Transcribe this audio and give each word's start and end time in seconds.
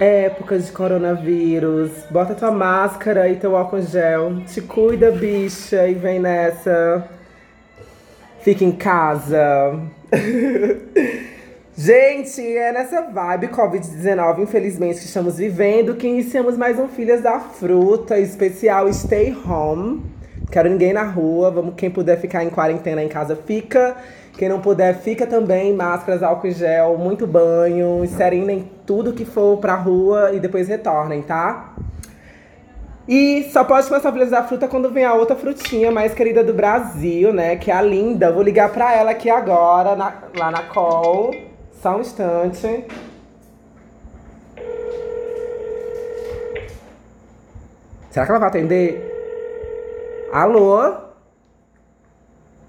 Épocas 0.00 0.66
de 0.66 0.72
coronavírus. 0.72 1.90
Bota 2.08 2.32
tua 2.32 2.52
máscara 2.52 3.28
e 3.28 3.34
teu 3.34 3.56
álcool 3.56 3.82
gel. 3.82 4.42
Te 4.46 4.60
cuida, 4.60 5.10
bicha, 5.10 5.88
e 5.88 5.94
vem 5.94 6.20
nessa. 6.20 7.08
Fica 8.40 8.64
em 8.64 8.70
casa. 8.70 9.80
Gente, 11.76 12.40
é 12.40 12.72
nessa 12.72 13.02
vibe 13.02 13.48
Covid-19, 13.48 14.40
infelizmente, 14.40 15.00
que 15.00 15.06
estamos 15.06 15.38
vivendo, 15.38 15.96
que 15.96 16.06
iniciamos 16.06 16.56
mais 16.56 16.78
um 16.78 16.88
Filhas 16.88 17.20
da 17.20 17.40
Fruta, 17.40 18.18
especial 18.18 18.92
Stay 18.92 19.36
Home. 19.46 20.02
Quero 20.50 20.68
ninguém 20.70 20.92
na 20.92 21.04
rua, 21.04 21.50
vamos, 21.50 21.74
quem 21.76 21.90
puder 21.90 22.20
ficar 22.20 22.44
em 22.44 22.50
quarentena 22.50 23.02
em 23.02 23.08
casa, 23.08 23.36
fica. 23.36 23.96
Quem 24.38 24.48
não 24.48 24.60
puder, 24.60 24.94
fica 25.00 25.26
também. 25.26 25.74
Máscaras, 25.74 26.22
álcool 26.22 26.52
gel, 26.52 26.96
muito 26.96 27.26
banho, 27.26 28.04
inserinem 28.04 28.70
tudo 28.86 29.12
que 29.12 29.24
for 29.24 29.58
pra 29.58 29.74
rua 29.74 30.30
e 30.32 30.38
depois 30.38 30.68
retornem, 30.68 31.22
tá? 31.22 31.74
E 33.08 33.50
só 33.50 33.64
pode 33.64 33.88
começar 33.88 34.10
a 34.10 34.12
Filhas 34.12 34.30
da 34.30 34.44
Fruta 34.44 34.68
quando 34.68 34.90
vem 34.92 35.04
a 35.04 35.12
outra 35.14 35.34
frutinha 35.34 35.90
mais 35.90 36.14
querida 36.14 36.44
do 36.44 36.54
Brasil, 36.54 37.32
né? 37.32 37.56
Que 37.56 37.68
é 37.70 37.74
a 37.74 37.82
Linda. 37.82 38.30
Vou 38.30 38.42
ligar 38.44 38.70
pra 38.70 38.94
ela 38.94 39.10
aqui 39.10 39.28
agora, 39.28 39.96
na- 39.96 40.14
lá 40.36 40.52
na 40.52 40.62
call. 40.62 41.34
Só 41.82 41.96
um 41.96 42.00
instante. 42.00 42.86
Será 48.10 48.24
que 48.24 48.30
ela 48.32 48.38
vai 48.38 48.48
atender? 48.50 50.28
Alô? 50.32 50.94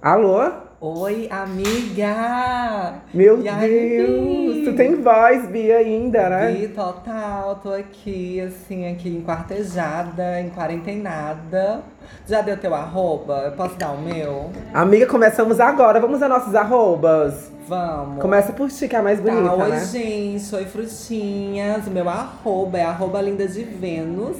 Alô? 0.01 0.68
Oi, 0.81 1.27
amiga! 1.29 2.93
Meu 3.13 3.41
E 3.41 3.49
aí, 3.49 3.97
Deus! 3.97 4.55
Bi? 4.55 4.63
Tu 4.63 4.73
tem 4.77 4.95
voz, 4.95 5.45
Bia, 5.49 5.75
ainda, 5.79 6.29
né? 6.29 6.51
Vi 6.53 6.69
total, 6.69 7.59
tô 7.61 7.73
aqui, 7.73 8.39
assim, 8.39 8.89
aqui 8.89 9.09
enquartejada, 9.09 10.39
em 10.39 10.49
quarentenada. 10.49 11.81
Já 12.25 12.39
deu 12.39 12.55
teu 12.55 12.73
arroba? 12.73 13.41
Eu 13.47 13.51
posso 13.51 13.75
dar 13.75 13.91
o 13.91 14.01
meu? 14.01 14.51
Amiga, 14.73 15.05
começamos 15.05 15.59
agora. 15.59 15.99
Vamos 15.99 16.23
a 16.23 16.29
nossos 16.29 16.55
arrobas. 16.55 17.51
Vamos. 17.67 18.21
Começa 18.21 18.53
por 18.53 18.69
ti, 18.69 18.87
que 18.87 18.95
é 18.95 18.99
a 18.99 19.03
mais 19.03 19.19
bonita, 19.19 19.49
Tá, 19.49 19.55
oi, 19.55 19.69
né? 19.71 19.85
gente, 19.85 20.55
oi, 20.55 20.63
frutinhas. 20.63 21.87
O 21.87 21.91
meu 21.91 22.07
arroba 22.07 22.77
é 22.77 22.85
arroba 22.85 23.21
linda 23.21 23.45
de 23.45 23.63
Vênus. 23.65 24.37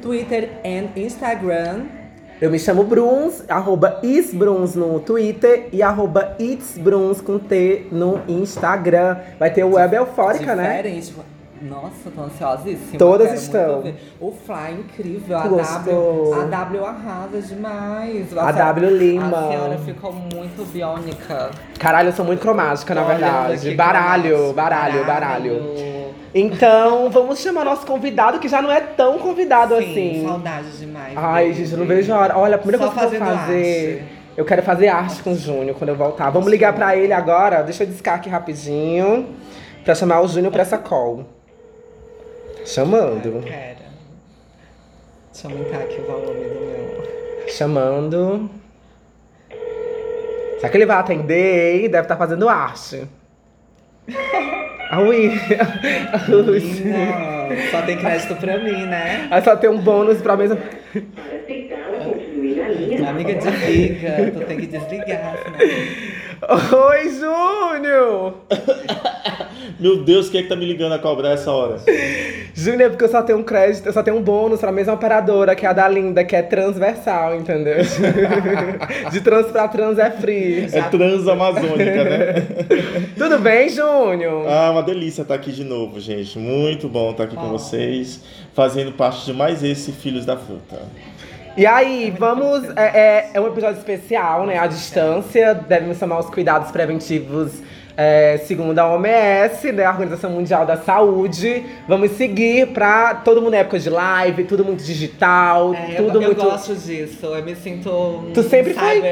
Twitter 0.00 0.48
e 0.64 1.00
Instagram. 1.00 2.01
Eu 2.42 2.50
me 2.50 2.58
chamo 2.58 2.82
Bruns, 2.82 3.44
arroba 3.48 4.00
isbruns 4.02 4.74
no 4.74 4.98
Twitter 4.98 5.68
e 5.70 5.80
arroba 5.80 6.34
itsbruns 6.40 7.20
com 7.20 7.38
T 7.38 7.86
no 7.92 8.20
Instagram. 8.26 9.16
Vai 9.38 9.52
ter 9.52 9.62
o 9.62 9.74
Web 9.74 9.94
Eufórica, 9.94 10.56
né? 10.56 10.82
Diferente. 10.82 11.14
Nossa, 11.62 12.10
tô 12.12 12.22
ansiosíssima. 12.22 12.98
Todas 12.98 13.40
estão. 13.40 13.84
O 14.18 14.32
Fly 14.32 14.56
é 14.56 14.72
incrível. 14.72 15.38
A 15.38 15.46
Gostou. 15.46 16.30
W, 16.30 16.40
a 16.40 16.44
W 16.46 16.84
arrasa 16.84 17.40
demais. 17.42 18.36
A 18.36 18.50
W 18.50 18.90
Lima. 18.90 19.38
A 19.38 19.48
senhora 19.48 19.78
ficou 19.78 20.12
muito 20.12 20.68
biônica. 20.72 21.50
Caralho, 21.78 22.08
eu 22.08 22.12
sou 22.12 22.24
muito 22.24 22.40
cromática, 22.40 22.92
na 22.92 23.04
verdade. 23.04 23.72
Baralho, 23.76 24.52
cromática. 24.52 24.52
baralho, 24.54 25.06
baralho. 25.06 26.11
Então, 26.34 27.10
vamos 27.10 27.40
chamar 27.40 27.64
nosso 27.64 27.84
convidado, 27.86 28.38
que 28.38 28.48
já 28.48 28.62
não 28.62 28.70
é 28.72 28.80
tão 28.80 29.18
convidado 29.18 29.76
Sim, 29.76 29.82
assim. 29.82 30.24
saudade 30.26 30.78
demais. 30.78 31.12
Ai, 31.16 31.52
gente, 31.52 31.72
eu 31.72 31.78
não 31.78 31.86
vejo 31.86 32.12
a 32.12 32.18
hora. 32.18 32.38
Olha, 32.38 32.54
a 32.56 32.58
primeira 32.58 32.84
Só 32.86 32.90
coisa 32.90 33.10
que 33.10 33.16
eu 33.16 33.20
vou 33.24 33.36
fazer. 33.36 33.98
arte. 34.00 34.22
Eu 34.34 34.44
quero 34.46 34.62
fazer 34.62 34.88
arte 34.88 35.22
com 35.22 35.32
o 35.32 35.36
Júnior 35.36 35.76
quando 35.76 35.90
eu 35.90 35.96
voltar. 35.96 36.30
Vamos 36.30 36.50
ligar 36.50 36.72
pra 36.72 36.96
ele 36.96 37.12
agora. 37.12 37.62
Deixa 37.62 37.82
eu 37.84 37.86
discar 37.86 38.14
aqui 38.14 38.30
rapidinho. 38.30 39.28
Pra 39.84 39.94
chamar 39.94 40.22
o 40.22 40.28
Júnior 40.28 40.50
pra 40.50 40.62
essa 40.62 40.78
call. 40.78 41.26
Chamando. 42.64 43.42
Pera. 43.42 43.76
Deixa 45.32 45.48
eu 45.48 45.50
aumentar 45.50 45.78
aqui 45.80 46.00
o 46.00 46.04
volume 46.06 46.44
do 46.44 46.60
meu. 46.60 47.48
Chamando. 47.48 48.50
Será 50.56 50.68
que 50.70 50.76
ele 50.78 50.86
vai 50.86 50.96
atender, 50.96 51.82
hein? 51.82 51.90
Deve 51.90 52.04
estar 52.04 52.16
fazendo 52.16 52.48
arte. 52.48 53.06
Ah, 54.94 55.00
ui. 55.00 55.28
Ui. 56.28 56.60
Menina, 56.60 57.70
só 57.70 57.80
tem 57.80 57.96
crédito 57.96 58.36
pra 58.36 58.58
mim, 58.58 58.84
né? 58.84 59.26
Aí 59.30 59.40
só 59.42 59.56
tem 59.56 59.70
um 59.70 59.78
bônus 59.78 60.20
pra 60.20 60.36
mesma. 60.36 60.58
Amiga, 63.08 63.34
desliga. 63.34 64.32
Tu 64.34 64.40
tem 64.44 64.58
que 64.58 64.66
desligar, 64.66 65.34
senão... 65.42 65.58
Oi, 66.48 67.08
Júnior! 67.10 68.34
Meu 69.78 70.02
Deus, 70.02 70.28
quem 70.28 70.40
é 70.40 70.42
que 70.42 70.48
tá 70.48 70.56
me 70.56 70.64
ligando 70.64 70.92
a 70.92 70.98
cobrar 70.98 71.30
essa 71.30 71.52
hora? 71.52 71.78
Júnior, 72.52 72.82
é 72.82 72.88
porque 72.88 73.04
eu 73.04 73.08
só 73.08 73.22
tenho 73.22 73.38
um 73.38 73.44
crédito, 73.44 73.86
eu 73.86 73.92
só 73.92 74.02
tenho 74.02 74.16
um 74.16 74.22
bônus 74.22 74.58
pra 74.58 74.72
mesma 74.72 74.92
operadora, 74.92 75.54
que 75.54 75.64
é 75.64 75.68
a 75.68 75.72
da 75.72 75.88
Linda, 75.88 76.24
que 76.24 76.34
é 76.34 76.42
transversal, 76.42 77.36
entendeu? 77.36 77.76
De 79.12 79.20
trans 79.20 79.46
pra 79.52 79.68
trans 79.68 79.98
é 79.98 80.10
free. 80.10 80.68
É 80.72 80.82
transamazônica, 80.82 82.04
né? 82.04 82.34
Tudo 83.16 83.38
bem, 83.38 83.68
Júnior? 83.68 84.46
Ah, 84.48 84.72
uma 84.72 84.82
delícia 84.82 85.22
estar 85.22 85.34
aqui 85.34 85.52
de 85.52 85.62
novo, 85.64 86.00
gente. 86.00 86.38
Muito 86.38 86.88
bom 86.88 87.12
estar 87.12 87.24
aqui 87.24 87.36
com 87.36 87.50
vocês, 87.50 88.20
fazendo 88.52 88.92
parte 88.92 89.24
de 89.24 89.32
mais 89.32 89.62
esse 89.62 89.92
Filhos 89.92 90.24
da 90.24 90.36
Fruta. 90.36 90.82
E 91.56 91.66
aí, 91.66 92.12
vamos. 92.18 92.64
É, 92.76 92.82
é, 92.98 93.30
é 93.34 93.40
um 93.40 93.46
episódio 93.46 93.78
especial, 93.78 94.46
né? 94.46 94.58
À 94.58 94.66
distância. 94.66 95.54
Devemos 95.54 95.98
tomar 95.98 96.18
os 96.18 96.30
cuidados 96.30 96.70
preventivos. 96.70 97.52
é, 97.94 98.38
segundo 98.46 98.78
a 98.78 98.90
OMS, 98.90 99.70
né, 99.70 99.84
a 99.84 99.90
Organização 99.90 100.30
Mundial 100.30 100.64
da 100.64 100.78
Saúde, 100.78 101.62
vamos 101.86 102.12
seguir 102.12 102.68
pra 102.68 103.16
todo 103.16 103.42
mundo 103.42 103.50
na 103.50 103.58
época 103.58 103.78
de 103.78 103.90
live, 103.90 104.44
tudo 104.44 104.64
muito 104.64 104.82
digital, 104.82 105.74
É, 105.74 106.00
eu, 106.00 106.06
tudo 106.06 106.22
eu 106.22 106.28
muito. 106.28 106.42
gosto 106.42 106.74
disso, 106.74 107.26
eu 107.26 107.44
me 107.44 107.54
sinto 107.54 108.30
Tu 108.32 108.42
sempre 108.44 108.72
foi-. 108.72 109.02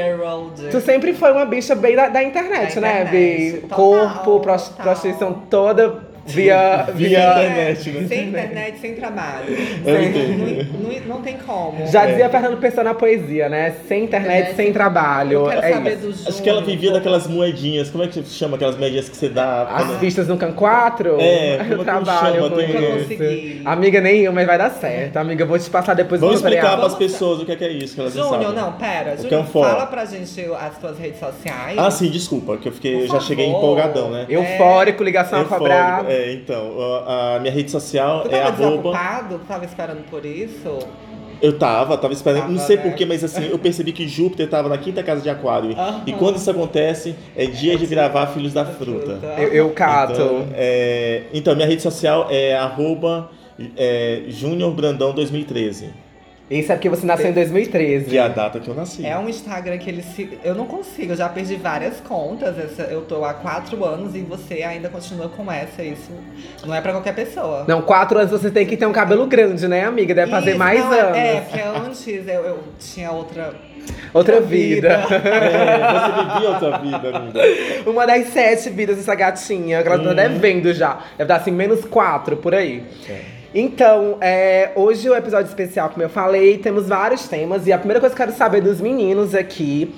Tu 0.71 0.81
sempre 0.81 1.13
foi 1.13 1.31
uma 1.31 1.45
bicha 1.45 1.75
bem 1.75 1.95
da, 1.95 2.09
da 2.09 2.23
internet, 2.23 2.73
Da 2.73 2.81
né, 2.81 3.01
internet, 3.03 3.51
Bi? 3.51 3.67
total, 3.67 3.77
Corpo, 3.77 4.39
prostituição 4.81 5.33
toda 5.47 6.09
via. 6.27 6.87
Via 6.93 7.31
internet, 7.31 7.89
né? 7.89 8.07
Sem 8.07 8.27
internet, 8.29 8.79
sem 8.79 8.95
trabalho. 8.95 9.45
Eu 9.85 9.95
Sem- 9.97 10.11
não, 10.11 10.89
não, 10.89 11.15
não 11.17 11.21
tem 11.21 11.37
como. 11.37 11.85
Já 11.87 12.03
É. 12.03 12.07
dizia 12.11 12.29
Fernando 12.29 12.57
Pessoa 12.59 12.83
na 12.83 12.93
poesia, 12.93 13.49
né? 13.49 13.75
Sem 13.87 14.03
internet, 14.05 14.31
Internet, 14.31 14.55
sem 14.55 14.71
trabalho. 14.73 15.39
Eu 15.41 15.45
quero 15.49 15.65
é 15.65 15.73
saber 15.73 15.89
isso. 15.91 15.99
do 16.01 16.11
Júnior. 16.11 16.27
Acho 16.29 16.41
que 16.43 16.49
ela 16.49 16.61
vivia 16.61 16.91
daquelas 16.91 17.27
moedinhas. 17.27 17.89
Como 17.89 18.03
é 18.03 18.07
que 18.07 18.21
se 18.23 18.33
chama 18.35 18.55
aquelas 18.55 18.77
moedinhas 18.77 19.09
que 19.09 19.17
você 19.17 19.29
dá? 19.29 19.63
As 19.63 19.97
vistas 19.99 20.27
no 20.27 20.37
Can 20.37 20.51
4? 20.53 21.17
É, 21.19 21.57
como 21.61 21.73
é 21.73 21.75
eu 21.75 21.83
trabalho 21.83 22.35
chama? 22.35 22.49
com 22.49 22.55
Tem- 22.55 22.99
consegui. 22.99 23.61
Amiga, 23.65 24.01
nem 24.01 24.21
eu, 24.21 24.31
mas 24.33 24.45
vai 24.47 24.57
dar 24.57 24.69
certo. 24.69 25.17
Amiga, 25.17 25.43
eu 25.43 25.47
vou 25.47 25.57
te 25.59 25.69
passar 25.69 25.93
depois 25.93 26.21
Vamos 26.21 26.35
explicar 26.37 26.77
para 26.77 26.87
as 26.87 26.95
pessoas 26.95 27.41
o 27.41 27.45
que 27.45 27.51
é, 27.51 27.55
que 27.55 27.63
é 27.63 27.71
isso 27.71 27.95
que 27.95 28.01
elas 28.01 28.13
Júnior, 28.13 28.41
sabem. 28.43 28.53
não, 28.53 28.73
pera. 28.73 29.15
O 29.17 29.21
Júnior, 29.21 29.45
fala 29.45 29.85
pra 29.87 30.05
gente 30.05 30.45
as 30.59 30.77
tuas 30.77 30.97
redes 30.99 31.19
sociais. 31.19 31.77
Ah, 31.77 31.89
sim, 31.91 32.09
desculpa, 32.09 32.57
que 32.57 32.67
eu 32.67 32.71
fiquei, 32.71 33.03
eu 33.03 33.07
já 33.07 33.19
cheguei 33.19 33.47
empolgadão, 33.47 34.09
né? 34.11 34.25
Eufórico, 34.29 35.03
ligação 35.03 35.39
a 35.39 35.41
Eufórico. 35.43 36.10
É, 36.11 36.33
então, 36.33 36.73
a, 37.07 37.35
a 37.35 37.39
minha 37.39 37.51
rede 37.53 37.71
social 37.71 38.21
Tu 38.21 38.27
é 38.35 38.41
tava 38.41 38.47
arroba. 38.49 38.67
desocupado? 38.77 39.39
Tu 39.39 39.45
tava 39.47 39.65
esperando 39.65 40.03
por 40.09 40.25
isso? 40.25 40.79
Eu 41.41 41.57
tava, 41.57 41.97
tava 41.97 42.13
esperando, 42.13 42.49
não 42.49 42.55
Tava, 42.55 42.67
sei 42.67 42.75
né? 42.77 42.83
porquê, 42.83 43.03
mas 43.03 43.23
assim, 43.23 43.47
eu 43.49 43.57
percebi 43.57 43.91
que 43.91 44.07
Júpiter 44.07 44.47
tava 44.47 44.69
na 44.69 44.77
quinta 44.77 45.01
casa 45.01 45.21
de 45.21 45.29
Aquário. 45.29 45.71
Aham. 45.71 46.03
E 46.05 46.13
quando 46.13 46.35
isso 46.35 46.51
acontece, 46.51 47.15
é 47.35 47.47
dia 47.47 47.75
de 47.75 47.87
gravar 47.87 48.27
Filhos 48.27 48.53
da 48.53 48.63
Fruta. 48.63 49.17
Eu, 49.39 49.47
eu 49.47 49.69
cato. 49.71 50.13
Então, 50.13 50.47
é, 50.53 51.23
então, 51.33 51.55
minha 51.55 51.67
rede 51.67 51.81
social 51.81 52.27
é 52.29 52.55
arroba 52.55 53.31
é, 53.75 54.21
Júnior 54.27 54.71
Brandão 54.73 55.13
2013, 55.13 55.89
Isso 56.51 56.71
é 56.71 56.75
porque 56.75 56.89
você 56.89 57.05
nasceu 57.05 57.29
em 57.29 57.33
2013. 57.33 58.05
que 58.09 58.17
é 58.17 58.21
a 58.21 58.27
data 58.27 58.59
que 58.59 58.67
eu 58.67 58.75
nasci. 58.75 59.05
É 59.05 59.17
um 59.17 59.29
Instagram 59.29 59.77
que 59.77 59.89
ele 59.89 60.01
se. 60.03 60.37
Eu 60.43 60.53
não 60.53 60.65
consigo, 60.65 61.13
eu 61.13 61.15
já 61.15 61.29
perdi 61.29 61.55
várias 61.55 62.01
contas. 62.01 62.57
Essa, 62.59 62.83
eu 62.83 63.01
tô 63.03 63.23
há 63.23 63.33
quatro 63.33 63.83
anos 63.85 64.13
e 64.15 64.19
você 64.19 64.55
ainda 64.61 64.89
continua 64.89 65.29
com 65.29 65.49
essa. 65.49 65.81
Isso 65.81 66.11
não 66.65 66.75
é 66.75 66.81
pra 66.81 66.91
qualquer 66.91 67.15
pessoa. 67.15 67.63
Não, 67.67 67.81
quatro 67.81 68.19
anos 68.19 68.31
você 68.31 68.51
tem 68.51 68.65
que 68.65 68.75
ter 68.75 68.85
um 68.85 68.91
cabelo 68.91 69.25
grande, 69.27 69.65
né, 69.67 69.85
amiga? 69.85 70.13
Deve 70.13 70.29
fazer 70.29 70.49
Isso, 70.51 70.59
mais 70.59 70.79
não, 70.81 70.93
é- 70.93 70.99
anos. 70.99 71.17
É, 71.17 71.41
porque 71.41 71.61
antes 71.87 72.27
eu, 72.27 72.41
eu 72.43 72.59
tinha 72.77 73.11
outra. 73.11 73.53
Outra 74.13 74.41
vida. 74.41 74.89
É, 75.09 75.79
você 75.89 76.33
vivia 76.33 76.49
outra 76.49 76.77
vida, 76.77 77.17
amiga. 77.17 77.41
Uma 77.89 78.05
das 78.05 78.27
sete 78.27 78.69
vidas 78.69 78.97
dessa 78.97 79.15
gatinha, 79.15 79.81
que 79.81 79.87
ela 79.87 79.97
tá 79.97 80.09
Uhum. 80.09 80.15
devendo 80.15 80.73
já. 80.73 80.99
Deve 81.17 81.27
dar 81.29 81.37
assim, 81.37 81.51
menos 81.51 81.83
quatro 81.85 82.35
por 82.37 82.53
aí. 82.53 82.83
É. 83.09 83.40
Então, 83.53 84.17
é, 84.21 84.71
hoje 84.75 85.09
o 85.09 85.15
episódio 85.15 85.49
especial, 85.49 85.89
como 85.89 86.01
eu 86.01 86.09
falei, 86.09 86.57
temos 86.57 86.87
vários 86.87 87.27
temas. 87.27 87.67
E 87.67 87.73
a 87.73 87.77
primeira 87.77 87.99
coisa 87.99 88.15
que 88.15 88.21
eu 88.21 88.25
quero 88.25 88.37
saber 88.37 88.61
dos 88.61 88.79
meninos 88.79 89.35
aqui 89.35 89.93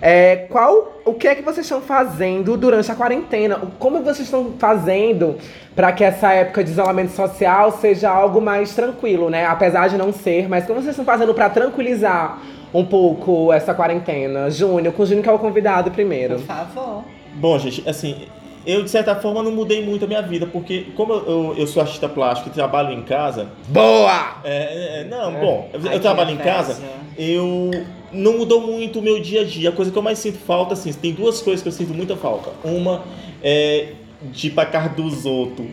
é 0.00 0.46
qual, 0.50 1.00
o 1.04 1.14
que 1.14 1.26
é 1.26 1.34
que 1.34 1.42
vocês 1.42 1.64
estão 1.64 1.80
fazendo 1.80 2.56
durante 2.56 2.92
a 2.92 2.94
quarentena? 2.94 3.60
Como 3.78 4.00
vocês 4.00 4.20
estão 4.20 4.52
fazendo 4.58 5.36
para 5.74 5.90
que 5.90 6.04
essa 6.04 6.32
época 6.32 6.62
de 6.62 6.70
isolamento 6.70 7.12
social 7.12 7.72
seja 7.72 8.10
algo 8.10 8.40
mais 8.40 8.74
tranquilo, 8.74 9.30
né? 9.30 9.46
Apesar 9.46 9.88
de 9.88 9.96
não 9.96 10.12
ser, 10.12 10.48
mas 10.48 10.66
como 10.66 10.80
vocês 10.80 10.90
estão 10.90 11.04
fazendo 11.04 11.32
para 11.32 11.48
tranquilizar 11.48 12.40
um 12.74 12.84
pouco 12.84 13.52
essa 13.52 13.72
quarentena? 13.72 14.50
Júnior, 14.50 14.92
com 14.92 15.02
o 15.02 15.06
Júnior 15.06 15.24
que 15.24 15.30
é 15.30 15.32
o 15.32 15.38
convidado 15.38 15.90
primeiro. 15.90 16.36
Por 16.36 16.44
favor. 16.44 17.04
Bom, 17.34 17.58
gente, 17.58 17.88
assim, 17.88 18.26
eu, 18.66 18.82
de 18.82 18.90
certa 18.90 19.14
forma, 19.16 19.42
não 19.42 19.52
mudei 19.52 19.84
muito 19.84 20.04
a 20.04 20.08
minha 20.08 20.22
vida, 20.22 20.46
porque 20.46 20.86
como 20.96 21.12
eu, 21.12 21.26
eu, 21.26 21.54
eu 21.58 21.66
sou 21.66 21.82
artista 21.82 22.08
plástico 22.08 22.48
e 22.50 22.52
trabalho 22.52 22.92
em 22.92 23.02
casa. 23.02 23.48
Boa! 23.68 24.38
É, 24.44 25.00
é, 25.00 25.04
não, 25.04 25.36
É. 25.36 25.40
bom, 25.40 25.70
eu, 25.72 25.80
que 25.80 25.98
trabalho 26.00 26.30
em 26.30 26.36
casa, 26.36 26.80
eu 27.16 27.70
não 28.12 28.38
mudou 28.38 28.60
muito 28.60 28.98
o 28.98 29.02
meu 29.02 29.20
dia 29.20 29.42
a 29.42 29.44
dia. 29.44 29.68
A 29.70 29.72
coisa 29.72 29.90
que 29.90 29.96
eu 29.98 30.02
mais 30.02 30.18
sinto 30.18 30.38
falta, 30.38 30.74
assim, 30.74 30.92
tem 30.92 31.12
duas 31.12 31.40
coisas 31.40 31.62
que 31.62 31.68
eu 31.68 31.72
sinto 31.72 31.94
muita 31.94 32.16
falta. 32.16 32.50
Uma 32.64 33.04
é 33.42 33.92
de 34.22 34.48
ir 34.48 34.50
pra 34.50 34.66
casa 34.66 34.88
dos 34.90 35.24
outros. 35.24 35.66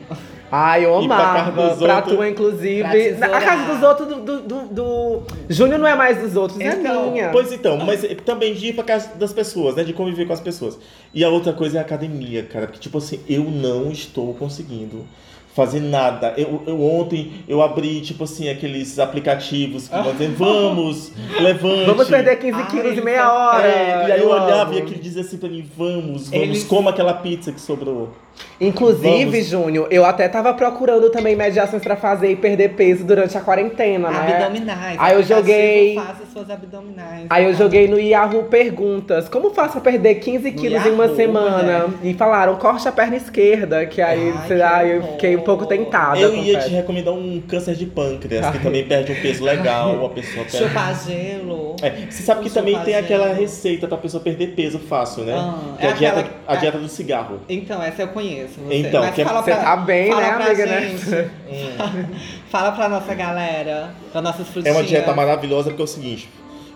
Ai, 0.57 0.85
eu 0.85 1.05
pra 1.07 1.17
casa 1.17 1.39
amava. 1.49 1.69
dos 1.69 1.79
Pra 1.79 1.95
outros- 1.97 2.15
tu, 2.17 2.23
inclusive. 2.25 3.15
Pra 3.17 3.37
a 3.37 3.41
casa 3.41 3.73
dos 3.73 3.83
outros 3.83 4.07
do. 4.07 4.15
do, 4.21 4.41
do, 4.41 4.59
do- 4.67 5.23
Júnior 5.49 5.79
não 5.79 5.87
é 5.87 5.95
mais 5.95 6.17
dos 6.21 6.35
outros, 6.37 6.59
é 6.61 6.67
Então, 6.69 7.11
minha. 7.11 7.29
Pois 7.29 7.51
então, 7.51 7.77
mas 7.77 8.05
também 8.25 8.53
de 8.53 8.67
ir 8.67 8.73
pra 8.73 8.83
casa 8.83 9.15
das 9.15 9.33
pessoas, 9.33 9.75
né? 9.75 9.83
De 9.83 9.91
conviver 9.91 10.25
com 10.25 10.33
as 10.33 10.39
pessoas. 10.39 10.79
E 11.13 11.23
a 11.23 11.29
outra 11.29 11.51
coisa 11.51 11.77
é 11.77 11.79
a 11.79 11.81
academia, 11.81 12.43
cara. 12.43 12.67
Porque, 12.67 12.79
tipo 12.79 12.97
assim, 12.97 13.19
eu 13.27 13.43
não 13.43 13.91
estou 13.91 14.33
conseguindo 14.35 15.05
fazer 15.53 15.79
nada. 15.79 16.33
Eu, 16.37 16.63
eu 16.67 16.81
ontem 16.83 17.43
eu 17.47 17.61
abri, 17.61 18.01
tipo 18.01 18.23
assim, 18.25 18.49
aqueles 18.49 18.97
aplicativos 18.99 19.87
que 19.87 19.95
vão 19.95 20.11
dizer, 20.13 20.29
vamos, 20.31 21.11
levante. 21.39 21.85
Vamos 21.85 22.07
perder 22.09 22.35
15 22.37 22.59
Ai, 22.61 22.67
quilos 22.67 22.91
em 22.91 22.93
isso 22.95 23.03
meia 23.05 23.19
é- 23.21 23.25
hora. 23.27 23.67
É, 23.67 24.05
e 24.07 24.11
aí 24.11 24.21
eu 24.21 24.29
olhava 24.29 24.63
amo. 24.69 24.73
e 24.73 24.77
aquele 24.81 24.99
dizia 24.99 25.21
assim 25.21 25.37
pra 25.37 25.49
mim, 25.49 25.69
vamos, 25.77 26.29
vamos, 26.29 26.31
Eles- 26.33 26.63
coma 26.63 26.89
aquela 26.91 27.13
pizza 27.13 27.51
que 27.51 27.59
sobrou. 27.61 28.09
Inclusive, 28.59 29.25
Vamos. 29.25 29.45
Júnior, 29.47 29.87
eu 29.91 30.05
até 30.05 30.29
tava 30.29 30.53
procurando 30.53 31.09
também 31.09 31.35
mediações 31.35 31.83
pra 31.83 31.97
fazer 31.97 32.31
e 32.31 32.35
perder 32.37 32.69
peso 32.69 33.03
durante 33.03 33.37
a 33.37 33.41
quarentena, 33.41 34.09
né? 34.09 34.37
Abdominais. 34.45 34.97
Aí 34.99 35.13
eu 35.15 35.23
joguei- 35.23 35.95
Faça 35.95 36.25
suas 36.31 36.49
abdominais. 36.49 37.25
Aí 37.29 37.43
eu 37.45 37.53
joguei 37.53 37.87
no 37.87 37.99
Yahoo 37.99 38.43
Perguntas. 38.43 39.27
Como 39.27 39.49
faço 39.53 39.73
pra 39.73 39.81
perder 39.91 40.15
15 40.15 40.51
No 40.51 40.57
quilos 40.57 40.85
em 40.85 40.91
uma 40.91 41.03
Yahoo, 41.03 41.15
semana? 41.17 41.85
E 42.01 42.13
falaram, 42.13 42.55
corte 42.55 42.87
a 42.87 42.91
perna 42.93 43.17
esquerda. 43.17 43.85
Que 43.85 44.01
aí 44.01 44.31
Ai, 44.33 44.47
sei 44.47 44.55
que 44.57 44.63
lá, 44.63 44.85
eu 44.85 45.03
fiquei 45.03 45.35
um 45.35 45.41
pouco 45.41 45.65
tentada. 45.65 46.17
eu 46.19 46.33
ia 46.35 46.59
te 46.59 46.69
recomendar 46.69 47.13
um 47.13 47.41
câncer 47.47 47.75
de 47.75 47.85
pâncreas, 47.85 48.45
que 48.51 48.57
Ai. 48.57 48.63
também 48.63 48.85
perde 48.87 49.11
um 49.11 49.21
peso 49.21 49.43
legal, 49.43 50.05
a 50.05 50.09
pessoa 50.09 50.45
perde. 50.49 50.67
Chupar 50.67 50.95
gelo. 51.05 51.75
É, 51.81 51.89
você 52.09 52.23
sabe 52.23 52.41
que 52.43 52.49
Um 52.49 52.53
também 52.53 52.73
tem 52.79 52.93
chupagelo. 52.93 53.03
aquela 53.23 53.33
receita 53.33 53.85
pra 53.87 53.97
pessoa 53.97 54.23
perder 54.23 54.47
peso 54.55 54.79
fácil, 54.79 55.23
né? 55.25 55.33
Ah, 55.35 55.75
que 55.77 55.85
é 55.85 55.89
é 55.89 55.91
a 55.91 55.93
dieta, 55.95 56.19
aquela- 56.21 56.35
a 56.47 56.55
dieta 56.55 56.77
do 56.77 56.87
cigarro. 56.87 57.39
Então, 57.49 57.83
essa 57.83 58.01
eu 58.01 58.07
conheço. 58.07 58.24
Você. 58.45 58.75
Então, 58.75 59.01
Mas 59.03 59.15
que 59.15 59.21
é- 59.21 59.25
fala 59.25 59.41
Você 59.41 59.51
pra, 59.51 59.63
tá 59.63 59.77
bem, 59.77 60.09
fala 60.11 60.21
né, 60.21 60.33
pra 60.35 60.45
amiga, 60.45 60.65
né? 60.65 60.81
gente. 60.81 61.29
Fala 62.49 62.71
pra 62.71 62.87
nossa 62.89 63.13
galera, 63.13 63.89
pra 64.11 64.21
nossas 64.21 64.47
É 64.47 64.51
frutinhas. 64.51 64.75
uma 64.77 64.83
dieta 64.83 65.13
maravilhosa 65.13 65.69
porque 65.69 65.81
é 65.81 65.85
o 65.85 65.87
seguinte: 65.87 66.29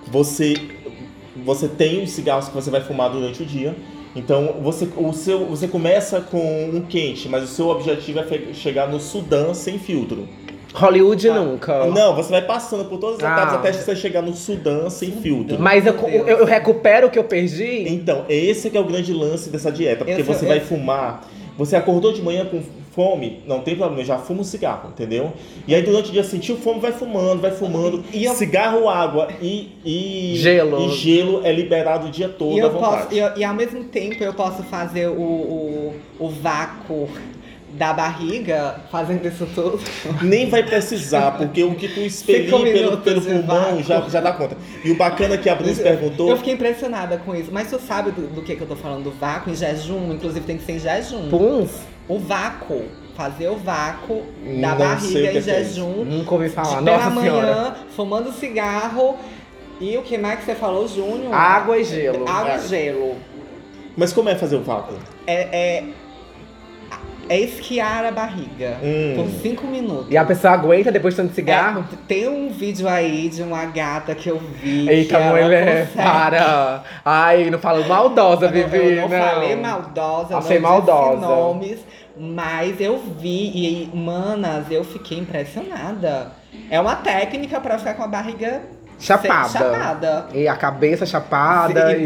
você, 0.07 0.53
você 1.45 1.67
tem 1.67 2.03
os 2.03 2.11
cigarros 2.11 2.47
que 2.49 2.53
você 2.55 2.69
vai 2.69 2.81
fumar 2.81 3.09
durante 3.09 3.41
o 3.43 3.45
dia. 3.45 3.75
Então 4.15 4.55
você, 4.61 4.89
o 4.97 5.13
seu, 5.13 5.45
você 5.45 5.67
começa 5.67 6.19
com 6.19 6.69
um 6.73 6.81
quente, 6.81 7.29
mas 7.29 7.43
o 7.43 7.47
seu 7.47 7.69
objetivo 7.69 8.19
é 8.19 8.53
chegar 8.53 8.87
no 8.87 8.99
Sudã 8.99 9.53
sem 9.53 9.77
filtro. 9.79 10.27
Hollywood 10.73 11.29
Ah, 11.29 11.33
nunca. 11.35 11.85
Não, 11.87 12.15
você 12.15 12.29
vai 12.29 12.41
passando 12.43 12.85
por 12.85 12.99
todas 12.99 13.17
as 13.19 13.23
Ah. 13.23 13.33
etapas 13.33 13.53
até 13.55 13.71
você 13.73 13.95
chegar 13.95 14.21
no 14.21 14.35
Sudã 14.35 14.89
sem 14.89 15.11
filtro. 15.13 15.57
Mas 15.59 15.85
eu, 15.85 15.93
eu, 16.07 16.27
eu 16.39 16.45
recupero 16.45 17.07
o 17.07 17.09
que 17.09 17.17
eu 17.17 17.23
perdi? 17.23 17.85
Então, 17.87 18.25
esse 18.29 18.69
que 18.69 18.77
é 18.77 18.79
o 18.79 18.83
grande 18.83 19.11
lance 19.13 19.49
dessa 19.49 19.71
dieta, 19.71 20.05
porque 20.05 20.21
Eu 20.21 20.25
sou- 20.25 20.33
você 20.35 20.45
eu- 20.45 20.49
vai 20.49 20.59
fumar, 20.59 21.23
você 21.59 21.75
acordou 21.75 22.13
de 22.13 22.21
manhã 22.21 22.45
com 22.45 22.61
fome, 22.95 23.41
não 23.45 23.59
tem 23.59 23.75
problema, 23.75 24.03
já 24.03 24.17
fuma 24.17 24.39
um 24.41 24.43
cigarro, 24.45 24.89
entendeu? 24.89 25.33
E 25.67 25.75
aí 25.75 25.81
durante 25.81 26.09
o 26.09 26.11
dia 26.13 26.23
sentiu 26.23 26.55
fome, 26.57 26.79
vai 26.79 26.91
fumando, 26.93 27.41
vai 27.41 27.51
fumando, 27.51 28.01
E 28.13 28.23
eu- 28.23 28.33
cigarro, 28.33 28.87
água 28.87 29.27
e, 29.41 29.69
e 29.85 30.33
Gelo. 30.37 30.81
e 30.85 30.89
gelo 30.95 31.41
é 31.45 31.51
liberado 31.51 32.07
o 32.07 32.09
dia 32.09 32.29
todo 32.29 32.57
E, 32.57 32.61
à 32.61 32.67
vontade. 32.69 33.03
posso, 33.03 33.13
e, 33.13 33.19
eu- 33.19 33.31
e 33.37 33.43
ao 33.43 33.53
mesmo 33.53 33.83
tempo 33.83 34.23
eu 34.23 34.33
posso 34.33 34.63
fazer 34.63 35.07
o, 35.07 35.11
o, 35.21 35.93
o 36.17 36.29
vácuo 36.29 37.07
da 37.73 37.93
barriga 37.93 38.81
fazendo 38.91 39.25
isso 39.27 39.45
tudo. 39.53 39.79
Nem 40.21 40.49
vai 40.49 40.63
precisar, 40.63 41.31
porque 41.37 41.63
o 41.63 41.75
que 41.75 41.87
tu 41.87 41.99
expelir 41.99 42.49
pelo, 42.73 42.97
pelo 42.97 43.21
pulmão 43.21 43.81
já, 43.83 44.01
já 44.09 44.19
dá 44.19 44.31
conta. 44.33 44.57
E 44.83 44.91
o 44.91 44.95
bacana 44.95 45.37
que 45.37 45.49
a 45.49 45.55
Bruna 45.55 45.73
perguntou, 45.75 46.29
Eu 46.29 46.37
fiquei 46.37 46.53
impressionada 46.53 47.17
com 47.17 47.35
isso. 47.35 47.49
Mas 47.51 47.69
tu 47.69 47.79
sabe 47.79 48.11
do, 48.11 48.27
do 48.27 48.41
que, 48.41 48.55
que 48.55 48.61
eu 48.61 48.67
tô 48.67 48.75
falando? 48.75 49.03
Do 49.03 49.11
vácuo 49.11 49.51
em 49.51 49.55
jejum? 49.55 50.11
Inclusive 50.13 50.45
tem 50.45 50.57
que 50.57 50.63
ser 50.65 50.73
em 50.73 50.79
jejum. 50.79 51.29
Puns? 51.29 51.71
O 52.07 52.17
vácuo. 52.19 52.83
Fazer 53.15 53.49
o 53.49 53.57
vácuo 53.57 54.23
da 54.61 54.75
Não 54.75 54.77
sei 54.77 54.77
o 54.77 54.77
barriga 54.77 55.11
que 55.11 55.19
em 55.19 55.25
é 55.27 55.31
que 55.31 55.37
é 55.37 55.41
jejum. 55.63 56.05
Nunca 56.05 56.33
ouvi 56.33 56.49
falar. 56.49 56.79
de 56.79 56.85
pela 56.85 56.97
Nossa 56.97 57.09
manhã, 57.09 57.31
senhora. 57.31 57.75
fumando 57.95 58.31
cigarro. 58.31 59.17
E 59.81 59.97
o 59.97 60.01
que 60.01 60.17
mais 60.17 60.39
que 60.39 60.45
você 60.45 60.55
falou, 60.55 60.87
Júnior? 60.87 61.33
Água 61.33 61.77
e 61.77 61.83
gelo. 61.83 62.27
Água 62.27 62.53
É. 62.53 62.57
e 62.57 62.67
gelo. 62.67 63.15
mas 63.97 64.13
como 64.13 64.29
é 64.29 64.35
fazer 64.35 64.55
o 64.55 64.61
vácuo? 64.61 64.95
É, 65.27 65.33
é, 65.51 65.83
é 67.29 67.39
esquiar 67.39 68.03
a 68.05 68.11
barriga 68.11 68.77
Hum. 68.83 69.13
por 69.15 69.29
cinco 69.41 69.67
minutos. 69.67 70.07
E 70.09 70.17
a 70.17 70.25
pessoa 70.25 70.53
aguenta 70.53 70.91
depois 70.91 71.13
de 71.15 71.21
tanto 71.21 71.33
cigarro? 71.35 71.85
É, 71.93 71.95
tem 72.07 72.27
um 72.27 72.49
vídeo 72.49 72.87
aí 72.89 73.29
de 73.29 73.41
uma 73.43 73.65
gata 73.65 74.13
que 74.15 74.29
eu 74.29 74.39
vi. 74.39 74.89
Eita, 74.89 75.17
que 75.17 75.23
mulher, 75.23 75.87
consegue- 75.87 76.03
para. 76.09 76.83
Ai, 77.05 77.49
não 77.49 77.59
fala 77.59 77.85
maldosa, 77.87 78.47
Eu 78.47 78.51
não- 78.51 78.69
Vivi. 78.69 78.97
Eu 78.97 79.07
não, 79.07 79.17
falei 79.17 79.55
maldosa, 79.55 80.37
Achei 80.37 80.59
não 80.59 80.69
maldosa. 80.69 81.25
nomes, 81.27 81.79
mas 82.17 82.81
eu 82.81 82.97
vi 83.19 83.51
e, 83.53 83.89
manas, 83.95 84.65
eu 84.71 84.83
fiquei 84.83 85.19
impressionada. 85.19 86.31
É 86.69 86.79
uma 86.79 86.95
técnica 86.95 87.59
pra 87.61 87.77
ficar 87.77 87.93
com 87.93 88.03
a 88.03 88.07
barriga 88.07 88.61
Chapada. 88.99 89.47
chapada. 89.49 90.25
E 90.33 90.47
a 90.47 90.55
cabeça 90.55 91.05
chapada 91.05 91.91
E 91.95 92.01
e, 92.01 92.03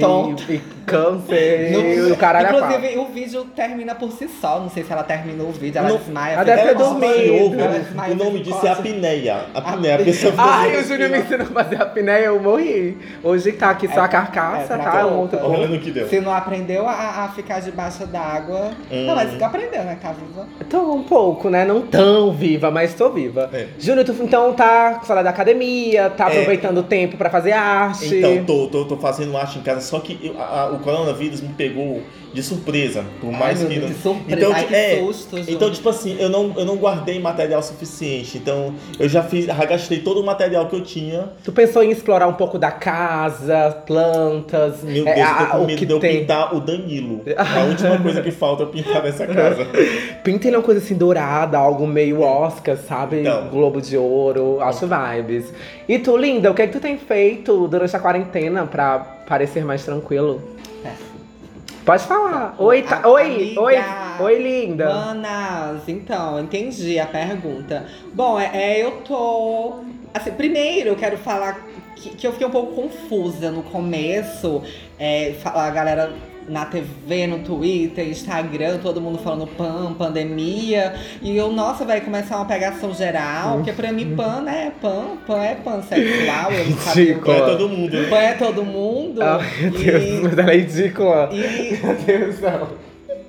e 0.55 0.61
câncer 0.85 1.71
No- 1.71 2.13
o 2.13 2.17
caralho 2.17 2.45
é 2.45 2.49
a 2.49 2.53
quatro. 2.53 2.75
Inclusive, 2.77 2.99
o 2.99 3.05
vídeo 3.05 3.45
termina 3.55 3.95
por 3.95 4.11
si 4.11 4.27
só. 4.27 4.59
Não 4.59 4.69
sei 4.69 4.83
se 4.83 4.91
ela 4.91 5.03
terminou 5.03 5.49
o 5.49 5.51
vídeo, 5.51 5.77
ela 5.79 5.89
Não- 5.89 5.97
desmaia. 5.97 6.33
ela 6.33 6.43
deve 6.43 6.61
ter 6.63 6.75
dormido. 6.75 7.59
Ela 7.61 8.11
o 8.11 8.15
nome 8.15 8.39
disso 8.41 8.65
é 8.65 8.69
apneia. 8.69 9.45
Apneia, 9.53 9.95
a 9.95 9.99
pessoa 9.99 10.33
Ai, 10.37 10.77
o 10.77 10.83
Júnior 10.83 11.09
me 11.09 11.19
ensinou 11.19 11.47
a 11.47 11.63
fazer 11.63 11.75
a 11.81 11.83
apneia, 11.83 12.25
eu 12.25 12.39
morri. 12.41 12.97
Hoje 13.23 13.51
tá 13.53 13.69
aqui 13.69 13.87
só 13.87 14.01
a 14.01 14.07
carcaça, 14.07 14.73
é 14.73 14.77
pra 14.77 14.91
tá? 14.91 15.07
Um 15.07 15.19
outro 15.19 15.39
Olha 15.39 15.57
corpo. 15.59 15.73
no 15.73 15.79
que 15.79 15.91
deu. 15.91 16.07
Se 16.07 16.19
não 16.19 16.33
aprendeu 16.33 16.87
a, 16.87 17.25
a 17.25 17.29
ficar 17.29 17.59
debaixo 17.61 18.05
d'água. 18.07 18.71
Hum. 18.91 19.05
Não, 19.05 19.15
mas 19.15 19.41
aprendeu, 19.41 19.83
né? 19.83 19.97
Tá 20.01 20.11
viva. 20.11 20.47
Tô 20.69 20.93
um 20.93 21.03
pouco, 21.03 21.49
né? 21.49 21.65
Não 21.65 21.81
tão 21.81 22.31
viva, 22.33 22.69
mas 22.71 22.93
tô 22.93 23.09
viva. 23.09 23.49
É. 23.53 23.67
Júnior, 23.79 24.05
tu 24.05 24.13
então 24.21 24.53
tá 24.53 24.95
com 25.05 25.13
da 25.13 25.29
academia, 25.29 26.09
tá 26.09 26.25
É. 26.25 26.27
aproveitando 26.27 26.77
o 26.79 26.83
tempo 26.83 27.17
pra 27.17 27.29
fazer 27.29 27.51
arte. 27.51 28.15
Então, 28.15 28.43
tô, 28.45 28.67
tô, 28.67 28.85
tô 28.85 28.97
fazendo 28.97 29.35
arte 29.37 29.59
em 29.59 29.61
casa, 29.61 29.81
só 29.81 29.99
que 29.99 30.19
eu- 30.23 30.39
a- 30.41 30.43
a- 30.72 30.72
o 30.75 30.79
coronavírus 30.79 31.41
me 31.41 31.49
pegou 31.49 32.01
de 32.33 32.41
surpresa. 32.41 33.05
Por 33.21 33.31
mais 33.31 33.61
Ai, 33.61 33.67
que. 33.67 33.79
não- 33.79 33.87
Deus, 33.87 34.01
surpresa. 34.01 34.35
Então, 34.39 34.51
Ai, 34.53 34.65
que 34.65 34.75
é, 34.75 34.99
susto. 34.99 35.37
Então, 35.47 35.71
tipo 35.71 35.87
assim, 35.89 36.17
eu 36.19 36.29
não, 36.29 36.53
eu 36.57 36.65
não 36.65 36.77
guardei 36.77 37.19
material 37.19 37.61
suficiente. 37.61 38.37
Então, 38.39 38.73
eu 38.99 39.07
já 39.07 39.21
fiz, 39.21 39.45
já 39.45 39.53
gastei 39.65 39.99
todo 39.99 40.19
o 40.21 40.25
material 40.25 40.67
que 40.67 40.75
eu 40.75 40.81
tinha. 40.81 41.29
Tu 41.43 41.51
pensou 41.51 41.83
em 41.83 41.91
explorar 41.91 42.27
um 42.27 42.33
pouco 42.33 42.57
da 42.57 42.71
casa, 42.71 43.77
plantas. 43.85 44.83
Meu 44.83 45.07
é, 45.07 45.13
Deus, 45.15 45.27
eu 45.27 45.33
a- 45.35 45.45
tô 45.45 45.57
com 45.59 45.65
medo 45.65 45.77
que 45.79 45.85
de 45.85 45.93
eu 45.93 45.99
tem. 45.99 46.19
pintar 46.21 46.55
o 46.55 46.59
Danilo. 46.59 47.21
A 47.37 47.63
última 47.65 47.99
coisa 47.99 48.21
que 48.21 48.31
falta 48.31 48.63
é 48.63 48.65
eu 48.65 48.69
pintar 48.69 49.03
nessa 49.03 49.25
casa. 49.27 49.67
Pinta 50.23 50.47
ele 50.47 50.57
uma 50.57 50.63
coisa 50.63 50.79
assim 50.79 50.95
dourada, 50.95 51.57
algo 51.57 51.85
meio 51.85 52.21
Oscar, 52.21 52.77
sabe? 52.77 53.21
Então. 53.21 53.47
Globo 53.49 53.79
de 53.81 53.95
Ouro, 53.97 54.59
acho 54.61 54.87
vibes. 54.87 55.53
E 55.87 55.99
tu, 55.99 56.17
linda, 56.17 56.49
o 56.49 56.53
que 56.53 56.61
é 56.61 56.67
que 56.67 56.73
tu 56.73 56.79
tem 56.79 56.97
feito 56.97 57.67
durante 57.67 57.95
a 57.95 57.99
quarentena 57.99 58.65
pra 58.65 59.12
parecer 59.27 59.63
mais 59.65 59.83
tranquilo? 59.83 60.41
Pode 61.85 62.03
falar. 62.03 62.55
Oi, 62.59 62.81
tá, 62.83 63.01
A- 63.03 63.09
oi, 63.09 63.55
oi, 63.57 63.75
oi, 64.21 64.39
linda. 64.41 64.93
Manas, 64.93 65.81
então, 65.89 66.39
entendi 66.39 66.97
a 66.97 67.05
pergunta. 67.05 67.85
Bom, 68.13 68.39
é, 68.39 68.49
é, 68.53 68.83
eu 68.83 69.01
tô. 69.01 69.79
Assim, 70.13 70.31
primeiro 70.31 70.89
eu 70.89 70.95
quero 70.95 71.17
falar 71.17 71.59
que, 71.95 72.11
que 72.11 72.25
eu 72.25 72.31
fiquei 72.31 72.47
um 72.47 72.51
pouco 72.51 72.73
confusa 72.73 73.51
no 73.51 73.63
começo. 73.63 74.63
É, 74.97 75.35
a 75.43 75.69
galera 75.71 76.13
na 76.47 76.65
TV, 76.65 77.27
no 77.27 77.39
Twitter, 77.39 78.07
Instagram, 78.07 78.77
todo 78.79 78.99
mundo 79.01 79.17
falando 79.19 79.47
pan, 79.47 79.93
pandemia. 79.97 80.93
E 81.21 81.35
eu, 81.35 81.51
nossa, 81.51 81.85
vai 81.85 82.01
começar 82.01 82.37
uma 82.37 82.45
pegação 82.45 82.93
geral, 82.93 83.55
porque 83.57 83.71
pra 83.73 83.91
mim 83.91 84.15
pan 84.15 84.41
né, 84.41 84.71
pan, 84.81 85.17
pan 85.25 85.41
é 85.43 85.55
pansexual, 85.55 86.51
eu 86.51 86.65
não 86.69 86.77
sabia. 86.81 87.17
Não 87.17 87.33
é 87.33 87.39
todo 87.41 87.69
mundo. 87.69 88.09
Pan 88.09 88.17
é 88.17 88.33
todo 88.33 88.63
mundo. 88.65 89.21
Ah, 89.21 89.39
meu 89.61 89.71
Deus, 89.71 90.03
e, 90.03 90.21
mas 90.23 90.37
ela 90.37 90.51
é 90.51 90.57
ridícula. 90.57 91.29
e- 91.31 91.79
Meu 91.83 91.95
Deus 91.95 92.35
do 92.35 92.41
céu. 92.41 92.67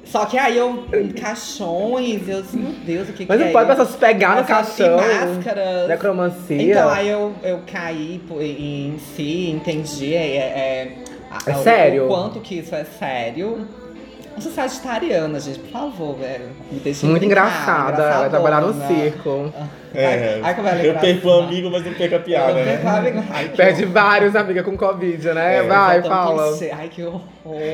só 0.04 0.26
que 0.26 0.36
aí 0.38 0.56
eu, 0.56 0.84
em 0.92 1.08
caixões, 1.10 2.28
eu 2.28 2.42
disse, 2.42 2.56
meu 2.56 2.72
Deus, 2.84 3.08
o 3.08 3.12
que 3.12 3.26
Mas 3.28 3.36
que 3.38 3.42
não 3.44 3.48
é 3.50 3.52
pode 3.52 3.64
isso? 3.66 3.76
pessoas 3.76 3.88
se 3.90 3.96
pegar 3.98 4.36
no 4.36 4.44
caixão. 4.44 4.96
máscaras. 4.96 5.88
Necromancia. 5.88 6.62
Então, 6.62 6.88
aí 6.88 7.08
eu, 7.08 7.32
eu 7.42 7.60
caí 7.70 8.20
em 8.40 8.96
si, 9.14 9.50
entendi 9.50 10.14
é, 10.14 10.36
é, 10.36 10.92
É 11.46 11.52
o- 11.56 11.62
sério? 11.62 12.04
o 12.04 12.08
quanto 12.08 12.40
que 12.40 12.58
isso 12.58 12.74
é 12.74 12.84
sério. 12.84 13.66
Eu 14.36 14.42
sou 14.42 14.50
sagitariana, 14.50 15.38
gente, 15.38 15.60
por 15.60 15.70
favor, 15.70 16.16
velho. 16.16 16.46
Me 16.72 16.80
deixem 16.80 17.08
Muito 17.08 17.20
brincar, 17.24 17.46
engraçada. 17.46 18.02
Ela 18.02 18.28
trabalhar 18.30 18.60
no 18.62 18.72
circo. 18.88 19.52
É, 19.94 20.40
Ai, 20.42 20.54
como 20.56 20.66
é 20.66 20.84
eu 20.88 20.94
perco 20.96 21.28
um 21.28 21.40
amigo, 21.44 21.70
mas 21.70 21.84
não 21.86 21.94
perco 21.94 22.16
a 22.16 22.18
piada, 22.18 22.50
Eu 22.58 22.64
né? 22.64 22.76
perco. 22.78 23.24
Ai, 23.32 23.48
Perde 23.50 23.82
horror. 23.84 23.94
vários, 23.94 24.34
amiga, 24.34 24.64
com 24.64 24.76
Covid, 24.76 25.32
né? 25.34 25.58
É, 25.58 25.62
Vai, 25.62 26.02
fala. 26.02 26.52
Ai, 26.76 26.88
que 26.88 27.04
horror. 27.04 27.20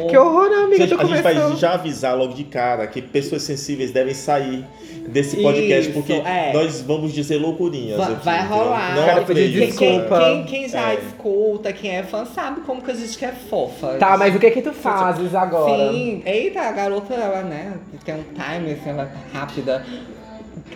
Que 0.08 0.16
horror, 0.18 0.48
né, 0.50 0.56
amiga? 0.64 0.86
Gente, 0.86 1.00
a 1.00 1.04
gente 1.04 1.22
vai 1.22 1.56
já 1.56 1.74
avisar 1.74 2.16
logo 2.16 2.34
de 2.34 2.42
cara 2.44 2.86
que 2.88 3.00
pessoas 3.00 3.42
sensíveis 3.42 3.92
devem 3.92 4.12
sair 4.14 4.64
desse 5.08 5.36
podcast, 5.40 5.90
Isso, 5.90 5.92
porque 5.92 6.12
é. 6.14 6.52
nós 6.52 6.80
vamos 6.82 7.12
dizer 7.12 7.36
loucurinhas. 7.38 7.96
Va- 7.96 8.06
aqui, 8.08 8.24
vai 8.24 8.46
rolar. 8.46 8.96
Não 8.96 9.04
Quero 9.04 9.24
pedir 9.26 9.40
acredito. 9.58 9.78
Quem, 9.78 9.90
desculpa. 9.98 10.18
quem, 10.24 10.44
quem 10.44 10.68
já 10.68 10.90
É. 10.92 10.94
escuta, 10.96 11.72
quem 11.72 11.96
é 11.96 12.02
fã, 12.02 12.24
sabe 12.24 12.62
como 12.62 12.82
que 12.82 12.90
a 12.90 12.94
gente 12.94 13.16
quer 13.16 13.32
fofa. 13.34 13.96
Tá, 13.98 14.16
mas 14.16 14.34
o 14.34 14.38
que 14.40 14.50
que 14.50 14.60
tu 14.62 14.72
fazes 14.72 15.34
agora? 15.34 15.92
Sim, 15.92 16.22
eita, 16.26 16.60
a 16.62 16.72
garota, 16.72 17.14
ela, 17.14 17.42
né, 17.42 17.74
tem 18.04 18.14
um 18.16 18.24
time, 18.24 18.72
assim, 18.72 18.90
ela 18.90 19.02
é 19.04 19.36
rápida. 19.38 19.86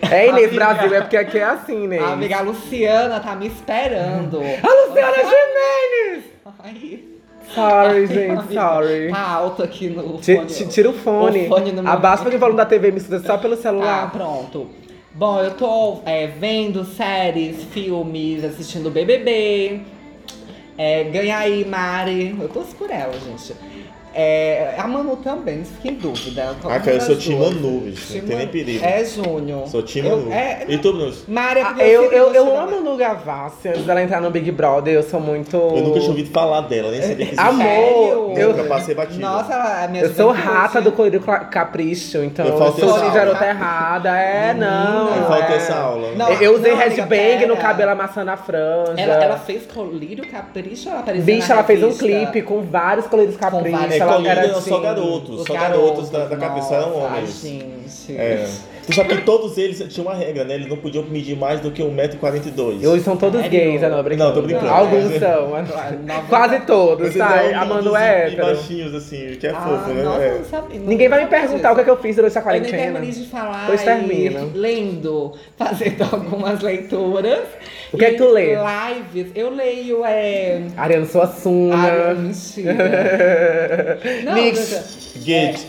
É, 0.09 0.27
Inês 0.29 0.47
Amiga. 0.47 0.65
Brasil, 0.65 0.95
é 0.95 1.01
porque 1.01 1.17
aqui 1.17 1.37
é 1.37 1.43
assim, 1.43 1.83
Inês. 1.83 2.01
A 2.01 2.13
amiga 2.13 2.41
Luciana 2.41 3.19
tá 3.19 3.35
me 3.35 3.47
esperando. 3.47 4.37
A 4.39 4.87
Luciana 4.87 5.17
Gimenez! 5.17 6.23
Ai, 6.63 7.14
Sorry, 7.53 8.07
gente, 8.07 8.53
sorry. 8.53 9.09
Tá 9.11 9.21
alto 9.29 9.63
aqui 9.63 9.89
no 9.89 10.17
fone. 10.19 10.45
ti- 10.47 10.67
Tira 10.67 10.89
o 10.89 10.93
fone. 10.93 11.45
O 11.45 11.47
fone 11.49 11.71
no 11.71 11.87
Abaixa 11.87 12.27
o 12.27 12.39
volume 12.39 12.57
da 12.57 12.65
TV 12.65 12.91
me 12.91 12.97
escuta 12.97 13.19
só 13.19 13.37
pelo 13.37 13.55
Tá, 13.55 13.61
celular. 13.61 14.11
pronto. 14.11 14.67
Bom, 15.13 15.39
eu 15.39 15.51
tô 15.51 15.99
é, 16.05 16.27
vendo 16.27 16.83
séries, 16.83 17.63
filmes, 17.71 18.43
assistindo 18.43 18.89
BBB. 18.89 19.81
É, 20.77 21.05
ganha 21.05 21.37
aí, 21.37 21.63
Mari. 21.63 22.35
Eu 22.39 22.49
torço 22.49 22.75
por 22.75 22.89
ela, 22.91 23.13
gente. 23.13 23.53
É, 24.17 24.75
a 24.77 24.87
Manu 24.87 25.17
também, 25.17 25.57
não 25.57 25.65
fiquei 25.65 25.91
em 25.91 25.95
dúvida. 25.95 26.55
Ah, 26.63 26.79
cara, 26.79 26.93
eu 26.93 27.01
sou 27.01 27.17
time. 27.17 27.35
Manu, 27.37 27.81
bicho, 27.81 28.17
não 28.17 28.25
tem 28.25 28.37
nem 28.37 28.47
perigo. 28.47 28.85
É 28.85 29.03
Júnior. 29.03 29.67
Sou 29.67 29.81
time 29.83 30.07
Eu- 30.07 30.17
Manu. 30.19 30.31
É, 30.31 30.63
E 30.69 30.77
tu, 30.77 30.93
Bruno? 30.93 31.13
Mari, 31.27 31.59
é 31.59 31.63
Ah, 31.63 31.65
porque 31.67 31.83
eu, 31.83 32.03
eu, 32.11 32.33
eu 32.33 32.57
amo 32.57 32.79
Lu 32.79 32.95
Gavassi. 32.95 33.67
Antes 33.67 33.83
dela 33.83 34.01
entrar 34.01 34.21
no 34.21 34.31
Big 34.31 34.49
Brother, 34.51 34.93
eu 34.93 35.03
sou 35.03 35.19
muito. 35.19 35.57
Eu 35.57 35.83
nunca 35.83 35.99
tinha 35.99 36.11
ouvido 36.11 36.29
falar 36.31 36.61
dela, 36.61 36.91
nem 36.91 37.01
sabia 37.01 37.15
que 37.17 37.35
existia. 37.35 37.43
Amor, 37.45 38.37
eu, 38.37 38.49
Nunca 38.53 38.63
passei 38.63 38.95
batido. 38.95 39.19
Nossa, 39.19 39.53
ela 39.53 39.83
é 39.83 39.87
minha 39.89 40.03
eu 40.03 40.13
sou 40.13 40.31
rata 40.31 40.81
do 40.81 40.93
colírio 40.93 41.19
capricho, 41.19 42.19
então 42.23 42.45
Eu 42.45 42.53
eu, 42.57 42.71
sou 42.73 43.11
garota 43.11 43.45
errada. 43.45 44.17
É, 44.17 44.53
não. 44.53 45.11
Me 45.13 45.27
falta 45.27 45.51
é. 45.51 45.55
essa 45.57 45.75
aula. 45.75 46.11
Não, 46.15 46.29
Eu- 46.29 46.41
Eu 46.41 46.55
usei 46.55 46.71
não, 46.71 46.81
amiga, 46.81 47.03
headbang 47.05 47.45
no 47.47 47.57
cabelo 47.57 47.91
amassando 47.91 48.31
a 48.31 48.37
franja. 48.37 48.93
Ela, 49.01 49.15
ela 49.23 49.37
fez 49.37 49.65
colírio 49.65 50.25
capricho 50.29 50.87
ou 50.87 50.91
ela 50.93 51.01
apareceu 51.01 51.25
Bicha, 51.25 51.47
na 51.49 51.53
ela 51.55 51.63
fez 51.63 51.83
um 51.83 51.91
clipe 51.97 52.41
com 52.43 52.61
vários 52.61 53.07
colírios 53.07 53.35
capricho. 53.35 54.04
Era 54.25 54.53
só 54.53 54.57
assim, 54.57 54.81
garotos, 54.81 55.39
Os 55.41 55.47
só 55.47 55.53
garotos 55.53 56.09
da, 56.09 56.25
da 56.25 56.37
cabeça 56.37 56.75
eram 56.75 56.89
Nossa, 56.89 57.07
ai, 57.07 57.19
homens. 57.19 57.41
gente. 57.41 58.17
É. 58.17 58.49
Tu 58.85 58.93
sabe 58.93 59.15
que 59.15 59.21
todos 59.23 59.57
eles 59.57 59.79
tinham 59.91 60.07
uma 60.07 60.15
regra, 60.15 60.43
né? 60.43 60.53
Eles 60.55 60.67
não 60.67 60.77
podiam 60.77 61.03
medir 61.05 61.35
mais 61.35 61.59
do 61.59 61.71
que 61.71 61.81
1,42m. 61.81 62.77
E 62.81 62.87
hoje 62.87 63.03
são 63.03 63.17
todos 63.17 63.41
Sério? 63.41 63.59
gays, 63.59 63.81
né? 63.81 63.89
não, 63.89 64.03
brincando. 64.03 64.29
Não, 64.29 64.35
tô 64.35 64.41
brincando. 64.43 64.69
Alguns 64.69 65.11
É. 65.13 65.19
são, 65.19 65.49
mas 65.49 65.69
Noventa- 65.69 66.21
quase 66.29 66.59
todos, 66.61 67.07
Vocês 67.07 67.17
tá? 67.17 67.35
eram 67.41 67.61
A 67.61 67.65
Manu 67.65 67.95
é 67.95 67.99
e 67.99 68.31
hétero. 68.33 68.45
baixinhos, 68.45 68.93
assim, 68.93 69.37
que 69.39 69.47
é 69.47 69.49
Ah, 69.49 69.55
fofo, 69.61 69.89
né? 69.91 70.03
nossa, 70.03 70.21
É. 70.21 70.29
eu 70.31 70.37
não 70.37 70.45
sabia, 70.45 70.79
não 70.79 70.85
Ninguém 70.87 71.09
vai 71.09 71.23
me 71.23 71.29
perguntar 71.29 71.71
o 71.71 71.75
que, 71.75 71.81
é 71.81 71.83
que 71.83 71.89
eu 71.89 71.97
fiz 71.97 72.15
durante 72.15 72.37
a 72.37 72.41
Eu 72.41 72.45
nem 72.45 72.61
quarentena. 72.61 72.91
terminei 72.99 73.11
de 73.11 73.25
falar. 73.27 73.65
Pois 73.65 73.81
termina. 73.81 74.41
Lendo, 74.53 75.33
fazendo 75.57 76.03
algumas 76.13 76.61
leituras. 76.61 77.39
O 77.91 77.97
que 77.97 78.05
é 78.05 78.11
que 78.11 78.17
tu 78.17 78.27
lê? 78.29 78.55
Lives. 78.55 79.31
Eu 79.35 79.49
leio, 79.49 80.05
é... 80.05 80.61
Ariano 80.77 81.05
Suassuna. 81.07 81.75
Ah, 81.75 82.13
mentira. 82.13 83.99
Não, 84.23 84.33
Nix. 84.35 85.13
Gate. 85.25 85.61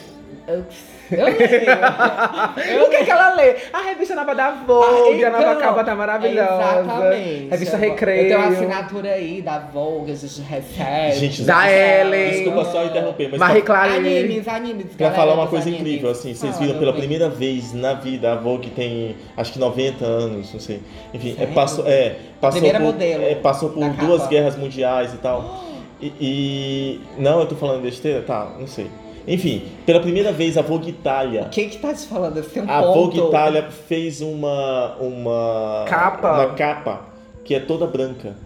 eu, 0.48 0.64
eu 1.10 1.24
leio. 1.24 1.36
O 2.86 2.90
que, 2.90 3.04
que 3.04 3.10
ela 3.10 3.34
lê? 3.34 3.56
A 3.72 3.80
revista 3.82 4.14
nova 4.14 4.34
da 4.34 4.50
Vogue, 4.50 5.24
a 5.24 5.30
nova 5.30 5.42
então, 5.44 5.60
capa 5.60 5.84
tá 5.84 5.94
maravilhosa. 5.94 6.80
Exatamente. 6.80 7.48
Revista 7.50 7.76
Recreio. 7.76 8.22
Eu 8.22 8.28
tenho 8.28 8.38
uma 8.40 8.48
assinatura 8.48 9.10
aí 9.10 9.42
da 9.42 9.58
Vogue, 9.58 10.12
a 10.12 10.14
gente 10.14 10.40
recebe. 10.42 11.12
Gente, 11.18 11.42
Da 11.42 11.70
Ellen. 11.70 12.30
Desculpa 12.30 12.64
só 12.66 12.84
interromper, 12.84 13.28
mas 13.30 13.40
Marie 13.40 13.62
pra. 13.62 13.82
Animes, 13.82 14.48
animes. 14.48 14.86
pra 14.96 15.08
galera 15.08 15.14
falar 15.16 15.34
uma 15.34 15.46
coisa 15.48 15.68
animes. 15.68 15.80
incrível, 15.80 16.10
assim, 16.10 16.34
vocês 16.34 16.54
Fala, 16.54 16.66
viram 16.66 16.78
pela 16.78 16.92
bem. 16.92 17.00
primeira 17.00 17.28
vez 17.28 17.72
na 17.72 17.94
vida 17.94 18.32
a 18.32 18.36
Vogue 18.36 18.70
tem 18.70 19.16
acho 19.36 19.52
que 19.52 19.58
90 19.58 20.04
anos, 20.04 20.52
não 20.52 20.60
sei. 20.60 20.80
Enfim, 21.14 21.36
é, 21.38 21.46
passou, 21.46 21.84
é, 21.86 22.16
passou 22.40 22.60
Primeira 22.60 22.78
por, 22.78 22.86
modelo 22.86 23.22
é, 23.24 23.34
passou 23.36 23.70
por 23.70 23.88
duas 23.90 24.18
capa. 24.22 24.30
guerras 24.30 24.56
mundiais 24.56 25.12
e 25.14 25.18
tal. 25.18 25.64
E, 25.98 26.12
e- 26.20 27.00
não, 27.16 27.40
eu 27.40 27.46
tô 27.46 27.54
falando 27.54 27.80
besteira, 27.80 28.20
tá? 28.20 28.48
Não 28.58 28.66
sei. 28.66 28.86
Enfim, 29.26 29.62
pela 29.84 30.00
primeira 30.00 30.30
vez 30.32 30.56
a 30.56 30.62
Vogue 30.62 30.90
Itália 30.90 31.48
Quem 31.50 31.68
que 31.68 31.78
tá 31.78 31.92
te 31.92 32.06
falando? 32.06 32.42
Ser 32.44 32.60
um 32.60 32.70
A 32.70 32.82
ponto. 32.82 32.94
Vogue 32.94 33.18
Itália 33.20 33.62
fez 33.70 34.20
uma 34.20 34.96
uma 35.00 35.84
Capa. 35.88 36.32
uma 36.32 36.54
capa 36.54 37.00
que 37.44 37.54
é 37.54 37.60
toda 37.60 37.86
branca. 37.86 38.36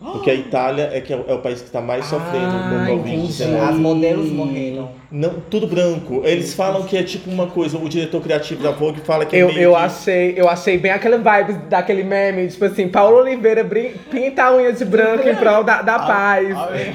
Porque 0.00 0.30
a 0.30 0.34
Itália 0.34 0.88
é, 0.94 1.00
que 1.02 1.12
é, 1.12 1.16
o- 1.16 1.24
é 1.28 1.36
país 1.36 1.60
que 1.60 1.66
está 1.66 1.80
mais 1.80 2.06
sofrendo 2.06 2.46
Ah, 2.46 2.86
no 2.88 2.90
Covid-19. 3.02 3.24
entendi. 3.42 3.60
As 3.68 3.76
modelos 3.76 4.30
morreram. 4.30 4.90
Não, 5.12 5.34
tudo 5.50 5.66
branco. 5.66 6.22
Eles 6.24 6.54
falam 6.54 6.84
que 6.84 6.96
é 6.96 7.02
tipo 7.02 7.28
uma 7.30 7.46
coisa, 7.48 7.76
o 7.76 7.86
diretor 7.88 8.22
criativo 8.22 8.62
da 8.62 8.70
Vogue 8.70 9.00
fala 9.00 9.26
que 9.26 9.36
é 9.36 9.42
Eu, 9.42 9.48
meio 9.48 9.60
eu, 9.60 9.70
que... 9.72 9.76
achei, 9.76 10.34
eu 10.36 10.48
achei 10.48 10.78
bem 10.78 10.90
aquele 10.90 11.18
vibe 11.18 11.52
daquele 11.68 12.02
meme, 12.02 12.48
tipo 12.48 12.64
assim, 12.64 12.88
Paulo 12.88 13.18
Oliveira 13.18 13.62
pinta 14.10 14.44
a 14.44 14.56
unha 14.56 14.72
de 14.72 14.84
branco 14.86 15.28
em 15.28 15.34
prol 15.34 15.62
da, 15.64 15.82
da 15.82 15.98
paz. 15.98 16.48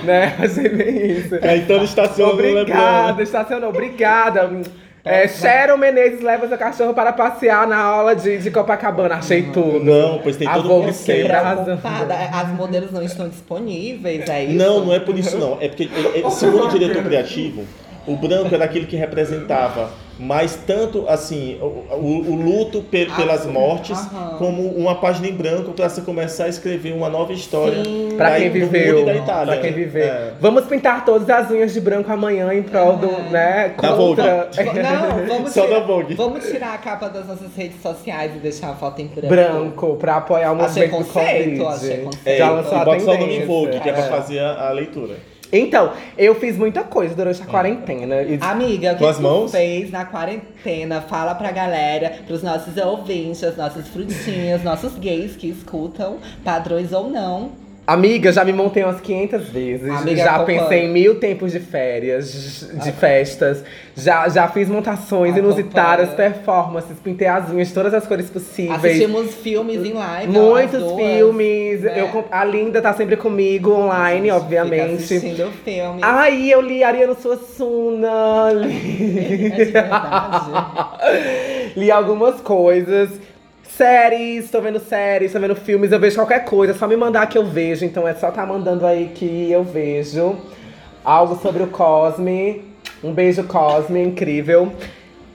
né? 0.03 0.35
Achei 0.41 0.69
bem 0.69 1.11
isso. 1.11 1.37
Caetano 1.39 1.83
estacionou 1.83 2.33
no 2.35 2.41
Obrigada, 2.61 3.21
estacionou, 3.21 3.69
obrigada. 3.69 4.49
É, 5.05 5.27
Sharon 5.27 5.77
Menezes 5.77 6.21
leva 6.21 6.47
seu 6.47 6.57
cachorro 6.57 6.91
para 6.91 7.13
passear 7.13 7.67
na 7.67 7.77
aula 7.77 8.15
de, 8.15 8.39
de 8.39 8.49
Copacabana. 8.49 9.15
Achei 9.17 9.43
tudo. 9.43 9.83
Não, 9.83 10.17
pois 10.17 10.35
tem 10.35 10.47
todo 10.51 10.67
arrasando. 11.31 11.77
Preocupada. 11.79 12.15
As 12.33 12.47
modelos 12.49 12.91
não 12.91 13.03
estão 13.03 13.29
disponíveis, 13.29 14.27
é 14.27 14.45
isso? 14.45 14.55
Não, 14.57 14.83
não 14.85 14.93
é 14.93 14.99
por 14.99 15.15
isso 15.15 15.37
não. 15.37 15.59
É 15.61 15.67
porque, 15.67 15.87
é- 16.15 16.21
é- 16.21 16.29
segundo 16.31 16.65
o 16.65 16.69
diretor 16.69 17.03
criativo, 17.05 17.65
o 18.07 18.15
branco 18.15 18.53
era 18.55 18.65
aquele 18.65 18.87
que 18.87 18.95
representava 18.95 19.91
mais 20.17 20.55
tanto 20.67 21.05
assim 21.09 21.57
o, 21.61 21.95
o- 21.95 22.35
luto 22.35 22.81
pe- 22.81 23.07
pelas 23.15 23.45
mortes, 23.45 23.97
Aham. 23.97 24.37
como 24.37 24.61
uma 24.69 24.95
página 24.95 25.27
em 25.27 25.33
branco 25.33 25.71
para 25.73 25.89
você 25.89 26.01
começar 26.01 26.45
a 26.45 26.49
escrever 26.49 26.93
uma 26.93 27.09
nova 27.09 27.33
história. 27.33 27.83
Da- 28.17 28.37
quem 28.37 28.49
viveu. 28.49 29.05
da 29.05 29.15
Itália. 29.15 29.53
Pra 29.53 29.61
quem 29.61 29.73
viveu. 29.73 30.03
É. 30.05 30.31
Vamos 30.39 30.65
pintar 30.65 31.03
todas 31.03 31.29
as 31.29 31.49
unhas 31.51 31.73
de 31.73 31.81
branco 31.81 32.11
amanhã 32.11 32.53
em 32.53 32.63
prol 32.63 32.97
do, 32.97 33.07
né? 33.29 33.73
Da 33.81 33.93
Vogue. 33.93 34.15
Contra. 34.21 34.49
Não, 34.85 35.25
vamos 35.27 35.51
Só 35.51 35.65
tirar, 35.65 35.79
da 35.79 35.85
Vogue. 35.85 36.13
vamos 36.15 36.45
tirar 36.45 36.73
a 36.73 36.77
capa 36.77 37.09
das 37.09 37.27
nossas 37.27 37.53
redes 37.55 37.81
sociais 37.81 38.31
e 38.35 38.39
deixar 38.39 38.69
a 38.69 38.75
foto 38.75 39.01
em 39.01 39.07
branco. 39.07 39.27
branco 39.27 39.95
pra 39.97 40.17
apoiar 40.17 40.51
o 40.53 40.61
Achei 40.61 40.87
movimento 40.87 40.91
do 40.91 41.13
conceito, 41.13 41.67
achei 41.67 41.97
conceito. 41.97 42.19
É, 42.25 42.37
Já 42.37 42.47
e 42.47 42.49
lançou 42.51 42.77
a 42.77 42.85
bota 42.85 42.99
só 42.99 43.11
o 43.11 43.13
nome 43.13 43.23
em 43.23 43.27
tendência. 43.27 43.45
Vogue, 43.47 43.79
que 43.79 43.89
é 43.89 43.93
pra 43.93 44.03
É. 44.05 44.07
fazer 44.09 44.39
a, 44.39 44.69
a 44.69 44.71
leitura. 44.71 45.15
Então, 45.51 45.93
eu 46.17 46.35
fiz 46.35 46.57
muita 46.57 46.83
coisa 46.83 47.15
durante 47.15 47.41
a 47.41 47.45
quarentena. 47.45 48.21
E 48.21 48.37
Amiga, 48.41 48.93
o 48.93 48.97
que, 48.97 49.05
as 49.05 49.19
mãos? 49.19 49.51
tu 49.51 49.57
fez 49.57 49.91
na 49.91 50.05
quarentena? 50.05 51.01
Fala 51.01 51.35
pra 51.35 51.51
galera, 51.51 52.19
pros 52.25 52.43
nossos 52.43 52.75
ouvintes, 52.77 53.55
nossas 53.55 53.87
frutinhas, 53.87 54.63
nossos 54.63 54.97
gays 54.97 55.35
que 55.35 55.47
escutam, 55.49 56.17
padrões 56.43 56.91
ou 56.91 57.09
não. 57.09 57.64
Amiga, 57.87 58.31
já 58.31 58.43
me 58.43 58.51
montei 58.51 58.83
umas 58.83 58.99
500 58.99 59.49
vezes. 59.49 59.89
Amiga, 59.89 60.23
já 60.23 60.35
acompanho. 60.37 60.61
pensei 60.61 60.85
em 60.85 60.89
mil 60.89 61.19
tempos 61.19 61.51
de 61.51 61.59
férias, 61.59 62.67
de 62.83 62.91
festas. 62.91 63.63
Já, 63.95 64.27
já 64.27 64.47
fiz 64.47 64.67
montações 64.67 65.33
Acompanho. 65.33 65.37
inusitadas, 65.53 66.09
performances, 66.15 66.97
pintei 67.03 67.27
as 67.27 67.49
unhas 67.51 67.71
todas 67.71 67.93
as 67.93 68.07
cores 68.07 68.27
possíveis. 68.29 68.83
Assistimos 68.83 69.35
filmes 69.35 69.85
em 69.85 69.93
live. 69.93 70.31
Muitos 70.31 70.79
duas, 70.81 70.95
filmes. 70.95 71.81
né? 71.81 72.01
Eu, 72.01 72.25
a 72.31 72.43
Linda 72.43 72.81
tá 72.81 72.91
sempre 72.93 73.17
comigo 73.17 73.71
online, 73.71 74.23
Fica 74.23 74.35
obviamente. 74.35 75.03
assistindo 75.03 75.51
filme. 75.63 75.99
Aí 76.01 76.49
eu 76.49 76.61
li 76.61 76.83
Ariano 76.83 77.15
Suassuna, 77.15 78.51
li... 78.51 79.45
É 79.45 79.49
de 79.57 79.65
verdade. 79.65 80.51
li 81.77 81.91
algumas 81.91 82.41
coisas. 82.41 83.11
Séries, 83.75 84.49
tô 84.49 84.61
vendo 84.61 84.79
séries, 84.79 85.33
tô 85.33 85.39
vendo 85.39 85.53
filmes, 85.53 85.91
eu 85.91 85.99
vejo 85.99 86.15
qualquer 86.15 86.45
coisa, 86.45 86.71
é 86.71 86.75
só 86.75 86.87
me 86.87 86.95
mandar 86.95 87.27
que 87.27 87.37
eu 87.37 87.45
vejo, 87.45 87.83
então 87.83 88.07
é 88.07 88.13
só 88.13 88.31
tá 88.31 88.45
mandando 88.45 88.85
aí 88.85 89.11
que 89.13 89.51
eu 89.51 89.65
vejo. 89.65 90.37
Algo 91.03 91.35
sobre 91.41 91.61
o 91.61 91.67
Cosme. 91.67 92.63
Um 93.03 93.11
beijo, 93.11 93.43
Cosme, 93.43 94.01
incrível. 94.01 94.71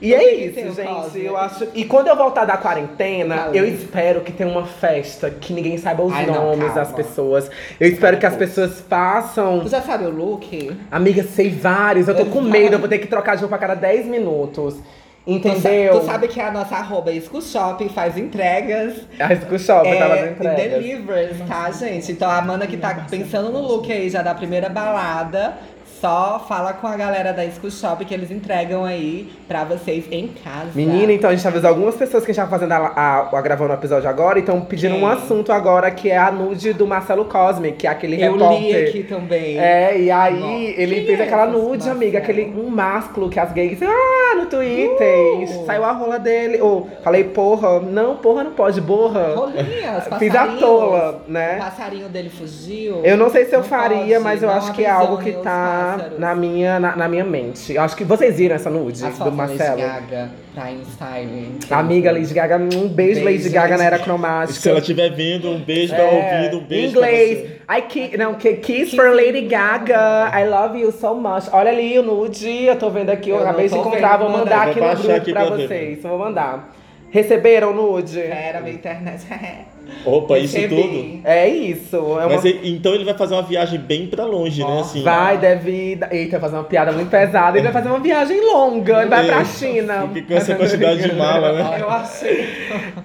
E 0.01 0.15
é 0.15 0.33
isso, 0.33 0.73
gente. 0.73 0.87
Cosme? 0.87 1.23
Eu 1.23 1.37
acho. 1.37 1.67
E 1.75 1.85
quando 1.85 2.07
eu 2.07 2.15
voltar 2.15 2.45
da 2.45 2.57
quarentena, 2.57 3.49
eu 3.53 3.63
espero 3.63 4.21
que 4.21 4.31
tenha 4.31 4.49
uma 4.49 4.65
festa 4.65 5.29
que 5.29 5.53
ninguém 5.53 5.77
saiba 5.77 6.01
os 6.01 6.11
Ai, 6.11 6.25
não, 6.25 6.33
nomes 6.33 6.59
calma. 6.65 6.73
das 6.73 6.91
pessoas. 6.91 7.51
Eu 7.79 7.87
espero 7.87 8.17
que 8.17 8.25
as 8.25 8.35
pessoas 8.35 8.81
façam 8.89 9.59
Tu 9.59 9.69
já 9.69 9.81
sabe 9.81 10.05
o 10.05 10.09
look? 10.09 10.75
Amiga, 10.89 11.21
sei 11.21 11.51
vários. 11.51 12.07
Eu 12.07 12.15
tô 12.15 12.25
com 12.25 12.41
Vários. 12.41 12.51
medo, 12.51 12.73
eu 12.73 12.79
vou 12.79 12.89
ter 12.89 12.97
que 12.97 13.05
trocar 13.05 13.35
de 13.35 13.41
roupa 13.41 13.57
a 13.57 13.59
cada 13.59 13.75
10 13.75 14.07
minutos. 14.07 14.77
Tu, 15.23 15.31
Entendeu? 15.33 15.93
sa- 15.93 15.99
tu 15.99 16.05
sabe 16.05 16.27
que 16.27 16.39
a 16.41 16.51
nossa 16.51 16.75
arroba 16.75 17.11
é 17.11 17.19
Shopping 17.41 17.89
faz 17.89 18.17
entregas. 18.17 19.01
A 19.19 19.35
School 19.35 19.59
Shop 19.59 19.87
tava 19.99 20.15
É, 20.15 20.17
fazendo 20.17 20.31
entregas. 20.31 20.83
delivers, 20.83 21.37
tá, 21.47 21.69
gente? 21.71 22.11
Então 22.11 22.27
a 22.29 22.37
Amanda 22.39 22.65
que 22.65 22.75
tá 22.77 23.05
pensando 23.09 23.51
no 23.51 23.59
look 23.61 23.91
aí 23.91 24.09
já 24.09 24.23
da 24.23 24.33
primeira 24.33 24.67
balada, 24.67 25.57
Só 26.01 26.43
fala 26.47 26.73
com 26.73 26.87
a 26.87 26.97
galera 26.97 27.31
da 27.31 27.43
School 27.51 27.69
Shop 27.69 28.03
que 28.03 28.11
eles 28.11 28.31
entregam 28.31 28.83
aí 28.83 29.31
pra 29.47 29.63
vocês 29.63 30.05
em 30.11 30.29
casa. 30.29 30.71
Menina, 30.73 31.13
então 31.13 31.29
a 31.29 31.35
gente 31.35 31.47
avisou 31.47 31.69
algumas 31.69 31.93
pessoas 31.93 32.25
que 32.25 32.31
a 32.31 32.33
gente 32.33 32.43
tá 32.43 32.49
fazendo 32.49 32.71
a, 32.71 32.77
a, 32.77 33.37
a- 33.37 33.41
gravando 33.41 33.69
o 33.71 33.75
episódio 33.75 34.09
agora, 34.09 34.39
então 34.39 34.61
pedindo 34.61 34.95
Quem? 34.95 35.03
um 35.03 35.07
assunto 35.07 35.51
agora 35.53 35.91
que 35.91 36.09
é 36.09 36.17
a 36.17 36.31
nude 36.31 36.73
do 36.73 36.87
Marcelo 36.87 37.25
Cosme, 37.25 37.73
que 37.73 37.85
é 37.85 37.91
aquele 37.91 38.19
Eu 38.19 38.33
repórter. 38.33 38.61
li 38.61 38.75
aqui 38.87 39.03
também. 39.03 39.59
É, 39.59 39.99
e 39.99 40.09
aí 40.09 40.39
Nossa. 40.39 40.81
ele 40.81 40.95
Quem 40.95 41.05
fez 41.05 41.19
é 41.19 41.23
aquela 41.23 41.45
nude, 41.45 41.67
Marcelo? 41.85 41.95
amiga, 41.97 42.17
aquele 42.17 42.45
um 42.45 42.67
másculo 42.69 43.29
que 43.29 43.39
as 43.39 43.51
gays, 43.51 43.77
ah, 43.83 44.35
no 44.37 44.47
Twitter, 44.47 45.61
Uh! 45.61 45.65
saiu 45.67 45.85
a 45.85 45.91
rola 45.91 46.17
dele. 46.17 46.59
Ou 46.61 46.89
falei, 47.03 47.25
porra, 47.25 47.79
não, 47.79 48.15
porra 48.17 48.43
não 48.43 48.51
pode, 48.53 48.81
borra. 48.81 49.35
Rolinhas, 49.35 50.07
Fiz 50.17 50.33
a 50.33 50.47
tola, 50.47 51.21
O 51.27 51.31
né? 51.31 51.57
passarinho 51.59 52.09
dele 52.09 52.29
fugiu. 52.31 53.01
Eu 53.03 53.15
não 53.17 53.29
sei 53.29 53.45
se 53.45 53.53
eu 53.55 53.59
Não 53.59 53.67
faria, 53.67 54.15
pode, 54.15 54.23
mas 54.23 54.41
eu 54.41 54.49
acho 54.49 54.73
que 54.73 54.83
é 54.83 54.89
algo 54.89 55.19
que 55.19 55.31
tá 55.33 55.90
na 56.17 56.35
minha, 56.35 56.79
na, 56.79 56.95
na 56.95 57.07
minha 57.07 57.23
mente. 57.23 57.73
Eu 57.73 57.81
acho 57.81 57.95
que 57.95 58.03
vocês 58.03 58.35
viram 58.37 58.55
essa 58.55 58.69
nude 58.69 59.05
As 59.05 59.13
do 59.13 59.19
da 59.19 59.25
Lady 59.25 59.37
Marcelo. 59.37 59.77
Gaga 59.81 60.29
pra 60.53 60.71
InStyle. 60.71 61.51
Amiga 61.69 62.11
Lady 62.11 62.33
Gaga, 62.33 62.57
um 62.57 62.87
beijo, 62.87 63.23
Beijo, 63.23 63.23
Lady 63.25 63.49
Gaga 63.49 63.77
na 63.77 63.83
era 63.85 63.99
cromática. 63.99 64.59
Se 64.59 64.69
ela 64.69 64.79
estiver 64.79 65.09
vendo, 65.11 65.49
um 65.49 65.59
beijo 65.59 65.93
pra 65.95 66.03
É, 66.03 66.37
ouvido, 66.37 66.57
um 66.59 66.65
beijo 66.65 66.85
em 66.85 66.89
inglês. 66.89 67.39
pra 67.39 67.75
você. 67.75 67.79
I 67.79 67.81
ki 67.87 68.17
não, 68.17 68.33
que 68.35 68.53
kiss 68.55 68.95
for 68.95 69.09
Lady 69.15 69.41
Gaga. 69.47 70.31
I 70.33 70.45
love 70.47 70.77
you 70.79 70.91
so 70.91 71.15
much. 71.15 71.47
Olha 71.53 71.71
ali 71.71 71.97
o 71.99 72.03
nude, 72.03 72.65
eu 72.65 72.75
tô 72.77 72.89
vendo 72.89 73.09
aqui, 73.09 73.29
eu, 73.29 73.37
Eu 73.37 73.41
acabei 73.43 73.67
de 73.69 73.75
encontrar, 73.77 74.17
vou 74.17 74.29
manda. 74.29 74.43
mandar 74.43 74.67
aqui 74.67 74.79
no 74.81 74.87
grupo 74.95 75.11
aqui 75.11 75.31
pra 75.31 75.45
pra 75.45 75.55
ver. 75.55 75.67
vocês. 75.67 76.03
Vou 76.03 76.17
mandar. 76.17 76.69
Receberam 77.09 77.71
o 77.71 77.73
nude? 77.73 78.19
Era 78.21 78.61
minha 78.61 78.73
internet. 78.75 79.25
Opa, 80.05 80.39
isso 80.39 80.55
Recebi. 80.55 80.75
tudo. 80.81 81.21
É 81.27 81.47
isso. 81.47 81.95
É 81.95 81.99
uma... 82.25 82.29
Mas 82.29 82.45
ele- 82.45 82.59
então 82.63 82.93
ele 82.95 83.05
vai 83.05 83.13
fazer 83.13 83.35
uma 83.35 83.43
viagem 83.43 83.79
bem 83.79 84.07
pra 84.07 84.25
longe, 84.25 84.61
né? 84.61 84.67
Nossa. 84.67 84.91
Assim. 84.91 85.03
Vai, 85.03 85.37
deve. 85.37 85.99
Eita, 86.09 86.31
vai 86.31 86.39
fazer 86.39 86.55
uma 86.55 86.63
piada 86.63 86.91
muito 86.91 87.09
pesada. 87.09 87.57
Ele 87.57 87.63
vai 87.63 87.73
fazer 87.73 87.89
uma 87.89 87.99
viagem 87.99 88.41
longa. 88.43 89.01
Ele 89.01 89.09
vai 89.09 89.25
pra. 89.27 89.45
China. 89.45 90.01
Porque 90.03 90.21
com 90.23 90.33
essa 90.33 90.55
quantidade 90.55 91.03
de 91.07 91.13
mala, 91.15 91.53
né? 91.53 91.77
Eu 91.81 91.89
achei. 91.89 92.47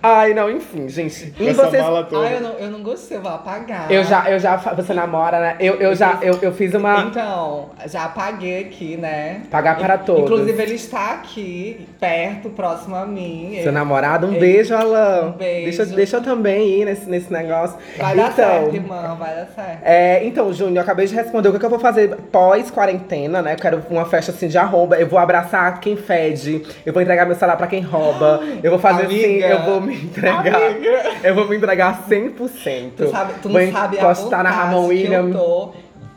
Ai, 0.02 0.32
não, 0.32 0.50
enfim, 0.50 0.88
gente. 0.88 1.32
Com 1.36 1.44
E 1.44 1.48
essa 1.48 1.66
vocês. 1.66 1.82
mala 1.82 2.04
toda. 2.04 2.26
Ah, 2.26 2.32
eu 2.32 2.40
não, 2.40 2.52
eu 2.52 2.70
não 2.70 2.82
gostei, 2.82 3.16
eu 3.18 3.22
vou 3.22 3.30
apagar. 3.32 3.90
Eu 3.90 4.02
já, 4.04 4.30
eu 4.30 4.38
já. 4.38 4.56
Você 4.56 4.94
namora, 4.94 5.38
né? 5.40 5.56
Eu, 5.60 5.74
eu 5.74 5.94
já. 5.94 6.18
Eu, 6.22 6.38
eu 6.40 6.52
fiz 6.52 6.72
uma. 6.74 7.02
Então, 7.02 7.70
já 7.86 8.04
apaguei 8.04 8.60
aqui, 8.60 8.96
né? 8.96 9.42
Pagar 9.50 9.76
para 9.78 9.98
todos. 9.98 10.22
Inclusive, 10.24 10.62
ele 10.62 10.74
está 10.74 11.12
aqui, 11.12 11.86
perto, 12.00 12.48
próximo 12.50 12.96
a 12.96 13.04
mim. 13.04 13.58
Seu 13.62 13.72
namorado, 13.72 14.26
um 14.26 14.30
Ele- 14.30 14.40
beijo, 14.40 14.74
Alan. 14.74 15.26
Um 15.28 15.32
beijo. 15.32 15.64
Deixa, 15.78 15.86
deixa 15.94 16.16
eu 16.18 16.22
também 16.22 16.65
ir 16.66 16.84
nesse, 16.84 17.08
nesse 17.08 17.32
negócio. 17.32 17.76
Vai 17.96 18.16
dar 18.16 18.22
então, 18.32 18.34
certo, 18.34 18.74
irmão, 18.74 19.16
vai 19.16 19.34
dar 19.34 19.46
certo. 19.54 19.80
É, 19.82 20.24
então, 20.24 20.52
Júnior, 20.52 20.76
eu 20.76 20.82
acabei 20.82 21.06
de 21.06 21.14
responder 21.14 21.48
o 21.48 21.52
que, 21.52 21.58
que 21.58 21.64
eu 21.64 21.70
vou 21.70 21.78
fazer 21.78 22.14
pós-quarentena, 22.32 23.42
né? 23.42 23.54
Eu 23.54 23.56
quero 23.58 23.82
uma 23.90 24.04
festa 24.04 24.32
assim 24.32 24.48
de 24.48 24.58
arroba. 24.58 24.96
Eu 24.96 25.06
vou 25.06 25.18
abraçar 25.18 25.80
quem 25.80 25.96
fede. 25.96 26.62
Eu 26.84 26.92
vou 26.92 27.02
entregar 27.02 27.26
meu 27.26 27.34
celular 27.36 27.56
pra 27.56 27.66
quem 27.66 27.80
rouba. 27.82 28.40
Eu 28.62 28.70
vou 28.70 28.78
fazer 28.78 29.06
assim, 29.06 29.42
Amiga. 29.42 29.46
eu 29.48 29.62
vou 29.62 29.80
me 29.80 29.94
entregar. 29.94 30.54
Amiga. 30.54 31.02
Eu 31.22 31.34
vou 31.34 31.48
me 31.48 31.56
entregar 31.56 32.06
100%. 32.08 32.90
Tu, 32.96 33.08
sabe, 33.10 33.32
tu 33.42 33.48
vou 33.48 33.60
não 33.60 33.72
sabe 33.72 33.98
a 33.98 34.02
postar 34.02 34.42
na 34.44 34.50
Ramon 34.50 34.86
William. 34.86 35.28
eu 35.28 35.32
tô 35.32 35.72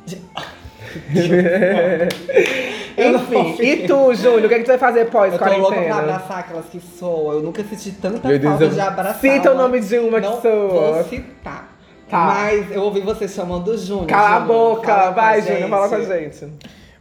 de- 0.06 0.22
Enfim, 2.98 3.55
e 3.63 3.88
tu, 3.88 4.13
Júnior, 4.13 4.46
o 4.46 4.50
que, 4.50 4.55
que 4.55 4.63
tu 4.63 4.67
vai 4.67 4.77
fazer 4.77 5.01
Eu 5.01 5.05
tô 5.10 5.17
louca 5.19 5.38
pra 5.38 5.50
pós-quarentena? 5.50 5.96
abraçar 6.00 6.39
aquelas 6.39 6.65
que 6.65 6.79
soam. 6.79 7.34
Eu 7.34 7.41
nunca 7.41 7.63
senti 7.63 7.91
tanta 7.91 8.27
Meu 8.27 8.38
Deus, 8.39 8.51
falta 8.51 8.65
eu- 8.65 8.69
de 8.72 8.79
abraçar. 8.79 9.22
Cita 9.22 9.50
o 9.51 9.53
uma- 9.53 9.63
nome 9.63 9.79
de 9.79 9.98
uma 10.00 10.19
não 10.19 10.36
que 10.36 10.41
soa. 10.41 10.93
Vou 10.93 11.03
citar. 11.05 11.77
Tá. 12.10 12.25
Mas 12.25 12.72
eu 12.72 12.81
ouvi 12.81 13.01
você 13.01 13.27
chamando 13.27 13.67
o 13.69 13.77
Júnior. 13.77 14.08
Cala 14.08 14.38
a 14.38 14.39
Júnior, 14.41 14.75
boca, 14.75 14.93
a 14.93 15.10
vai, 15.12 15.41
Júnior, 15.43 15.69
fala 15.69 15.89
com 15.89 15.96
a 15.96 16.01
gente. 16.01 16.48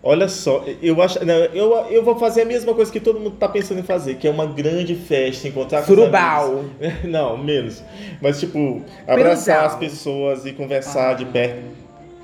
Olha 0.02 0.28
só, 0.28 0.62
eu 0.80 1.02
acho. 1.02 1.24
Não, 1.24 1.34
eu, 1.34 1.74
eu 1.90 2.04
vou 2.04 2.16
fazer 2.16 2.42
a 2.42 2.44
mesma 2.44 2.72
coisa 2.74 2.92
que 2.92 3.00
todo 3.00 3.18
mundo 3.18 3.32
tá 3.36 3.48
pensando 3.48 3.80
em 3.80 3.82
fazer, 3.82 4.14
que 4.14 4.28
é 4.28 4.30
uma 4.30 4.46
grande 4.46 4.94
festa, 4.94 5.48
encontrar 5.48 5.78
com 5.82 5.92
os 5.92 5.98
Surubal. 5.98 6.44
amigos. 6.44 6.70
Não, 7.10 7.36
menos. 7.36 7.82
Mas, 8.22 8.38
tipo, 8.38 8.82
abraçar 9.06 9.56
Piruzal. 9.56 9.66
as 9.66 9.74
pessoas 9.76 10.46
e 10.46 10.52
conversar 10.52 11.10
Ah. 11.10 11.14
de 11.14 11.24
perto. 11.24 11.56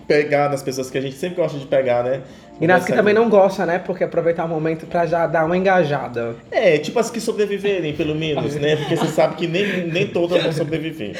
Pegar 0.06 0.50
nas 0.50 0.62
pessoas 0.62 0.90
que 0.90 0.98
a 0.98 1.00
gente 1.00 1.16
sempre 1.16 1.36
gosta 1.36 1.58
de 1.58 1.66
pegar, 1.66 2.02
né? 2.04 2.20
E 2.60 2.66
nas 2.66 2.84
que 2.84 2.92
também 2.92 3.12
não 3.14 3.28
gosta, 3.28 3.66
né? 3.66 3.78
Porque 3.78 4.04
aproveitar 4.04 4.44
o 4.44 4.48
momento 4.48 4.86
pra 4.86 5.06
já 5.06 5.26
dar 5.26 5.44
uma 5.44 5.56
engajada. 5.56 6.36
É, 6.52 6.78
tipo 6.78 6.98
as 6.98 7.10
que 7.10 7.20
sobreviverem, 7.20 7.94
pelo 7.94 8.14
menos, 8.14 8.54
né? 8.56 8.76
Porque 8.76 8.96
você 8.96 9.06
sabe 9.08 9.34
que 9.34 9.46
nem, 9.48 9.86
nem 9.88 10.06
todas 10.06 10.42
vão 10.42 10.52
sobreviver. 10.52 11.16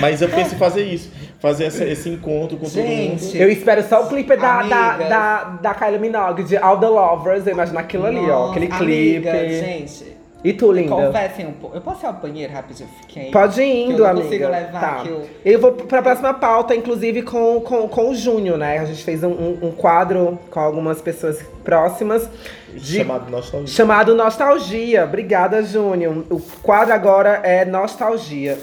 Mas 0.00 0.20
eu 0.20 0.28
penso 0.28 0.54
em 0.54 0.58
fazer 0.58 0.84
isso. 0.84 1.10
Fazer 1.40 1.64
essa- 1.64 1.84
esse 1.84 2.08
encontro 2.08 2.56
com 2.56 2.64
todo 2.64 2.76
mundo. 2.76 3.18
Gente, 3.20 3.36
Eu 3.38 3.50
espero 3.50 3.82
só 3.86 4.04
o 4.04 4.08
clipe 4.08 4.34
da, 4.36 4.62
da, 4.62 4.96
da, 4.96 5.44
da 5.60 5.74
Kylie 5.74 5.98
Minogue, 5.98 6.42
de 6.42 6.56
All 6.56 6.78
the 6.78 6.86
Lovers. 6.86 7.46
Eu 7.46 7.52
imagino 7.52 7.78
aquilo 7.78 8.06
ali, 8.06 8.18
ó. 8.30 8.50
Aquele 8.50 8.68
Nossa, 8.68 8.82
clipe. 8.84 9.28
Amiga, 9.28 9.48
gente, 9.48 10.04
E 10.44 10.52
tu, 10.52 10.70
linda? 10.70 10.90
confessem 10.94 11.46
um 11.46 11.52
pouco. 11.52 11.74
Eu 11.74 11.80
posso 11.80 12.04
ir 12.04 12.06
ao 12.06 12.12
banheiro 12.12 12.52
rapidinho? 12.52 12.88
Fiquei. 13.00 13.30
Pode 13.30 13.62
ir 13.62 13.84
indo, 13.86 13.92
eu 13.92 13.98
não 14.00 14.06
amiga. 14.10 14.24
consigo 14.26 14.44
levar 14.48 14.80
tá. 14.80 15.02
o- 15.04 15.22
Eu 15.42 15.58
vou 15.58 15.72
pra 15.72 16.02
próxima 16.02 16.34
pauta, 16.34 16.74
inclusive 16.74 17.22
com, 17.22 17.60
com, 17.62 17.88
com 17.88 18.10
o 18.10 18.14
Júnior, 18.14 18.58
né? 18.58 18.78
A 18.78 18.84
gente 18.84 19.02
fez 19.02 19.24
um, 19.24 19.30
um, 19.30 19.58
um 19.62 19.70
quadro 19.70 20.38
com 20.50 20.60
algumas 20.60 21.00
pessoas 21.00 21.42
próximas. 21.64 22.28
De, 22.74 22.98
Chamado 22.98 23.30
Nostalgia. 23.30 23.66
chamado 23.68 24.14
Nostalgia. 24.14 25.04
Obrigada, 25.04 25.62
Júnior. 25.62 26.24
O 26.28 26.38
quadro 26.62 26.92
agora 26.92 27.40
é 27.42 27.64
Nostalgia. 27.64 28.58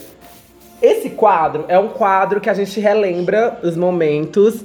Esse 0.81 1.09
quadro 1.11 1.65
é 1.67 1.79
um 1.79 1.87
quadro 1.87 2.39
que 2.41 2.49
a 2.49 2.53
gente 2.53 2.79
relembra 2.79 3.59
os 3.63 3.75
momentos. 3.75 4.63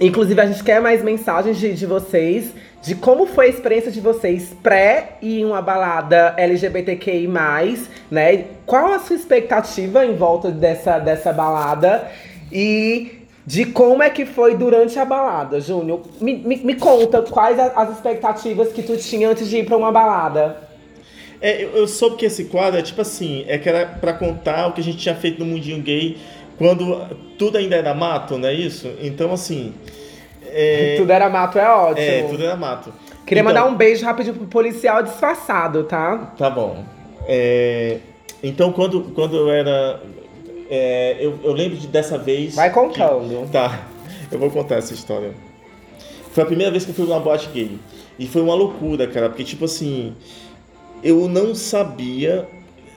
Inclusive, 0.00 0.40
a 0.40 0.46
gente 0.46 0.62
quer 0.62 0.80
mais 0.80 1.02
mensagens 1.02 1.56
de, 1.56 1.72
de 1.72 1.86
vocês, 1.86 2.50
de 2.84 2.94
como 2.94 3.24
foi 3.26 3.46
a 3.46 3.48
experiência 3.48 3.90
de 3.90 3.98
vocês 3.98 4.54
pré 4.62 5.16
e 5.22 5.42
uma 5.42 5.62
balada 5.62 6.34
LGBTQI, 6.36 7.26
né? 8.10 8.44
Qual 8.66 8.92
a 8.92 8.98
sua 8.98 9.16
expectativa 9.16 10.04
em 10.04 10.14
volta 10.14 10.50
dessa, 10.50 10.98
dessa 10.98 11.32
balada? 11.32 12.10
E 12.52 13.20
de 13.46 13.64
como 13.64 14.02
é 14.02 14.10
que 14.10 14.26
foi 14.26 14.54
durante 14.54 14.98
a 14.98 15.04
balada, 15.04 15.60
Júnior. 15.62 16.02
Me, 16.20 16.34
me, 16.36 16.56
me 16.58 16.74
conta 16.74 17.22
quais 17.22 17.58
a- 17.58 17.72
as 17.74 17.90
expectativas 17.92 18.70
que 18.70 18.82
tu 18.82 18.98
tinha 18.98 19.30
antes 19.30 19.48
de 19.48 19.58
ir 19.58 19.64
pra 19.64 19.78
uma 19.78 19.90
balada. 19.90 20.56
É, 21.40 21.64
eu, 21.64 21.70
eu 21.76 21.88
soube 21.88 22.16
que 22.16 22.26
esse 22.26 22.44
quadro 22.44 22.78
é 22.78 22.82
tipo 22.82 23.00
assim, 23.00 23.46
é 23.48 23.56
que 23.56 23.66
era 23.68 23.86
pra 23.86 24.12
contar 24.12 24.66
o 24.68 24.72
que 24.72 24.80
a 24.82 24.84
gente 24.84 24.98
tinha 24.98 25.14
feito 25.14 25.38
no 25.40 25.46
mundinho 25.46 25.80
gay 25.82 26.18
quando 26.58 27.16
tudo 27.38 27.56
ainda 27.56 27.76
era 27.76 27.94
mato, 27.94 28.36
não 28.36 28.46
é 28.48 28.52
isso? 28.52 28.90
Então, 29.00 29.32
assim. 29.32 29.72
É, 30.56 30.94
Tudo 30.96 31.10
era 31.10 31.28
mato, 31.28 31.58
é 31.58 31.68
ótimo. 31.68 32.06
é, 32.06 32.22
tudo 32.22 32.44
era 32.44 32.54
mato. 32.56 32.92
Queria 33.26 33.40
Então, 33.42 33.52
mandar 33.54 33.64
um 33.66 33.74
beijo 33.74 34.04
rapidinho 34.04 34.36
pro 34.36 34.46
policial 34.46 35.02
disfarçado, 35.02 35.84
tá? 35.84 36.32
Tá 36.38 36.48
bom. 36.48 36.84
É, 37.26 37.98
então, 38.42 38.70
quando, 38.72 39.00
quando 39.14 39.36
eu 39.36 39.50
era. 39.50 40.00
é, 40.70 41.16
eu, 41.18 41.38
eu 41.42 41.52
lembro 41.52 41.76
de 41.76 41.86
dessa 41.88 42.16
vez. 42.18 42.54
Vai 42.54 42.70
contando. 42.70 43.46
que- 43.46 43.50
tá, 43.52 43.80
eu 44.30 44.38
vou 44.38 44.50
contar 44.50 44.76
essa 44.76 44.92
história. 44.94 45.32
Foi 46.32 46.42
a 46.42 46.46
primeira 46.46 46.70
vez 46.70 46.84
que 46.84 46.90
eu 46.90 46.94
fui 46.94 47.04
numa 47.06 47.18
boate 47.20 47.48
gay. 47.52 47.78
E 48.18 48.26
foi 48.28 48.42
uma 48.42 48.54
loucura, 48.54 49.06
cara, 49.08 49.28
porque, 49.28 49.42
tipo 49.44 49.64
assim. 49.64 50.14
Eu 51.02 51.28
não 51.28 51.54
sabia. 51.54 52.46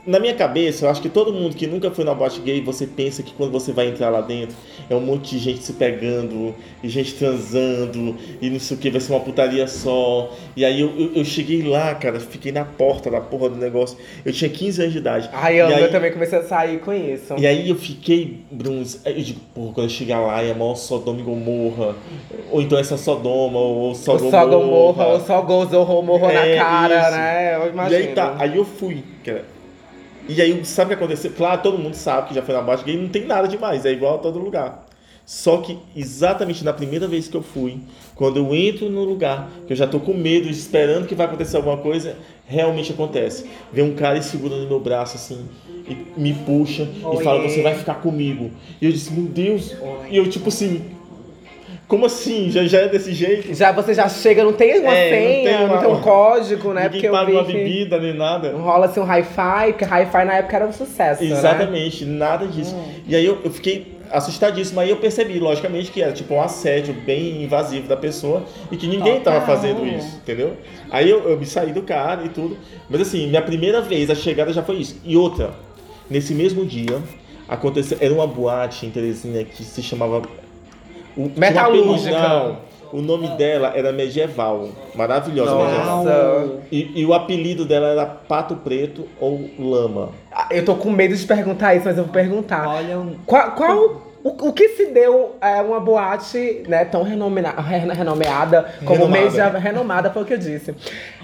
Na 0.08 0.22
minha 0.22 0.34
cabeça, 0.34 0.86
eu 0.86 0.90
acho 0.90 1.02
que 1.02 1.10
todo 1.10 1.34
mundo 1.34 1.54
que 1.54 1.68
nunca 1.68 1.92
foi 1.92 2.06
na 2.06 2.14
boate 2.16 2.40
gay, 2.40 2.62
você 2.62 2.88
pensa 2.88 3.22
que 3.22 3.34
quando 3.34 3.52
você 3.52 3.74
vai 3.74 3.90
entrar 3.90 4.10
lá 4.10 4.22
dentro, 4.22 4.56
é 4.90 4.96
um 4.96 5.02
monte 5.02 5.32
de 5.32 5.38
gente 5.40 5.62
se 5.62 5.74
pegando, 5.74 6.56
e 6.82 6.88
gente 6.88 7.14
transando, 7.16 8.16
e 8.42 8.50
não 8.50 8.58
sei 8.58 8.78
o 8.78 8.80
que, 8.80 8.90
vai 8.90 9.02
ser 9.02 9.12
uma 9.12 9.20
putaria 9.20 9.68
só. 9.68 10.32
E 10.56 10.64
aí 10.64 10.80
eu, 10.80 10.98
eu, 10.98 11.12
eu 11.16 11.26
cheguei 11.26 11.62
lá, 11.62 11.94
cara, 11.96 12.22
fiquei 12.22 12.54
na 12.54 12.64
porta 12.64 13.12
da 13.12 13.20
porra 13.20 13.50
do 13.50 13.58
negócio. 13.58 13.98
Eu 14.24 14.32
tinha 14.32 14.50
15 14.50 14.80
anos 14.82 14.94
de 14.94 15.00
idade. 15.00 15.30
Ai, 15.34 15.56
E 15.56 15.58
eu, 15.60 15.68
aí- 15.68 15.82
eu 15.84 15.92
também 15.92 16.14
comecei 16.14 16.40
a 16.40 16.44
sair 16.44 16.80
com 16.80 16.94
isso. 16.94 17.36
e 17.38 17.46
aí 17.46 17.68
eu 17.70 17.76
fiquei, 17.76 18.40
Bruns, 18.50 19.02
eu 19.06 19.14
digo, 19.14 19.42
porra, 19.54 19.74
quando 19.74 19.88
eu 19.88 19.90
chegar 19.90 20.22
lá 20.22 20.42
é 20.42 20.54
mó 20.54 20.74
Sodoma 20.74 21.20
e 21.20 21.24
Gomorra. 21.24 21.96
Ou 22.50 22.62
então 22.62 22.80
essa 22.80 22.96
Sodoma, 22.96 23.60
ou 23.60 23.92
O 23.92 23.96
Sodoma. 23.96 24.32
só 24.32 24.46
Gomorra, 24.48 25.06
ou 25.08 25.20
só 25.20 25.42
Gozorro 25.42 26.02
morro 26.02 26.28
na 26.32 26.46
É, 26.46 26.56
cara, 26.56 27.02
isso. 27.02 27.12
né? 27.12 27.56
Eu 27.58 27.66
E 27.68 27.70
imagino. 27.72 27.98
aí 27.98 28.08
tá, 28.16 28.36
aí 28.40 28.56
eu 28.56 28.64
fui, 28.64 29.04
cara. 29.26 29.57
E 30.28 30.42
aí, 30.42 30.66
sabe 30.66 30.94
o 30.94 30.98
que 30.98 31.04
aconteceu? 31.04 31.32
Claro, 31.32 31.62
todo 31.62 31.78
mundo 31.78 31.96
sabe 31.96 32.30
que 32.30 32.36
já 32.36 32.42
foi 32.42 32.54
na 32.54 32.62
boate 32.62 32.84
gay, 32.84 32.98
não 32.98 33.10
tem 33.10 33.26
nada 33.26 33.48
demais, 33.48 33.86
é 33.86 33.92
igual 33.92 34.16
a 34.16 34.18
todo 34.20 34.40
lugar. 34.40 34.86
Só 35.26 35.58
que 35.58 35.78
exatamente 35.94 36.64
na 36.64 36.72
primeira 36.72 37.06
vez 37.06 37.28
que 37.28 37.36
eu 37.36 37.42
fui, 37.42 37.80
quando 38.16 38.38
eu 38.38 38.56
entro 38.56 38.90
no 38.90 39.04
lugar, 39.04 39.50
que 39.68 39.74
eu 39.74 39.78
já 39.78 39.86
tô 39.86 40.00
com 40.00 40.14
medo, 40.14 40.48
esperando 40.48 41.06
que 41.06 41.14
vai 41.14 41.26
acontecer 41.26 41.58
alguma 41.58 41.76
coisa, 41.76 42.16
realmente 42.46 42.94
acontece. 42.94 43.46
Vem 43.74 43.84
um 43.84 43.94
cara 43.94 44.18
e 44.18 44.24
segura 44.24 44.56
no 44.56 44.66
meu 44.66 44.80
braço 44.80 45.18
assim, 45.18 45.46
e 45.86 46.20
me 46.20 46.34
puxa 46.34 46.84
e 46.84 47.06
Oiê. 47.06 47.24
fala: 47.26 47.42
Você 47.42 47.62
vai 47.62 47.76
ficar 47.76 47.96
comigo. 47.96 48.52
E 48.82 48.86
eu 48.86 48.92
disse: 48.92 49.12
Meu 49.12 49.26
Deus. 49.26 49.72
Oi. 49.72 50.12
E 50.12 50.18
eu, 50.18 50.30
tipo 50.30 50.48
assim, 50.48 50.82
como 51.88 52.06
assim? 52.06 52.50
Já, 52.52 52.64
já 52.66 52.80
é 52.82 52.88
desse 52.90 53.14
jeito? 53.14 53.54
Já 53.54 53.72
você 53.72 53.94
já 53.94 54.10
chega, 54.10 54.44
não 54.44 54.54
tem 54.54 54.80
uma 54.80 54.94
É, 54.94 55.10
não 55.10 55.18
senha, 55.18 55.58
tem 55.58 55.68
não 55.68 55.78
tem, 55.80 55.88
uma- 55.88 55.98
um 55.98 56.02
código, 56.02 56.74
né? 56.74 56.84
Ninguém 56.84 56.92
Porque 56.92 57.08
eu 57.08 57.12
paga 57.12 57.32
uma 57.32 57.44
bebida 57.44 57.98
nem 58.00 58.14
nada. 58.14 58.52
não 58.52 58.62
rola 58.62 58.88
assim 58.88 59.00
um 59.00 59.06
hi-fi, 59.06 59.74
porque 59.74 59.86
hi-fi 59.86 60.26
na 60.26 60.34
época 60.36 60.56
era 60.58 60.68
um 60.68 60.74
sucesso, 60.74 61.24
né? 61.24 61.30
Exatamente, 61.32 62.04
nada 62.06 62.46
disso. 62.46 62.76
E 63.08 63.16
aí 63.16 63.26
eu, 63.26 63.40
eu 63.44 63.50
fiquei 63.52 63.96
assustadíssimo. 64.12 64.80
Aí 64.80 64.90
eu 64.90 64.98
percebi, 64.98 65.38
logicamente, 65.40 65.92
que 65.92 66.02
era 66.02 66.12
tipo 66.14 66.34
um 66.34 66.42
assédio 66.42 66.94
bem 66.94 67.44
invasivo 67.44 67.88
da 67.88 67.96
pessoa 67.98 68.44
e 68.72 68.78
que 68.78 68.88
ninguém 68.88 69.20
tava 69.22 69.40
Total. 69.42 69.56
fazendo 69.56 69.86
isso, 69.86 70.18
entendeu? 70.18 70.54
Aí 70.90 71.10
eu, 71.10 71.30
eu 71.30 71.38
me 71.38 71.46
saí 71.46 71.72
do 71.74 71.82
cara 71.82 72.24
e 72.26 72.30
tudo. 72.30 72.58
Mas 72.90 73.02
assim, 73.02 73.28
minha 73.28 73.42
primeira 73.42 73.82
vez, 73.82 74.10
a 74.10 74.16
chegada 74.16 74.52
já 74.54 74.64
foi 74.64 74.76
isso. 74.78 75.00
E 75.06 75.16
outra, 75.18 75.52
nesse 76.10 76.34
mesmo 76.34 76.66
dia, 76.66 77.02
aconteceu. 77.48 77.98
Era 78.02 78.14
uma 78.14 78.26
boate 78.28 78.86
em 78.86 78.90
Teresina 78.90 79.44
que 79.44 79.64
se 79.64 79.82
chamava. 79.84 80.22
O- 81.18 81.32
Metalúrgica. 81.36 82.56
o 82.94 83.02
nome 83.02 83.28
dela 83.30 83.74
era 83.76 83.92
Medieval. 83.92 84.70
Maravilhosa 84.96 85.52
Nossa. 85.52 85.72
Medieval. 86.10 86.60
E, 86.72 87.02
e 87.02 87.06
o 87.06 87.14
apelido 87.14 87.66
dela 87.66 87.88
era 87.88 88.06
Pato 88.06 88.56
Preto 88.56 89.08
ou 89.20 89.50
Lama. 89.60 90.10
Ah, 90.32 90.48
Eu 90.52 90.64
tô 90.64 90.76
com 90.76 90.90
medo 90.90 91.16
de 91.16 91.26
perguntar 91.26 91.76
isso, 91.76 91.86
mas 91.86 91.98
eu 91.98 92.04
vou 92.06 92.14
perguntar. 92.14 92.68
Olha, 92.68 92.98
um- 93.00 93.16
Qual, 93.26 93.52
qual- 93.52 94.02
o, 94.24 94.30
o 94.50 94.52
que 94.54 94.70
se 94.70 94.88
deu 94.88 95.36
é, 95.40 95.62
uma 95.62 95.80
boate 95.80 96.64
né, 96.68 96.84
tão 96.84 97.04
renomena- 97.04 97.52
re- 97.62 97.94
renomeada 97.94 98.66
como 98.84 99.06
Renomada. 99.06 99.22
Media, 99.24 99.48
renomada, 99.60 100.10
foi 100.12 100.24
o 100.24 100.26
que 100.26 100.34
eu 100.34 100.38
disse. 100.38 100.76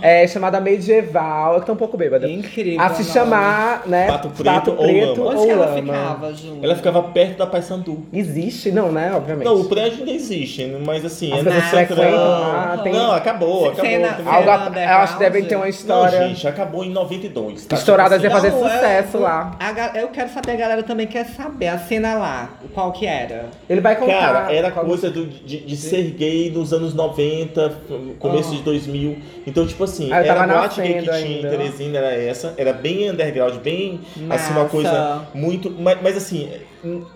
É, 0.03 0.27
chamada 0.27 0.59
Medieval, 0.59 1.55
eu 1.55 1.61
tô 1.61 1.71
um 1.71 1.75
pouco 1.77 1.95
bêbada. 1.95 2.29
incrível. 2.29 2.81
A 2.81 2.89
se 2.89 3.05
chamar, 3.05 3.83
né? 3.85 4.07
Pato 4.07 4.29
Preto 4.31 4.71
ou 4.71 4.85
Lama. 4.85 5.11
Onde 5.11 5.19
ou 5.37 5.45
que 5.45 5.49
ela 5.51 5.65
Lama. 5.67 5.81
ficava, 5.81 6.33
Ju? 6.33 6.57
Ela 6.61 6.75
ficava 6.75 7.03
perto 7.03 7.37
da 7.37 7.47
Paysandu. 7.47 8.03
Existe, 8.11 8.69
não, 8.69 8.91
né? 8.91 9.13
Obviamente. 9.15 9.45
Não, 9.45 9.61
o 9.61 9.65
prédio 9.65 9.99
ainda 9.99 10.11
existe, 10.11 10.65
mas 10.85 11.05
assim, 11.05 11.31
As 11.31 11.39
é 11.39 11.43
pessoas 11.43 11.63
no 11.89 11.95
frequentam 11.95 12.17
lá, 12.17 12.79
tem- 12.83 12.91
Não, 12.91 13.11
acabou, 13.13 13.69
acabou. 13.69 13.85
Cena-. 13.85 14.17
Algo, 14.25 14.49
eu 14.77 14.97
acho 14.97 15.13
que 15.13 15.19
devem 15.19 15.45
ter 15.45 15.55
uma 15.55 15.63
Não, 15.63 15.69
história. 15.69 16.27
gente, 16.27 16.45
acabou 16.47 16.83
em 16.83 16.89
92. 16.89 17.65
Tá? 17.65 17.75
Estouradas 17.77 18.21
ia 18.21 18.29
fazer 18.29 18.51
Não, 18.51 18.67
é- 18.67 18.71
sucesso 18.73 19.17
lá. 19.19 19.57
a 19.59 19.97
eu 19.97 20.09
quero 20.09 20.29
saber, 20.29 20.51
a 20.51 20.55
galera 20.57 20.83
também 20.83 21.07
quer 21.07 21.25
saber 21.27 21.67
a 21.67 21.77
cena 21.79 22.15
lá, 22.15 22.49
qual 22.73 22.91
que 22.91 23.05
era. 23.05 23.45
Ele 23.69 23.79
vai 23.79 23.95
contar. 23.95 24.19
Cara, 24.19 24.53
era 24.53 24.69
coisa 24.69 25.09
do- 25.09 25.25
de, 25.27 25.59
de 25.61 25.77
ser 25.77 26.11
gay 26.11 26.51
nos 26.51 26.73
anos 26.73 26.93
90, 26.93 27.73
começo 28.19 28.51
Ah. 28.53 28.57
de 28.57 28.61
2000. 28.63 29.17
Então, 29.47 29.65
tipo 29.65 29.83
assim, 29.83 29.92
Ah, 30.11 30.21
eu 30.25 30.31
era 30.31 30.43
a 30.43 30.47
boate 30.47 30.81
gay 30.81 30.93
que 30.93 31.05
nascendo 31.05 31.25
tinha 31.25 31.29
em 31.29 31.35
ainda. 31.35 31.49
Teresina, 31.49 31.97
era 31.99 32.13
essa. 32.15 32.53
Era 32.57 32.73
bem 32.73 33.09
underground, 33.09 33.55
bem, 33.57 33.99
assim, 34.29 34.51
uma 34.51 34.63
Massa. 34.63 34.69
coisa 34.69 35.21
muito... 35.33 35.69
Mas, 35.69 35.97
mas 36.01 36.17
assim, 36.17 36.49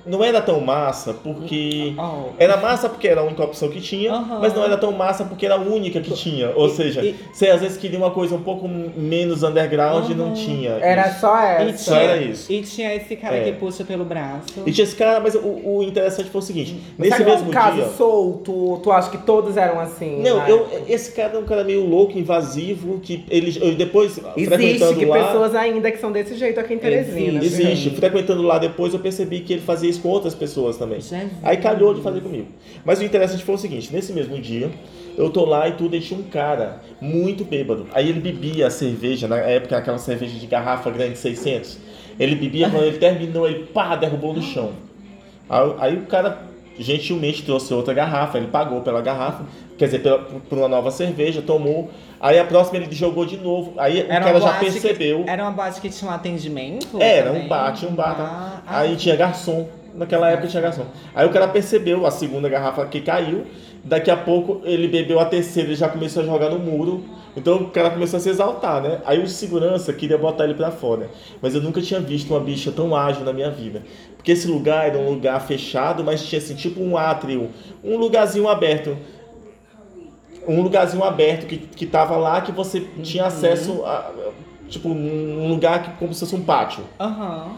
não 0.06 0.23
era 0.23 0.41
tão 0.41 0.60
massa 0.62 1.13
porque... 1.13 1.93
Oh. 1.97 2.30
Era 2.38 2.58
massa 2.58 2.88
porque 2.89 3.08
era 3.08 3.21
a 3.21 3.23
única 3.23 3.43
opção 3.43 3.69
que 3.69 3.82
tinha, 3.82 4.12
mas 4.39 4.53
não 4.53 4.63
era 4.63 4.77
tão 4.77 4.91
massa 4.91 5.25
porque 5.25 5.45
era 5.45 5.56
a 5.56 5.60
única 5.60 5.99
que 6.01 6.12
tinha. 6.13 6.51
Ou 6.56 6.67
E- 6.67 6.71
seja, 6.71 7.03
e- 7.03 7.15
você 7.34 7.49
às 7.49 7.62
vezes 7.62 7.77
queria 7.77 7.97
uma 7.97 8.12
coisa 8.12 8.36
um 8.36 8.41
pouco 8.41 8.67
menos 8.67 9.43
underground 9.43 10.10
e 10.10 10.13
não 10.13 10.27
Aham. 10.27 10.34
tinha. 10.34 10.69
Era 10.82 11.10
isso. 11.10 11.19
só 11.19 11.36
E 11.38 11.69
essa. 11.69 11.77
Só 11.84 11.95
era 11.95 12.17
isso. 12.17 12.51
E 12.51 12.62
tinha 12.62 12.95
esse 12.95 13.15
cara 13.15 13.38
É. 13.38 13.43
que 13.43 13.51
puxa 13.53 13.84
pelo 13.84 14.06
braço. 14.06 14.47
E 14.65 14.71
tinha 14.71 14.84
esse 14.84 14.95
cara, 14.95 15.19
mas 15.19 15.36
o, 15.36 15.39
o 15.63 15.84
interessante 15.84 16.30
foi 16.30 16.39
o 16.39 16.43
seguinte: 16.43 16.75
nesse 16.97 17.17
Sabe 17.17 17.25
mesmo 17.30 17.49
um 17.49 17.51
caso 17.51 17.75
dia. 17.75 17.88
solto, 17.89 18.80
tu 18.84 18.91
acha 18.91 19.10
que 19.10 19.17
todos 19.19 19.58
eram 19.58 19.80
assim? 19.80 20.21
Não, 20.21 20.38
na 20.38 20.49
eu, 20.49 20.67
esse 20.88 21.12
cara 21.12 21.34
é 21.36 21.39
um 21.39 21.45
cara 21.45 21.63
meio 21.63 21.86
louco, 21.86 22.17
invasivo, 22.17 22.99
que 22.99 23.23
ele 23.30 23.58
eu 23.62 23.75
depois 23.75 24.19
Existe 24.36 24.95
que 24.95 25.06
lá. 25.06 25.25
pessoas 25.25 25.56
ainda 25.56 25.91
que 25.91 25.97
são 25.97 26.12
desse 26.12 26.36
jeito 26.36 26.60
aqui 26.60 26.73
em 26.73 26.77
Teresina. 26.77 27.43
Existe. 27.43 27.62
Existe. 27.63 27.89
Frequentando 27.91 28.41
lá 28.41 28.58
depois, 28.58 28.93
eu 28.93 28.99
percebi 28.99 29.41
que 29.41 29.57
ele 29.58 29.65
fazia 29.65 29.89
isso 29.89 30.02
com 30.02 30.10
outras 30.10 30.34
pessoas 30.34 30.78
também. 30.78 31.02
Jesus. 31.02 31.32
Aí 31.43 31.58
calhou 31.58 31.93
de 31.93 32.02
fazer 32.02 32.22
comigo. 32.22 32.48
Mas 32.86 33.00
o 33.00 33.04
interessante 33.04 33.43
foi 33.43 33.56
o 33.56 33.58
seguinte: 33.58 33.93
nesse 33.93 34.13
mesmo 34.13 34.39
dia, 34.39 34.70
eu 35.17 35.30
tô 35.30 35.46
lá 35.46 35.67
e 35.67 35.74
tudo, 35.74 35.96
e 35.96 36.00
tinha 36.00 36.20
um 36.20 36.24
cara 36.24 36.82
muito 37.02 37.43
bêbado. 37.43 37.88
Aí 37.93 38.10
ele 38.10 38.20
bebia 38.20 38.67
a 38.67 38.70
cerveja, 38.70 39.28
na 39.28 39.38
época 39.38 39.78
aquela 39.78 39.98
cerveja 39.98 40.38
de 40.38 40.48
garrafa 40.48 40.89
grande 40.89 41.17
600. 41.17 41.80
Ele 42.20 42.36
bebia, 42.36 42.70
quando 42.70 42.84
ele 42.84 42.98
terminou, 42.98 43.48
ele 43.48 43.65
pá, 43.65 43.96
derrubou 43.96 44.34
no 44.34 44.41
chão. 44.41 44.72
Aí, 45.50 45.74
aí 45.80 45.98
o 45.98 46.06
cara 46.06 46.48
gentilmente 46.80 47.43
trouxe 47.43 47.74
outra 47.74 47.93
garrafa, 47.93 48.38
ele 48.38 48.48
pagou 48.48 48.82
pela 48.82 49.02
garrafa, 49.02 49.46
quer 49.78 49.86
dizer, 49.86 50.00
pela, 50.00 50.20
por 50.20 50.58
uma 50.58 50.67
nova 50.67 50.91
cerveja, 50.91 51.41
tomou. 51.41 51.89
Aí 52.19 52.39
a 52.39 52.45
próxima 52.45 52.77
ele 52.77 52.88
jogou 52.93 53.25
de 53.25 53.38
novo. 53.38 53.73
Aí 53.77 54.01
o 54.01 54.08
cara 54.08 54.25
já 54.25 54.39
boate 54.39 54.60
que- 54.60 54.71
percebeu. 54.71 55.23
era 55.27 55.43
uma 55.43 55.51
boate 55.51 55.80
que 55.82 55.89
tinha 55.89 56.10
um 56.10 56.13
atendimento? 56.13 57.01
Era 57.01 57.27
também? 57.27 57.45
um 57.45 57.47
bate, 57.47 57.86
um 57.86 57.93
bar. 57.93 58.15
Ah, 58.19 58.62
ah, 58.65 58.80
aí 58.80 58.95
tinha 58.95 59.15
garçom. 59.15 59.67
Naquela 59.93 60.30
época 60.30 60.47
tinha 60.47 60.62
garçom. 60.62 60.86
Aí 61.15 61.25
o 61.25 61.30
cara 61.32 61.47
percebeu 61.47 62.06
a 62.06 62.12
segunda 62.12 62.47
garrafa 62.47 62.86
que 62.86 63.01
caiu. 63.01 63.45
Daqui 63.84 64.12
a 64.12 64.17
pouco 64.17 64.62
ele 64.63 64.88
bebeu 64.88 65.19
a 65.19 65.25
terceira 65.25 65.71
e 65.71 65.75
já 65.75 65.88
começou 65.88 66.21
a 66.21 66.25
jogar 66.25 66.49
no 66.49 66.60
muro. 66.60 67.03
Então 67.36 67.58
o 67.58 67.69
cara 67.69 67.89
começou 67.91 68.17
a 68.17 68.19
se 68.19 68.30
exaltar, 68.30 68.82
né? 68.82 68.99
Aí 69.06 69.21
o 69.21 69.27
segurança 69.27 69.93
queria 69.93 70.17
botar 70.17 70.43
ele 70.43 70.56
pra 70.56 70.71
fora. 70.71 71.10
Mas 71.41 71.56
eu 71.56 71.62
nunca 71.62 71.82
tinha 71.82 71.99
visto 71.99 72.32
uma 72.32 72.39
bicha 72.39 72.71
tão 72.71 72.95
ágil 72.95 73.23
na 73.23 73.32
minha 73.32 73.49
vida. 73.49 73.84
Porque 74.15 74.32
esse 74.32 74.47
lugar 74.47 74.88
era 74.88 74.97
um 74.97 75.10
lugar 75.12 75.39
fechado, 75.41 76.03
mas 76.03 76.23
tinha 76.25 76.39
assim, 76.39 76.56
tipo 76.56 76.82
um 76.82 76.97
átrio, 76.97 77.49
um 77.84 77.95
lugarzinho 77.97 78.47
aberto. 78.49 78.97
Um 80.48 80.62
lugarzinho 80.62 81.04
aberto 81.04 81.46
que, 81.46 81.58
que 81.58 81.86
tava 81.86 82.16
lá 82.16 82.42
que 82.42 82.52
você 82.52 82.82
tinha 83.04 83.26
acesso 83.26 83.84
a. 83.86 84.12
Tipo, 84.70 84.90
um 84.90 85.48
lugar 85.48 85.84
que, 85.84 85.92
como 85.98 86.14
se 86.14 86.20
fosse 86.22 86.36
um 86.36 86.44
pátio. 86.44 86.84
Aham. 87.00 87.52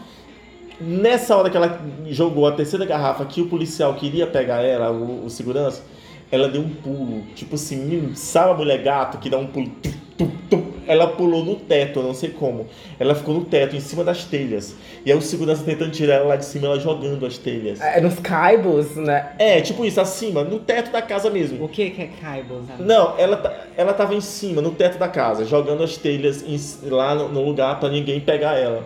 Nessa 0.80 1.36
hora 1.36 1.50
que 1.50 1.56
ela 1.56 1.78
jogou 2.06 2.46
a 2.46 2.52
terceira 2.52 2.86
garrafa 2.86 3.24
que 3.24 3.40
o 3.40 3.48
policial 3.48 3.94
queria 3.94 4.26
pegar 4.26 4.62
ela, 4.62 4.90
o, 4.90 5.26
o 5.26 5.30
segurança, 5.30 5.82
ela 6.30 6.48
deu 6.48 6.60
um 6.62 6.68
pulo. 6.70 7.22
Tipo 7.34 7.54
assim, 7.56 8.12
sabe 8.14 8.52
a 8.52 8.54
mulher 8.54 8.82
gato 8.82 9.18
que 9.18 9.28
dá 9.30 9.38
um 9.38 9.46
pulo? 9.46 9.68
Tum, 9.82 9.92
tum, 10.18 10.30
tum? 10.48 10.70
Ela 10.86 11.06
pulou 11.06 11.44
no 11.44 11.54
teto, 11.54 12.00
eu 12.00 12.02
não 12.02 12.14
sei 12.14 12.30
como. 12.30 12.66
Ela 12.98 13.14
ficou 13.14 13.32
no 13.34 13.44
teto, 13.44 13.76
em 13.76 13.80
cima 13.80 14.02
das 14.02 14.24
telhas. 14.24 14.74
E 15.06 15.12
aí 15.12 15.16
o 15.16 15.20
segurança 15.22 15.62
tentando 15.62 15.92
tirar 15.92 16.14
ela 16.16 16.24
lá 16.30 16.36
de 16.36 16.44
cima, 16.44 16.66
ela 16.66 16.80
jogando 16.80 17.24
as 17.24 17.38
telhas. 17.38 17.80
É, 17.80 18.00
nos 18.00 18.18
caibos, 18.18 18.96
né? 18.96 19.30
É, 19.38 19.60
tipo 19.60 19.84
isso, 19.84 20.00
acima, 20.00 20.42
no 20.42 20.58
teto 20.58 20.90
da 20.90 21.00
casa 21.00 21.30
mesmo. 21.30 21.64
O 21.64 21.68
que 21.68 21.90
que 21.90 22.02
é 22.02 22.10
caibos? 22.20 22.62
Não, 22.80 23.16
ela, 23.18 23.36
ta- 23.36 23.66
ela 23.76 23.92
tava 23.92 24.14
em 24.16 24.20
cima, 24.20 24.60
no 24.60 24.72
teto 24.72 24.98
da 24.98 25.06
casa, 25.08 25.44
jogando 25.44 25.82
as 25.84 25.96
telhas 25.96 26.42
em- 26.42 26.88
lá 26.90 27.14
no, 27.14 27.28
no 27.28 27.44
lugar 27.44 27.78
pra 27.78 27.88
ninguém 27.88 28.18
pegar 28.20 28.56
ela. 28.56 28.82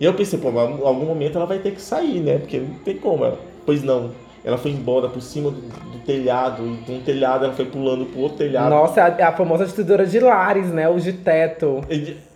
E 0.00 0.04
eu 0.04 0.12
pensei, 0.14 0.38
pô, 0.40 0.50
mas 0.50 0.68
em 0.68 0.82
algum 0.84 1.06
momento 1.06 1.36
ela 1.36 1.46
vai 1.46 1.60
ter 1.60 1.70
que 1.72 1.80
sair, 1.80 2.18
né? 2.18 2.38
Porque 2.38 2.58
não 2.58 2.74
tem 2.84 2.96
como. 2.96 3.24
Ela. 3.24 3.38
Pois 3.64 3.80
não. 3.84 4.10
Ela 4.44 4.58
foi 4.58 4.72
embora 4.72 5.08
por 5.08 5.22
cima 5.22 5.50
do, 5.50 5.60
do 5.62 5.98
telhado, 6.00 6.66
e 6.66 6.76
de 6.76 6.92
um 6.92 7.00
telhado 7.00 7.46
ela 7.46 7.54
foi 7.54 7.64
pulando 7.64 8.04
pro 8.04 8.20
outro 8.20 8.36
telhado. 8.36 8.68
Nossa, 8.68 9.00
é 9.00 9.22
a, 9.22 9.28
a 9.28 9.32
famosa 9.32 9.64
destruidora 9.64 10.04
de 10.04 10.20
lares, 10.20 10.70
né? 10.70 10.86
O 10.86 11.00
de 11.00 11.14
teto. 11.14 11.80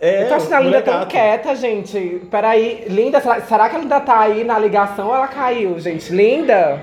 É, 0.01 0.23
eu 0.23 0.27
tô 0.29 0.33
achando 0.33 0.53
a 0.53 0.59
Linda 0.59 0.81
tão 0.81 1.05
quieta, 1.05 1.55
gente. 1.55 2.23
Peraí, 2.31 2.85
Linda, 2.89 3.21
será, 3.21 3.41
será 3.41 3.69
que 3.69 3.75
ela 3.75 3.83
ainda 3.83 3.99
tá 3.99 4.19
aí 4.21 4.43
na 4.43 4.57
ligação 4.57 5.09
ou 5.09 5.15
ela 5.15 5.27
caiu, 5.27 5.79
gente? 5.79 6.11
Linda? 6.11 6.81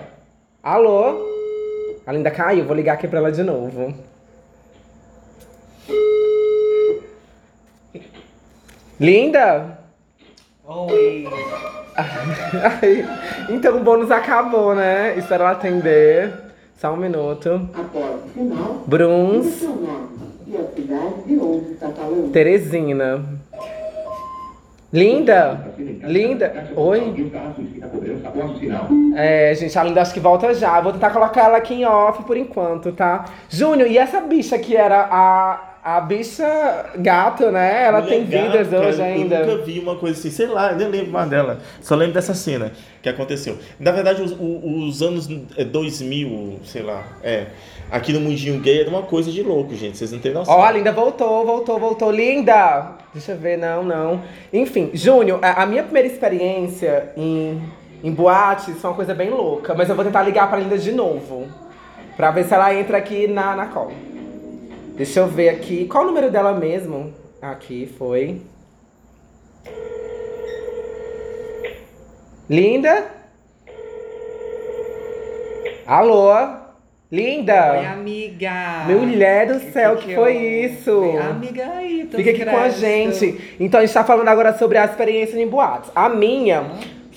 Alô? 0.62 1.26
A 2.06 2.12
Linda 2.12 2.30
caiu, 2.30 2.64
vou 2.64 2.76
ligar 2.76 2.92
aqui 2.94 3.08
pra 3.08 3.18
ela 3.18 3.32
de 3.32 3.42
novo. 3.42 3.92
Linda? 9.00 9.85
Oi. 10.68 11.28
Então 13.48 13.76
o 13.76 13.80
bônus 13.80 14.10
acabou, 14.10 14.74
né? 14.74 15.16
Espero 15.16 15.44
ela 15.44 15.52
atender. 15.52 16.32
Só 16.76 16.92
um 16.92 16.96
minuto. 16.96 17.68
Após 17.72 18.24
o 18.24 18.28
final, 18.34 18.82
Bruns, 18.86 19.46
seu 19.46 19.70
nome 19.70 20.08
e 20.46 20.56
a 20.56 20.64
cidade 20.64 21.22
de 21.24 21.38
onde 21.38 21.72
está 21.72 21.88
falando. 21.88 22.32
Teresina. 22.32 23.24
Linda? 24.92 25.72
Linda? 25.78 26.72
Oi? 26.74 27.32
É, 29.14 29.54
gente, 29.54 29.78
a 29.78 29.84
Linda 29.84 30.02
acho 30.02 30.12
que 30.12 30.20
volta 30.20 30.52
já. 30.52 30.80
Vou 30.80 30.92
tentar 30.92 31.10
colocar 31.10 31.44
ela 31.44 31.58
aqui 31.58 31.74
em 31.74 31.84
off 31.84 32.24
por 32.24 32.36
enquanto, 32.36 32.92
tá? 32.92 33.24
Júnior, 33.48 33.88
e 33.88 33.96
essa 33.96 34.20
bicha 34.20 34.58
que 34.58 34.76
era 34.76 35.08
a, 35.10 35.75
a 35.86 36.00
bicha 36.00 36.90
gato, 36.96 37.48
né? 37.52 37.84
Ela 37.84 38.00
Mulher 38.00 38.16
tem 38.16 38.24
vidas 38.24 38.72
hoje 38.72 39.00
ainda. 39.00 39.36
Eu 39.36 39.46
nunca 39.46 39.62
vi 39.62 39.78
uma 39.78 39.94
coisa 39.94 40.18
assim, 40.18 40.32
sei 40.32 40.48
lá, 40.48 40.72
eu 40.72 40.78
nem 40.78 40.88
lembro 40.88 41.12
mais 41.12 41.30
dela. 41.30 41.60
Só 41.80 41.94
lembro 41.94 42.12
dessa 42.12 42.34
cena 42.34 42.72
que 43.00 43.08
aconteceu. 43.08 43.56
Na 43.78 43.92
verdade, 43.92 44.20
os, 44.20 44.32
os 44.32 45.00
anos 45.00 45.28
é, 45.56 45.62
2000, 45.62 46.58
sei 46.64 46.82
lá, 46.82 47.04
é. 47.22 47.46
Aqui 47.88 48.12
no 48.12 48.18
mundinho 48.18 48.60
gay 48.60 48.80
era 48.80 48.90
uma 48.90 49.02
coisa 49.02 49.30
de 49.30 49.40
louco, 49.44 49.76
gente. 49.76 49.96
Vocês 49.96 50.10
não 50.10 50.18
têm 50.18 50.32
noção. 50.32 50.52
Ó, 50.52 50.64
a 50.64 50.72
Linda 50.72 50.90
voltou, 50.90 51.46
voltou, 51.46 51.78
voltou. 51.78 52.10
Linda! 52.10 52.96
Deixa 53.14 53.30
eu 53.30 53.38
ver, 53.38 53.56
não, 53.56 53.84
não. 53.84 54.22
Enfim, 54.52 54.90
Júnior, 54.92 55.38
a, 55.40 55.62
a 55.62 55.66
minha 55.66 55.84
primeira 55.84 56.08
experiência 56.08 57.12
em, 57.16 57.62
em 58.02 58.10
boate 58.10 58.72
foi 58.72 58.90
uma 58.90 58.96
coisa 58.96 59.14
bem 59.14 59.30
louca. 59.30 59.72
Mas 59.72 59.88
eu 59.88 59.94
vou 59.94 60.04
tentar 60.04 60.24
ligar 60.24 60.48
pra 60.50 60.58
Linda 60.58 60.76
de 60.76 60.90
novo. 60.90 61.46
Pra 62.16 62.32
ver 62.32 62.44
se 62.44 62.52
ela 62.52 62.74
entra 62.74 62.98
aqui 62.98 63.28
na, 63.28 63.54
na 63.54 63.66
call. 63.66 63.92
Deixa 64.96 65.20
eu 65.20 65.28
ver 65.28 65.50
aqui. 65.50 65.86
Qual 65.86 66.04
o 66.04 66.06
número 66.06 66.30
dela 66.30 66.54
mesmo? 66.54 67.12
Aqui, 67.42 67.86
foi. 67.98 68.40
Linda? 72.48 73.04
Alô? 75.86 76.32
Linda? 77.12 77.72
Oi, 77.72 77.86
amiga. 77.86 78.84
Mulher 78.88 79.46
do 79.46 79.60
céu, 79.70 79.96
que, 79.96 80.14
foi 80.14 80.36
eu- 80.36 80.64
isso? 80.64 81.18
Amiga 81.18 81.66
aí, 81.76 82.08
tô 82.10 82.16
Fica 82.16 82.30
aqui 82.30 82.44
com 82.44 82.56
a 82.56 82.68
gente. 82.70 83.56
Então 83.60 83.80
a 83.80 83.84
gente 83.84 83.94
tá 83.94 84.02
falando 84.02 84.28
agora 84.28 84.56
sobre 84.56 84.78
a 84.78 84.84
experiência 84.86 85.38
em 85.38 85.46
boates. 85.46 85.90
A 85.94 86.08
minha 86.08 86.64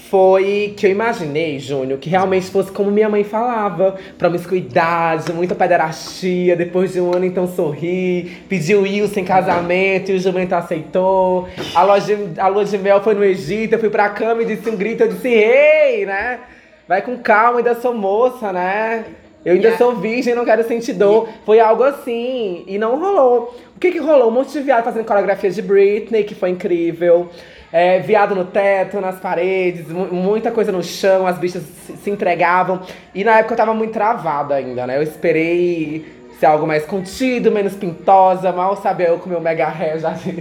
foi 0.10 0.74
que 0.76 0.88
eu 0.88 0.92
imaginei, 0.92 1.60
Júnior, 1.60 2.00
que 2.00 2.10
realmente 2.10 2.50
fosse 2.50 2.72
como 2.72 2.90
minha 2.90 3.08
mãe 3.08 3.24
falava. 3.24 3.96
Promiscuidade, 4.18 5.32
muita 5.32 5.54
pederastia, 5.54 6.56
depois 6.56 6.94
de 6.94 7.00
um 7.00 7.14
ano 7.14 7.26
então 7.26 7.48
sorri, 7.48 8.38
pediu 8.50 8.82
Wilson 8.82 9.20
em 9.20 9.26
casamento 9.26 10.12
e 10.12 10.16
o 10.16 10.20
jumento 10.20 10.54
aceitou. 10.54 11.48
A, 11.76 11.84
loja, 11.84 12.18
a 12.38 12.48
lua 12.48 12.66
de 12.66 12.78
mel 12.78 13.02
foi 13.04 13.14
no 13.14 13.24
Egito, 13.24 13.74
eu 13.74 13.80
fui 13.80 13.90
pra 13.90 14.10
cama 14.10 14.42
e 14.42 14.46
disse 14.46 14.68
um 14.70 14.76
grito, 14.76 15.04
eu 15.04 15.10
disse, 15.10 15.28
ei, 15.28 16.06
né? 16.06 16.40
Vai 16.88 17.04
com 17.04 17.18
calma, 17.18 17.60
ainda 17.60 17.76
sou 17.76 17.94
moça, 17.94 18.52
né? 18.52 19.06
Eu 19.46 19.54
ainda 19.54 19.70
Yeah. 19.70 19.78
sou 19.78 19.96
virgem, 19.96 20.36
não 20.36 20.44
quero 20.44 20.64
sentir 20.68 20.94
dor. 20.94 21.30
Foi 21.46 21.60
algo 21.60 21.84
assim. 21.84 22.64
E 22.68 22.78
não 22.78 23.00
rolou. 23.00 23.56
O 23.76 23.80
que 23.80 23.92
que 23.92 24.00
rolou? 24.00 24.28
Um 24.28 24.32
monte 24.32 24.52
de 24.52 24.60
viado 24.62 24.84
fazendo 24.84 25.06
coreografia 25.06 25.50
de 25.50 25.62
Britney, 25.62 26.24
que 26.26 26.36
foi 26.36 26.50
incrível. 26.50 27.30
É, 27.72 28.00
viado 28.00 28.34
no 28.34 28.46
teto, 28.46 29.00
nas 29.00 29.20
paredes, 29.20 29.88
mu- 29.90 30.08
muita 30.12 30.50
coisa 30.50 30.72
no 30.72 30.82
chão, 30.84 31.28
as 31.28 31.38
bichas 31.38 31.62
se, 31.86 31.96
se 31.98 32.10
entregavam. 32.10 32.82
E 33.14 33.24
na 33.24 33.38
época 33.38 33.54
eu 33.54 33.58
tava 33.58 33.74
muito 33.76 33.94
travada 33.94 34.56
ainda, 34.56 34.88
né? 34.88 34.98
Eu 34.98 35.04
esperei 35.04 36.18
ser 36.40 36.48
algo 36.48 36.66
mais 36.66 36.86
contido, 36.86 37.52
menos 37.52 37.76
pintosa, 37.76 38.52
mal 38.52 38.76
sabe 38.78 39.04
eu 39.04 39.20
com 39.20 39.30
meu 39.30 39.40
mega 39.42 39.68
hair 39.68 40.00
já 40.00 40.12
de, 40.12 40.32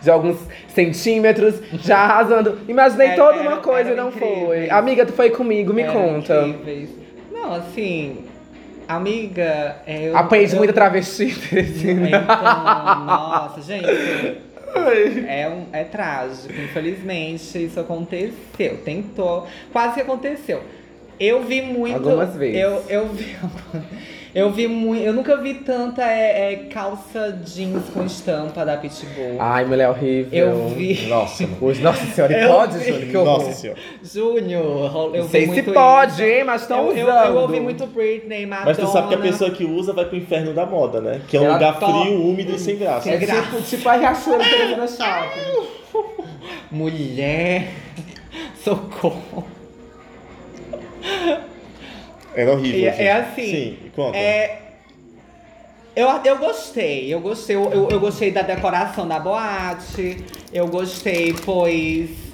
de 0.00 0.10
alguns 0.10 0.38
centímetros, 0.68 1.56
já 1.72 1.98
arrasando. 1.98 2.58
Imaginei 2.68 3.08
Era- 3.08 3.16
toda 3.16 3.40
uma 3.42 3.56
coisa 3.58 3.90
e 3.90 3.94
não 3.94 4.10
foi. 4.10 4.28
incríveis. 4.28 4.70
Amiga, 4.70 5.04
tu 5.04 5.12
foi 5.12 5.28
comigo, 5.30 5.74
me 5.74 5.82
Eram 5.82 5.92
conta. 5.94 6.42
incríveis. 6.46 6.88
Não, 7.32 7.54
assim, 7.54 8.24
amiga, 8.88 9.76
é, 9.86 10.08
eu. 10.08 10.16
Aprendi 10.16 10.52
eu- 10.52 10.58
muita 10.58 10.72
travesti, 10.72 11.34
Teresina. 11.50 12.08
Então, 12.08 13.04
nossa, 13.04 13.60
gente. 13.60 13.86
É, 15.28 15.48
um, 15.48 15.66
é 15.72 15.84
trágico, 15.84 16.52
infelizmente 16.52 17.64
isso 17.64 17.78
aconteceu. 17.78 18.78
Tentou, 18.84 19.46
quase 19.72 19.94
que 19.94 20.00
aconteceu. 20.00 20.62
Eu 21.18 21.42
vi 21.44 21.62
muito. 21.62 21.96
Algumas 21.96 22.34
vezes. 22.34 22.60
Eu, 22.60 22.82
eu 22.88 23.08
vi. 23.08 23.36
Eu 24.34 24.50
vi 24.50 24.66
muito. 24.66 25.02
Eu 25.04 25.12
nunca 25.12 25.36
vi 25.36 25.54
tanta 25.54 26.02
é, 26.02 26.52
é, 26.52 26.56
calça 26.70 27.32
jeans 27.44 27.82
com 27.92 28.02
estampa 28.06 28.64
da 28.64 28.78
Pitbull. 28.78 29.36
Ai, 29.38 29.64
mulher 29.66 29.90
horrível. 29.90 30.48
eu 30.48 30.68
vi. 30.70 31.06
Nossa. 31.06 31.46
Hoje, 31.60 31.82
nossa 31.82 32.02
senhora, 32.06 32.32
e 32.32 32.42
Eu 32.42 32.48
pode, 32.48 32.78
vi. 32.78 33.10
Que 33.10 33.16
horror. 33.18 33.38
Nossa 33.40 33.52
senhora. 33.52 33.78
Júnior, 34.02 35.10
eu 35.14 35.28
sei 35.28 35.46
vi 35.46 35.56
se 35.56 35.62
pode, 35.64 36.12
isso. 36.12 36.22
hein, 36.22 36.44
mas 36.44 36.62
estão 36.62 36.88
eu, 36.90 36.96
eu, 36.96 37.06
usando. 37.08 37.26
eu 37.26 37.36
ouvi 37.36 37.60
muito 37.60 37.86
Britney, 37.88 38.46
Madonna. 38.46 38.66
Mas 38.68 38.78
tu 38.78 38.86
sabe 38.86 39.08
que 39.08 39.14
a 39.14 39.18
pessoa 39.18 39.50
que 39.50 39.64
usa 39.66 39.92
vai 39.92 40.06
pro 40.06 40.16
inferno 40.16 40.54
da 40.54 40.64
moda, 40.64 41.00
né? 41.02 41.20
Que 41.28 41.36
é 41.36 41.40
um 41.40 41.44
Ela 41.44 41.54
lugar 41.54 41.78
to- 41.78 41.86
frio, 41.86 42.22
úmido 42.26 42.54
e 42.54 42.58
sem 42.58 42.76
graça. 42.78 43.10
É 43.10 43.16
graça. 43.18 43.42
tipo, 43.42 43.60
tipo 43.62 43.86
a 43.88 43.92
Riachuelo 43.96 44.42
Teresina 44.42 44.88
Shopping. 44.88 45.68
Mulher. 46.70 47.68
Socorro. 48.64 49.44
Era 52.34 52.52
horrível. 52.52 52.88
É- 52.90 53.04
é 53.04 53.12
assim, 53.12 53.50
Sim, 53.50 53.76
conta. 53.94 54.16
É. 54.16 54.58
Eu, 55.94 56.08
eu 56.24 56.38
gostei, 56.38 57.12
eu 57.12 57.20
gostei, 57.20 57.54
eu, 57.54 57.70
eu, 57.70 57.88
eu 57.90 58.00
gostei 58.00 58.30
da 58.30 58.40
decoração 58.40 59.06
da 59.06 59.18
boate, 59.20 60.24
eu 60.50 60.66
gostei, 60.66 61.34
pois 61.44 62.31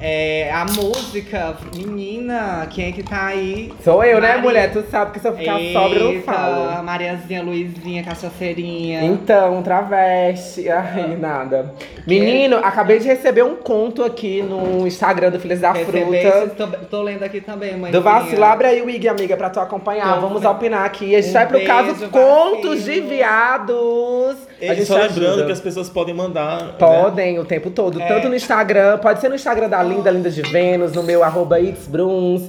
é, 0.00 0.48
a 0.52 0.64
música, 0.64 1.56
menina, 1.74 2.68
quem 2.70 2.88
é 2.88 2.92
que 2.92 3.02
tá 3.02 3.26
aí? 3.26 3.72
Sou 3.82 4.04
eu, 4.04 4.20
né, 4.20 4.28
Maria- 4.28 4.42
mulher? 4.42 4.72
Tu 4.72 4.84
sabe 4.90 5.10
que 5.12 5.18
se 5.18 5.26
eu 5.26 5.36
ficar 5.36 5.58
sóbria, 5.72 5.98
eu 5.98 6.04
não 6.04 6.10
Eita, 6.12 6.32
falo. 6.32 6.82
Mariazinha, 6.84 7.42
Luizinha, 7.42 8.04
cachaceirinha. 8.04 9.02
Então, 9.02 9.60
travesti. 9.62 10.68
Ai, 10.70 11.16
nada. 11.18 11.74
Menino, 12.06 12.58
acabei 12.58 13.00
de 13.00 13.08
receber 13.08 13.42
um 13.42 13.56
conto 13.56 14.04
aqui 14.04 14.40
no 14.40 14.86
Instagram 14.86 15.30
do 15.30 15.40
Filhos 15.40 15.58
da 15.60 15.72
Recebeste, 15.72 16.30
Fruta. 16.30 16.66
tô, 16.78 16.86
tô 16.86 17.02
lendo 17.02 17.24
aqui 17.24 17.40
também, 17.40 17.76
mãe. 17.76 17.90
Do 17.90 18.00
vacilo, 18.00 18.44
abre 18.44 18.68
aí 18.68 18.80
o 18.80 18.88
IG, 18.88 19.08
amiga, 19.08 19.36
pra 19.36 19.50
tu 19.50 19.58
acompanhar. 19.58 20.06
Então, 20.08 20.20
Vamos 20.20 20.44
um 20.44 20.48
opinar 20.48 20.84
aqui. 20.84 21.16
A 21.16 21.20
gente 21.20 21.30
um 21.30 21.32
vai 21.34 21.46
pro 21.48 21.64
caso 21.64 21.94
beijo, 21.94 22.08
Contos 22.12 22.84
de 22.84 22.90
vacilo. 23.00 23.08
Viados. 23.08 24.36
A 24.60 24.74
gente 24.74 24.86
só 24.86 24.94
te 25.00 25.08
lembrando 25.08 25.26
ajuda. 25.30 25.46
que 25.46 25.52
as 25.52 25.60
pessoas 25.60 25.88
podem 25.88 26.14
mandar. 26.14 26.62
né? 26.62 26.72
Podem 26.78 27.38
o 27.38 27.44
tempo 27.44 27.70
todo, 27.70 28.00
É. 28.00 28.06
tanto 28.06 28.28
no 28.28 28.34
Instagram, 28.34 28.98
pode 28.98 29.20
ser 29.20 29.28
no 29.28 29.34
Instagram 29.34 29.68
da 29.68 29.82
Linda, 29.88 30.10
Linda 30.10 30.30
de 30.30 30.42
Vênus, 30.42 30.92
no 30.92 31.02
meu 31.02 31.22
arroba 31.24 31.58
itsbruns, 31.60 32.42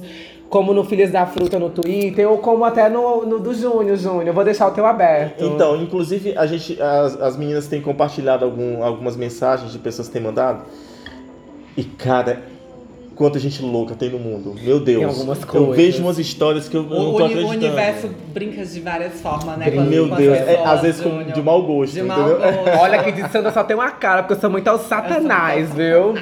como 0.48 0.72
no 0.74 0.84
Filhas 0.84 1.10
da 1.10 1.26
Fruta 1.26 1.58
no 1.58 1.70
Twitter, 1.70 2.28
ou 2.28 2.38
como 2.38 2.64
até 2.64 2.88
no, 2.88 3.24
no 3.24 3.38
do 3.38 3.54
Júnior, 3.54 3.96
Júnior. 3.96 4.26
Eu 4.28 4.34
Vou 4.34 4.44
deixar 4.44 4.66
o 4.66 4.72
teu 4.72 4.84
aberto. 4.84 5.44
Então, 5.44 5.76
inclusive, 5.76 6.36
a 6.36 6.46
gente, 6.46 6.80
as, 6.80 7.20
as 7.20 7.36
meninas 7.36 7.66
têm 7.68 7.80
compartilhado 7.80 8.44
algum, 8.44 8.82
algumas 8.82 9.16
mensagens 9.16 9.70
de 9.72 9.78
pessoas 9.78 10.08
que 10.08 10.12
têm 10.14 10.22
mandado. 10.22 10.62
E, 11.76 11.84
cara, 11.84 12.42
quanta 13.14 13.38
gente 13.38 13.62
louca 13.62 13.94
tem 13.94 14.08
no 14.10 14.18
mundo. 14.18 14.54
Meu 14.60 14.80
Deus. 14.80 14.98
Tem 14.98 15.04
algumas 15.04 15.40
Eu 15.40 15.46
coisas. 15.46 15.76
vejo 15.76 16.02
umas 16.02 16.18
histórias 16.18 16.68
que 16.68 16.76
eu, 16.76 16.82
eu 16.82 16.88
não 16.88 17.14
O, 17.14 17.16
tô 17.18 17.24
uni- 17.24 17.34
o 17.34 17.38
acreditando. 17.38 17.66
universo 17.66 18.10
brinca 18.34 18.64
de 18.64 18.80
várias 18.80 19.20
formas, 19.20 19.56
né? 19.56 19.70
Com- 19.70 19.82
Meu 19.82 20.08
Deus, 20.08 20.36
é, 20.36 20.42
pessoas, 20.42 20.68
às 20.68 20.80
vezes 20.82 21.00
com, 21.00 21.22
de 21.22 21.42
mau 21.42 21.62
gosto, 21.62 21.92
De 21.92 22.02
mau 22.02 22.18
entendeu? 22.28 22.38
gosto. 22.64 22.78
Olha 22.80 23.02
que 23.04 23.12
de 23.12 23.28
Sandra 23.30 23.52
só 23.52 23.62
tem 23.62 23.76
uma 23.76 23.90
cara, 23.92 24.22
porque 24.24 24.34
eu 24.34 24.40
sou 24.40 24.50
muito 24.50 24.66
ao 24.68 24.78
satanás, 24.80 25.72
viu? 25.72 25.86
Eu 25.86 26.14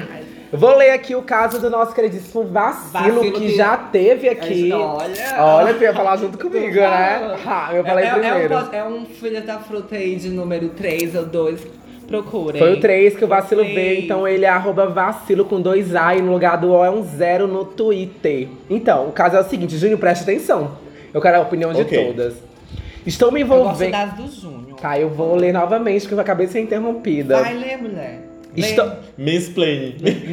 vou 0.51 0.75
ler 0.77 0.91
aqui 0.91 1.15
o 1.15 1.21
caso 1.21 1.59
do 1.59 1.69
nosso 1.69 1.93
queridíssimo 1.93 2.43
Vacilo, 2.45 2.91
Vacilo 3.15 3.21
que 3.21 3.31
que- 3.31 3.55
já 3.55 3.77
teve 3.77 4.29
aqui. 4.29 4.71
Olha. 4.71 5.35
Olha, 5.43 5.73
tu 5.73 5.83
ia 5.83 5.93
falar 5.93 6.17
junto 6.17 6.37
comigo, 6.37 6.75
né? 6.75 7.37
Ah, 7.45 7.69
eu 7.73 7.83
falei 7.83 8.05
é, 8.05 8.07
é- 8.07 8.11
primeiro. 8.11 8.53
É 8.53 8.57
um, 8.57 8.61
pod- 8.63 8.75
é 8.75 8.83
um 8.83 9.05
Filha 9.05 9.41
da 9.41 9.59
Fruta 9.59 9.95
aí 9.95 10.15
de 10.15 10.29
número 10.29 10.69
3 10.69 11.15
ou 11.15 11.25
2. 11.25 11.59
Procurem. 12.07 12.59
Foi 12.59 12.73
o 12.73 12.79
3 12.79 13.15
que 13.15 13.23
o 13.23 13.27
Vacilo 13.27 13.61
Procurem. 13.63 13.85
veio, 13.85 14.03
então 14.03 14.27
ele 14.27 14.43
é 14.43 14.49
arroba 14.49 14.87
vacilo 14.87 15.45
com 15.45 15.61
dois 15.61 15.95
A 15.95 16.15
e 16.15 16.21
no 16.23 16.31
lugar 16.31 16.57
do 16.57 16.71
O 16.71 16.83
é 16.83 16.89
um 16.89 17.03
zero 17.03 17.47
no 17.47 17.63
Twitter. 17.63 18.47
Então, 18.67 19.07
o 19.09 19.11
caso 19.11 19.35
é 19.37 19.39
o 19.41 19.43
seguinte, 19.43 19.77
Júnior, 19.77 19.99
preste 19.99 20.23
atenção. 20.23 20.71
Eu 21.13 21.21
quero 21.21 21.37
a 21.37 21.41
opinião 21.41 21.71
de 21.71 21.85
todas. 21.85 22.33
Estou 23.05 23.31
me 23.31 23.41
Eu 23.41 23.47
gosto 23.47 23.61
envolvendo. 23.83 23.91
das 23.91 24.13
do 24.13 24.27
Júnior. 24.27 24.79
Tá, 24.79 24.99
eu 24.99 25.09
vou 25.09 25.35
ler 25.35 25.53
novamente, 25.53 26.01
porque 26.01 26.15
eu 26.15 26.19
acabei 26.19 26.47
de 26.47 26.53
ser 26.53 26.61
interrompida. 26.61 27.39
Vai 27.41 27.53
ler, 27.53 27.77
mulher. 27.77 28.21
Estou. 28.59 28.91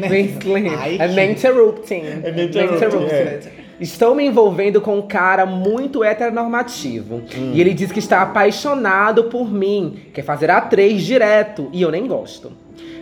Mansplaining. 0.08 0.70
É 0.70 0.76
Ai, 0.76 0.98
que- 0.98 1.14
me 1.14 1.24
interrupting. 1.32 2.02
É 2.22 2.32
me 2.32 2.44
interrupting, 2.44 3.04
é. 3.14 3.40
Estou 3.78 4.14
me 4.14 4.24
envolvendo 4.24 4.80
com 4.80 4.98
um 4.98 5.02
cara 5.02 5.44
muito 5.44 6.02
heteronormativo. 6.02 7.16
Hum. 7.36 7.52
E 7.52 7.60
ele 7.60 7.74
diz 7.74 7.92
que 7.92 7.98
está 7.98 8.22
apaixonado 8.22 9.24
por 9.24 9.52
mim, 9.52 9.98
quer 10.14 10.22
fazer 10.22 10.50
a 10.50 10.60
três 10.62 11.02
direto, 11.02 11.68
e 11.72 11.82
eu 11.82 11.90
nem 11.90 12.06
gosto. 12.06 12.52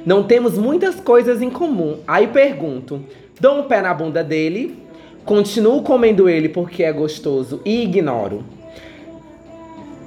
Não 0.05 0.25
temos 0.25 0.59
muitas 0.59 0.97
coisas 0.97 1.41
em 1.41 1.49
comum. 1.51 1.99
Aí 2.07 2.27
pergunto: 2.27 3.05
dou 3.41 3.61
um 3.61 3.63
pé 3.65 3.81
na 3.81 3.95
bunda 3.95 4.25
dele, 4.25 4.77
continuo 5.25 5.83
comendo 5.83 6.29
ele 6.29 6.49
porque 6.49 6.83
é 6.83 6.93
gostoso 6.93 7.61
e 7.65 7.83
ignoro. 7.85 8.45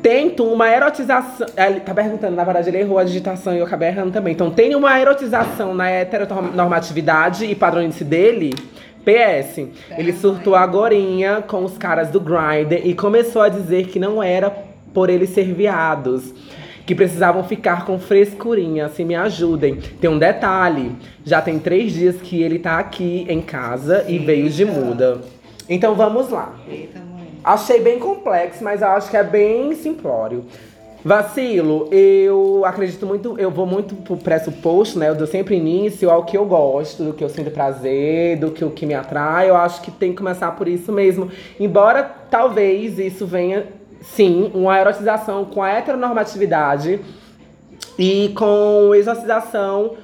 Tento 0.08 0.46
uma 0.46 0.70
erotização. 0.70 1.46
Ele 1.58 1.82
tá 1.82 1.94
perguntando, 1.94 2.34
na 2.34 2.46
verdade, 2.46 2.70
ele 2.70 2.78
errou 2.78 2.98
a 2.98 3.04
digitação 3.04 3.54
e 3.54 3.58
eu 3.60 3.66
acabei 3.66 3.90
errando 3.90 4.12
também. 4.12 4.32
Então, 4.32 4.50
tem 4.50 4.74
uma 4.74 4.98
erotização 4.98 5.76
na 5.76 5.90
heteronormatividade 5.90 7.44
e 7.44 7.54
padronice 7.54 8.06
dele. 8.06 8.54
PS, 9.04 9.68
ele 9.98 10.14
surtou 10.14 10.56
agorinha 10.56 11.44
com 11.46 11.62
os 11.66 11.78
caras 11.78 12.10
do 12.10 12.22
Grindr 12.22 12.88
e 12.88 12.94
começou 12.94 13.42
a 13.42 13.50
dizer 13.50 13.88
que 13.88 14.00
não 14.00 14.24
era 14.24 14.50
por 14.94 15.10
eles 15.10 15.32
ser 15.32 15.54
viados. 15.54 16.34
Que 16.86 16.96
precisavam 16.96 17.44
ficar 17.44 17.84
com 17.84 18.00
frescurinha, 18.00 18.88
se 18.88 19.04
me 19.04 19.14
ajudem. 19.14 19.76
Tem 20.00 20.10
um 20.10 20.18
detalhe: 20.18 20.96
já 21.26 21.42
tem 21.42 21.60
três 21.60 21.92
dias 21.92 22.16
que 22.16 22.42
ele 22.42 22.60
tá 22.60 22.80
aqui 22.80 23.26
em 23.28 23.42
casa 23.42 24.06
e 24.08 24.18
veio 24.18 24.50
de 24.50 24.64
muda. 24.64 25.20
Então 25.68 25.96
vamos 25.96 26.30
lá. 26.30 26.56
Eita. 26.66 27.17
Achei 27.48 27.80
bem 27.80 27.98
complexo, 27.98 28.62
mas 28.62 28.82
eu 28.82 28.90
acho 28.90 29.10
que 29.10 29.16
é 29.16 29.24
bem 29.24 29.74
simplório. 29.74 30.44
Vacilo, 31.02 31.88
eu 31.94 32.66
acredito 32.66 33.06
muito, 33.06 33.40
eu 33.40 33.50
vou 33.50 33.66
muito 33.66 33.96
pro 33.96 34.18
pressuposto, 34.18 35.00
né? 35.00 35.08
Eu 35.08 35.16
dou 35.16 35.26
sempre 35.26 35.56
início 35.56 36.10
ao 36.10 36.26
que 36.26 36.38
eu 36.38 36.44
gosto, 36.44 37.02
do 37.06 37.14
que 37.14 37.24
eu 37.24 37.30
sinto 37.30 37.50
prazer, 37.50 38.38
do 38.38 38.52
que 38.52 38.66
o 38.66 38.70
que 38.70 38.86
me 38.86 38.94
atrai. 38.94 39.50
Eu 39.50 39.56
acho 39.56 39.82
que 39.82 39.90
tem 39.90 40.12
que 40.12 40.18
começar 40.18 40.52
por 40.58 40.68
isso 40.68 40.92
mesmo. 40.92 41.32
Embora 41.58 42.04
talvez 42.30 43.00
isso 43.00 43.26
venha, 43.26 43.68
sim, 44.02 44.52
uma 44.54 44.78
erotização 44.78 45.46
com 45.46 45.64
a 45.64 45.70
heteronormatividade 45.70 47.00
e 47.98 48.34
com 48.36 48.94
exorcização 48.94 49.96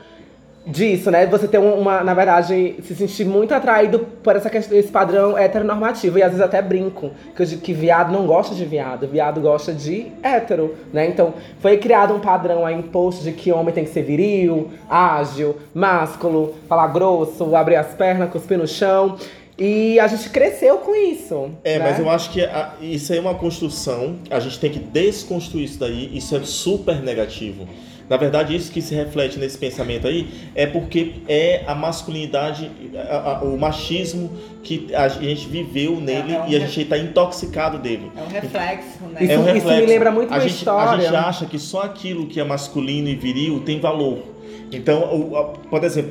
disso, 0.65 1.11
né? 1.11 1.25
Você 1.27 1.47
ter 1.47 1.57
um- 1.59 1.73
uma, 1.79 2.03
na 2.03 2.13
verdade, 2.13 2.75
se 2.83 2.95
sentir 2.95 3.25
muito 3.25 3.53
atraído 3.53 3.99
por 4.23 4.35
essa 4.35 4.49
questão, 4.49 4.77
esse 4.77 4.87
padrão 4.89 5.37
heteronormativo. 5.37 6.17
E 6.17 6.23
às 6.23 6.29
vezes 6.29 6.43
até 6.45 6.61
brinco, 6.61 7.11
que, 7.35 7.41
eu 7.41 7.45
digo 7.45 7.61
que 7.61 7.73
viado 7.73 8.11
não 8.13 8.25
gosta 8.25 8.55
de 8.55 8.63
viado, 8.63 9.07
viado 9.07 9.41
gosta 9.41 9.73
de 9.73 10.07
hétero, 10.23 10.75
né? 10.93 11.05
Então, 11.07 11.33
foi 11.59 11.77
criado 11.77 12.13
um 12.13 12.19
padrão 12.19 12.65
aí 12.65 12.75
imposto 12.75 13.23
de 13.23 13.33
que 13.33 13.51
homem 13.51 13.73
tem 13.73 13.83
que 13.83 13.89
ser 13.91 14.03
viril, 14.03 14.69
ágil, 14.89 15.57
másculo, 15.73 16.55
falar 16.69 16.87
grosso, 16.87 17.55
abrir 17.55 17.75
as 17.75 17.93
pernas, 17.93 18.29
cuspir 18.31 18.57
no 18.57 18.67
chão. 18.67 19.17
E 19.59 19.99
a 19.99 20.07
gente 20.07 20.29
cresceu 20.31 20.77
com 20.77 20.95
isso. 20.95 21.51
É, 21.63 21.77
né? 21.77 21.85
mas 21.89 21.99
eu 21.99 22.09
acho 22.09 22.31
que 22.31 22.41
a- 22.43 22.71
isso 22.81 23.11
aí 23.11 23.19
é 23.19 23.21
uma 23.21 23.35
construção. 23.35 24.15
A 24.31 24.39
gente 24.39 24.59
tem 24.59 24.71
que 24.71 24.79
desconstruir 24.79 25.65
isso 25.65 25.79
daí. 25.79 26.09
Isso 26.17 26.35
é 26.35 26.39
super 26.43 27.01
negativo. 27.03 27.67
Na 28.09 28.17
verdade, 28.17 28.55
isso 28.55 28.71
que 28.71 28.81
se 28.81 28.93
reflete 28.93 29.39
nesse 29.39 29.57
pensamento 29.57 30.07
aí 30.07 30.27
é 30.55 30.65
porque 30.65 31.13
é 31.27 31.63
a 31.65 31.73
masculinidade, 31.73 32.69
a- 32.95 33.37
a- 33.39 33.43
o 33.43 33.57
machismo 33.57 34.31
que 34.61 34.93
a 34.93 35.07
gente 35.07 35.47
viveu 35.47 35.99
nele 35.99 36.33
é 36.33 36.41
um 36.41 36.47
e 36.49 36.55
a 36.55 36.59
gente 36.59 36.81
está 36.81 36.97
intoxicado 36.97 37.77
dele. 37.79 38.11
É 38.17 38.21
um 38.21 38.27
reflexo, 38.27 38.87
né? 39.11 39.23
Isso- 39.23 39.31
é 39.33 39.39
um 39.39 39.43
me 39.43 39.51
reflexo. 39.53 39.87
lembra 39.87 40.11
muito 40.11 40.31
a 40.31 40.35
uma 40.35 40.41
gente, 40.41 40.55
história. 40.57 40.91
A 40.91 40.97
gente 40.99 41.15
acha 41.15 41.45
que 41.45 41.57
só 41.59 41.81
aquilo 41.83 42.27
que 42.27 42.39
é 42.39 42.43
masculino 42.43 43.07
e 43.09 43.15
viril 43.15 43.61
tem 43.61 43.79
valor. 43.79 44.32
Então, 44.77 45.31
o- 45.31 45.37
a- 45.37 45.53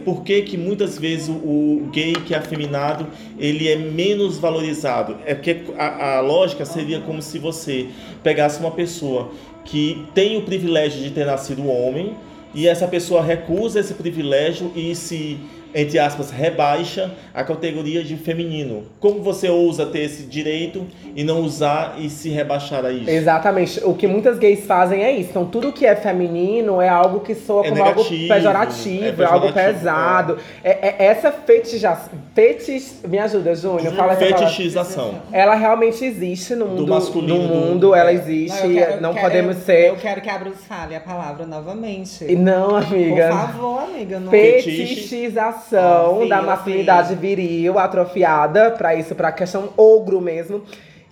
por 0.05 0.23
que, 0.23 0.43
que 0.43 0.57
muitas 0.57 0.99
vezes 0.99 1.29
o, 1.29 1.33
o 1.33 1.89
gay 1.93 2.13
que 2.15 2.35
é 2.35 2.39
afeminado 2.39 3.07
ele 3.39 3.69
é 3.69 3.77
menos 3.77 4.39
valorizado? 4.39 5.17
É 5.27 5.35
porque 5.35 5.63
a, 5.79 6.17
a 6.19 6.21
lógica 6.21 6.65
seria 6.65 7.01
como 7.01 7.21
se 7.23 7.39
você 7.39 7.87
pegasse 8.23 8.61
uma 8.61 8.71
pessoa 8.71 9.31
que 9.65 10.05
tem 10.15 10.37
o 10.37 10.43
privilégio 10.43 11.01
de 11.03 11.11
ter 11.11 11.25
nascido 11.25 11.67
homem 11.69 12.15
e 12.55 12.67
essa 12.69 12.87
pessoa 12.87 13.23
recusa 13.23 13.81
esse 13.81 13.95
privilégio 13.95 14.71
e 14.75 14.95
se, 14.95 15.39
entre 15.75 15.99
aspas, 15.99 16.31
rebaixa 16.31 17.11
a 17.35 17.43
categoria 17.45 18.03
de 18.05 18.17
feminino. 18.17 18.85
Como 19.01 19.23
você 19.23 19.49
ousa 19.49 19.87
ter 19.87 20.01
esse 20.01 20.25
direito 20.25 20.87
e 21.17 21.25
não 21.25 21.41
usar 21.41 21.95
e 21.99 22.09
se 22.11 22.29
rebaixar 22.29 22.85
a 22.85 22.93
isso? 22.93 23.09
Exatamente. 23.11 23.81
O 23.85 23.95
que 23.95 24.07
muitas 24.07 24.39
gays 24.39 24.65
fazem 24.67 25.03
é 25.03 25.13
isso. 25.13 25.31
Então, 25.31 25.45
tudo 25.47 25.73
que 25.73 25.87
é 25.87 25.97
feminino 25.97 26.81
é 26.81 26.89
algo 26.89 27.21
que 27.21 27.35
soa 27.35 27.67
É 27.67 27.71
como 27.71 27.83
algo 27.83 27.97
negativo, 28.03 28.29
pejorativo, 28.35 29.05
é 29.23 29.25
é 29.25 29.27
algo 29.29 29.47
pejorativo, 29.53 29.79
pesado. 29.79 30.39
É. 30.63 30.71
é- 30.89 30.97
essa 31.07 31.33
fetichização. 31.33 32.11
Fetich... 32.35 33.07
Me 33.09 33.19
ajuda, 33.19 33.55
Júnior. 33.55 33.95
Fala. 33.95 34.17
Fetichização. 34.17 35.17
Ela 35.33 35.55
realmente 35.55 36.05
existe 36.05 36.55
no 36.55 36.67
mundo. 36.67 36.87
masculino, 36.87 37.43
no 37.43 37.49
do- 37.49 37.55
mundo, 37.55 37.95
ela 37.95 38.11
é. 38.11 38.15
existe. 38.15 38.59
Não, 38.63 38.71
eu 38.71 38.77
quero- 38.87 39.01
não 39.03 39.13
quero- 39.15 39.27
podemos 39.27 39.57
eu- 39.57 39.63
ser. 39.63 39.89
Eu 39.89 39.97
quero 39.97 40.21
que 40.21 40.31
a 40.31 40.39
Bruce 40.39 40.63
fale 40.69 40.95
a 40.97 41.01
palavra 41.01 41.47
novamente. 41.47 42.25
E 42.25 42.37
Não, 42.37 42.69
Por 42.69 42.83
amiga. 42.85 43.29
favor, 43.31 43.83
amiga. 43.83 44.19
Não... 44.21 44.31
Fetichização 44.31 45.62
Da 46.29 46.43
masculinidade 46.43 47.15
viril, 47.15 47.79
atrofiada, 47.79 48.71
pra 48.71 48.95
isso, 48.95 49.15
pra 49.15 49.31
questão 49.33 49.69
ogro 49.77 50.21
mesmo. 50.21 50.63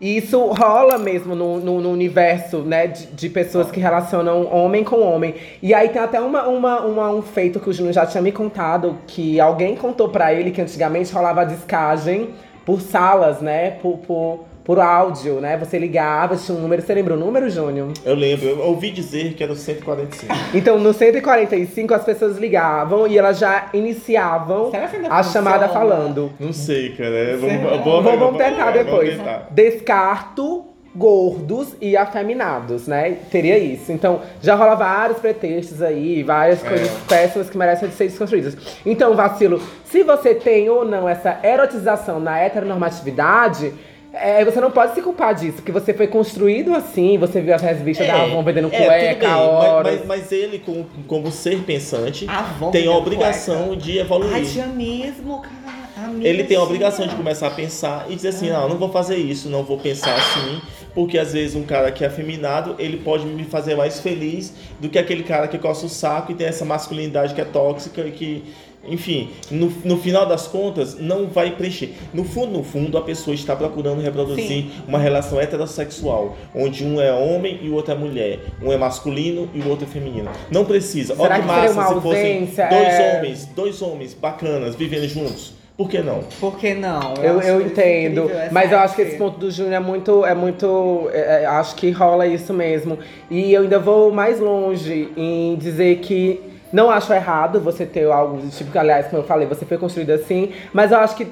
E 0.01 0.17
isso 0.17 0.41
rola 0.47 0.97
mesmo 0.97 1.35
no, 1.35 1.61
no, 1.61 1.79
no 1.81 1.91
universo, 1.91 2.59
né, 2.61 2.87
de, 2.87 3.07
de 3.09 3.29
pessoas 3.29 3.71
que 3.71 3.79
relacionam 3.79 4.47
homem 4.51 4.83
com 4.83 5.01
homem. 5.03 5.35
E 5.63 5.75
aí 5.75 5.91
tem 5.91 6.01
até 6.01 6.19
uma, 6.19 6.49
uma, 6.49 6.81
uma- 6.81 7.11
um 7.11 7.21
feito 7.21 7.61
que 7.61 7.69
o 7.69 7.73
Júnior 7.73 7.93
já 7.93 8.07
tinha 8.07 8.23
me 8.23 8.33
contado, 8.33 8.97
que 9.07 9.39
alguém 9.39 9.77
contou 9.77 10.09
pra 10.09 10.33
ele 10.33 10.53
que 10.53 10.61
antigamente 10.63 11.13
rolava 11.13 11.43
a 11.43 11.45
descagem 11.45 12.31
por 12.65 12.81
salas, 12.81 13.43
né, 13.43 13.73
por, 13.83 13.99
por, 13.99 14.45
por 14.65 14.79
áudio, 14.79 15.41
né? 15.41 15.57
Você 15.57 15.79
ligava, 15.79 16.37
tinha 16.37 16.57
um 16.57 16.61
número. 16.61 16.83
Você 16.83 16.95
lembra 16.95 17.15
o 17.15 17.17
número, 17.17 17.49
Júnior? 17.51 17.93
Eu 18.05 18.15
lembro, 18.15 18.47
eu 18.49 18.59
ouvi 18.61 18.91
dizer 18.91 19.35
que 19.35 19.43
era 19.43 19.53
o 19.53 19.57
145. 19.57 20.33
Então, 20.55 20.79
no 20.79 20.93
145, 20.93 21.95
as 21.95 22.05
pessoas 22.05 22.37
ligavam 22.39 23.07
e 23.07 23.17
elas 23.19 23.39
já 23.39 23.69
iniciavam 23.73 24.71
Será 24.71 24.87
que 24.89 24.97
ainda 24.97 25.09
a 25.09 25.23
funciona? 25.23 25.51
chamada 25.51 25.69
falando. 25.69 26.33
Não 26.39 26.53
sei, 26.53 26.91
cara. 26.91 27.11
é, 27.11 27.37
Vamos, 27.37 27.61
vamos, 27.63 27.85
Vamos, 28.05 28.19
vamos 28.21 28.39
tentar 28.39 28.71
vamos 28.71 28.85
depois. 28.85 29.17
tentar. 29.17 29.49
Descarto 29.51 30.67
gordos 30.93 31.77
e 31.81 31.97
afeminados, 31.97 32.89
né? 32.89 33.17
Teria 33.31 33.57
isso. 33.57 33.93
Então, 33.93 34.21
já 34.43 34.57
rola 34.57 34.75
vários 34.75 35.19
pretextos 35.21 35.81
aí, 35.81 36.23
várias 36.25 36.65
É. 36.65 36.69
coisas 36.69 36.91
péssimas 37.09 37.49
que 37.49 37.57
merecem 37.57 37.89
de 37.89 37.95
ser 37.95 38.09
desconstruídas. 38.09 38.57
Então, 38.85 39.15
vacilo, 39.15 39.63
se 39.85 40.03
você 40.03 40.35
tem 40.35 40.69
ou 40.69 40.85
não 40.85 41.09
essa 41.09 41.39
erotização 41.45 42.19
na 42.19 42.39
heteronormatividade, 42.41 43.73
é, 44.13 44.45
você 44.45 44.61
não 44.61 44.71
pode 44.71 44.95
se 44.95 45.03
culpar 45.03 45.35
disso, 45.35 45.57
porque 45.57 45.71
você 45.71 45.95
foi 45.95 46.09
construído 46.09 46.75
assim, 46.75 47.17
você 47.17 47.41
viu 47.41 47.55
as 47.55 47.63
revistas 47.63 48.07
da 48.07 48.23
Avon 48.23 48.43
vendendo 48.43 48.69
é, 48.69 48.71
tudo 48.71 48.87
cueca, 48.87 49.27
bem, 49.27 49.37
horas. 49.37 49.93
mas, 49.93 50.07
mas, 50.07 50.21
mas 50.23 50.33
ele, 50.33 50.59
como, 50.59 50.87
como 51.07 51.31
ser 51.31 51.61
pensante, 51.63 52.27
Avon 52.29 52.71
tem 52.71 52.87
a 52.89 52.93
obrigação 52.93 53.69
cueca. 53.69 53.83
de 53.83 53.99
evoluir. 53.99 54.67
Mesmo, 54.75 55.41
cara. 55.41 55.81
Amiga, 56.05 56.27
ele 56.27 56.45
tem 56.45 56.57
a 56.57 56.63
obrigação 56.63 57.07
de 57.07 57.15
começar 57.15 57.49
a 57.49 57.51
pensar 57.51 58.07
e 58.09 58.17
dizer 58.17 58.29
assim, 58.29 58.49
não, 58.49 58.69
não 58.69 58.79
vou 58.79 58.91
fazer 58.91 59.17
isso, 59.17 59.51
não 59.51 59.63
vou 59.63 59.79
pensar 59.79 60.15
assim, 60.15 60.61
porque 60.95 61.19
às 61.19 61.33
vezes 61.35 61.55
um 61.55 61.63
cara 61.63 61.93
que 61.93 62.03
é 62.03 62.07
afeminado, 62.07 62.75
ele 62.79 62.97
pode 62.97 63.27
me 63.27 63.45
fazer 63.45 63.77
mais 63.77 64.01
feliz 64.01 64.55
do 64.81 64.89
que 64.89 64.99
aquele 64.99 65.23
cara 65.23 65.47
que 65.47 65.59
coça 65.59 65.85
o 65.85 65.89
saco 65.89 66.33
e 66.33 66.35
tem 66.35 66.47
essa 66.47 66.65
masculinidade 66.65 67.35
que 67.35 67.41
é 67.41 67.45
tóxica 67.45 68.01
e 68.01 68.13
que, 68.13 68.45
enfim, 68.87 69.31
no, 69.51 69.71
no 69.85 69.99
final 69.99 70.27
das 70.27 70.47
contas, 70.47 70.99
não 70.99 71.27
vai 71.27 71.51
preencher. 71.51 71.93
No 72.15 72.25
fundo, 72.25 72.53
no 72.59 72.65
fundo, 72.65 72.97
a 72.97 73.03
pessoa 73.03 73.35
está 73.35 73.55
procurando 73.55 74.01
reproduzir 74.01 74.47
Sim. 74.47 74.71
uma 74.89 74.99
relação 74.99 75.41
heterossexual, 75.41 76.37
onde 76.55 76.85
um 76.85 77.01
é 77.01 77.13
homem 77.13 77.61
e 77.63 77.69
o 77.69 77.75
outro 77.75 77.93
é 77.93 77.97
mulher, 77.97 78.41
um 78.63 78.73
é 78.73 78.77
masculino 78.77 79.49
e 79.55 79.61
o 79.61 79.69
outro 79.69 79.85
é 79.85 79.89
feminino. 79.89 80.31
Não 80.51 80.65
precisa. 80.65 81.15
Será 81.15 81.35
Olha 81.35 81.35
que 81.35 81.41
que 81.43 81.47
massa 81.47 81.73
uma 81.73 81.95
se 81.95 82.01
fossem 82.01 82.45
dois 82.47 82.59
É. 82.89 83.19
homens, 83.19 83.47
dois 83.55 83.83
homens 83.83 84.15
bacanas 84.15 84.75
vivendo 84.75 85.07
juntos. 85.09 85.53
Por 85.77 85.89
que 85.89 86.03
não? 86.03 86.21
Por 86.39 86.59
que 86.59 86.75
não? 86.75 87.15
Eu, 87.23 87.39
acho 87.39 87.49
eu 87.49 87.61
isso 87.61 87.71
entendo, 87.71 88.31
mas 88.53 88.71
eu 88.71 88.79
acho 88.79 88.95
que 88.95 89.01
esse 89.01 89.17
ponto 89.17 89.39
do 89.39 89.51
Júnior 89.51 89.75
é 89.75 89.81
muito, 89.81 90.27
é 90.27 90.35
muito, 90.35 91.09
é, 91.11 91.43
é, 91.43 91.47
acho 91.47 91.75
que 91.75 91.91
rola 91.91 92.27
isso 92.27 92.53
mesmo. 92.53 92.99
E 93.31 93.51
eu 93.51 93.63
ainda 93.63 93.79
vou 93.79 94.13
mais 94.13 94.39
longe 94.39 95.09
em 95.17 95.57
dizer 95.57 96.01
que 96.01 96.50
não 96.73 96.91
acho 96.91 97.13
errado 97.13 97.61
você 97.61 97.85
ter 97.85 98.11
algo 98.11 98.39
do 98.39 98.49
tipo 98.51 98.71
que, 98.71 98.79
aliás, 98.79 99.07
como 99.07 99.23
eu 99.23 99.27
falei, 99.27 99.47
você 99.47 99.65
foi 99.65 99.79
construído 99.79 100.11
assim, 100.11 100.53
mas 100.73 100.93
eu 100.93 100.99
acho 100.99 101.17
que 101.17 101.27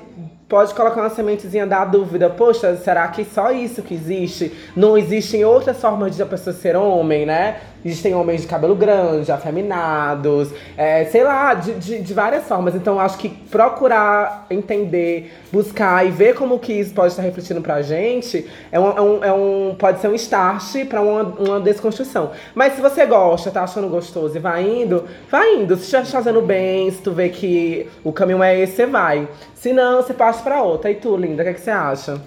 pode 0.49 0.73
colocar 0.75 1.03
uma 1.03 1.11
sementezinha 1.11 1.67
da 1.67 1.85
dúvida, 1.85 2.31
poxa, 2.31 2.75
será 2.77 3.07
que 3.09 3.25
só 3.25 3.53
isso 3.53 3.83
que 3.83 3.95
existe? 3.95 4.51
Não 4.75 4.97
existem 4.97 5.45
outras 5.45 5.79
formas 5.79 6.17
de 6.17 6.23
a 6.23 6.27
pessoa 6.27 6.57
ser 6.57 6.75
homem, 6.75 7.27
né? 7.27 7.59
Existem 7.85 8.15
homens 8.15 8.43
de 8.43 8.47
cabelo 8.49 8.75
grande, 8.75 9.31
afeminados, 9.31 10.51
é, 10.77 11.05
sei 11.07 11.23
lá, 11.23 11.55
de, 11.55 11.75
de, 11.75 12.01
de 12.01 12.15
várias 12.15 12.45
formas. 12.45 12.75
Então, 12.75 12.99
acho 12.99 13.17
que 13.19 13.29
procurar 13.29 14.47
entender, 14.51 15.33
buscar 15.53 16.05
e 16.07 16.11
ver 16.11 16.35
como 16.35 16.59
que 16.59 16.73
isso 16.73 16.93
pode 16.93 17.09
estar 17.13 17.23
refletindo 17.23 17.61
pra 17.61 17.81
gente 17.83 18.47
é 18.73 18.81
um, 18.81 18.91
é 18.91 19.01
um, 19.01 19.25
é 19.25 19.33
um- 19.33 19.77
pode 19.79 20.01
ser 20.01 20.09
um 20.09 20.15
start 20.15 20.87
pra 20.89 21.01
uma, 21.01 21.23
uma 21.23 21.61
desconstrução. 21.61 22.31
Mas 22.55 22.75
se 22.75 22.81
você 22.81 23.07
gosta, 23.07 23.51
tá 23.51 23.63
achando 23.63 23.89
gostoso 23.89 24.37
e 24.37 24.41
vai 24.41 24.63
indo, 24.69 25.05
vai 25.31 25.55
indo. 25.57 25.77
Se 25.77 25.91
te 26.03 26.11
fazendo 26.11 26.43
bem, 26.43 26.91
se 26.91 26.99
tu 27.01 27.13
vê 27.13 27.29
que 27.29 27.89
o 28.03 28.13
caminho 28.13 28.43
é 28.43 28.59
esse, 28.59 28.75
você 28.77 28.87
vai. 28.87 29.29
Se 29.55 29.73
não, 29.73 30.03
você 30.03 30.13
passa 30.13 30.43
pra 30.43 30.63
outra. 30.63 30.91
E 30.91 30.97
tu, 30.97 31.17
linda, 31.17 31.43
o 31.43 31.45
que, 31.45 31.51
é 31.51 31.55
que 31.55 31.61
você 31.61 31.71
acha? 31.71 32.21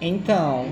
Então, 0.00 0.66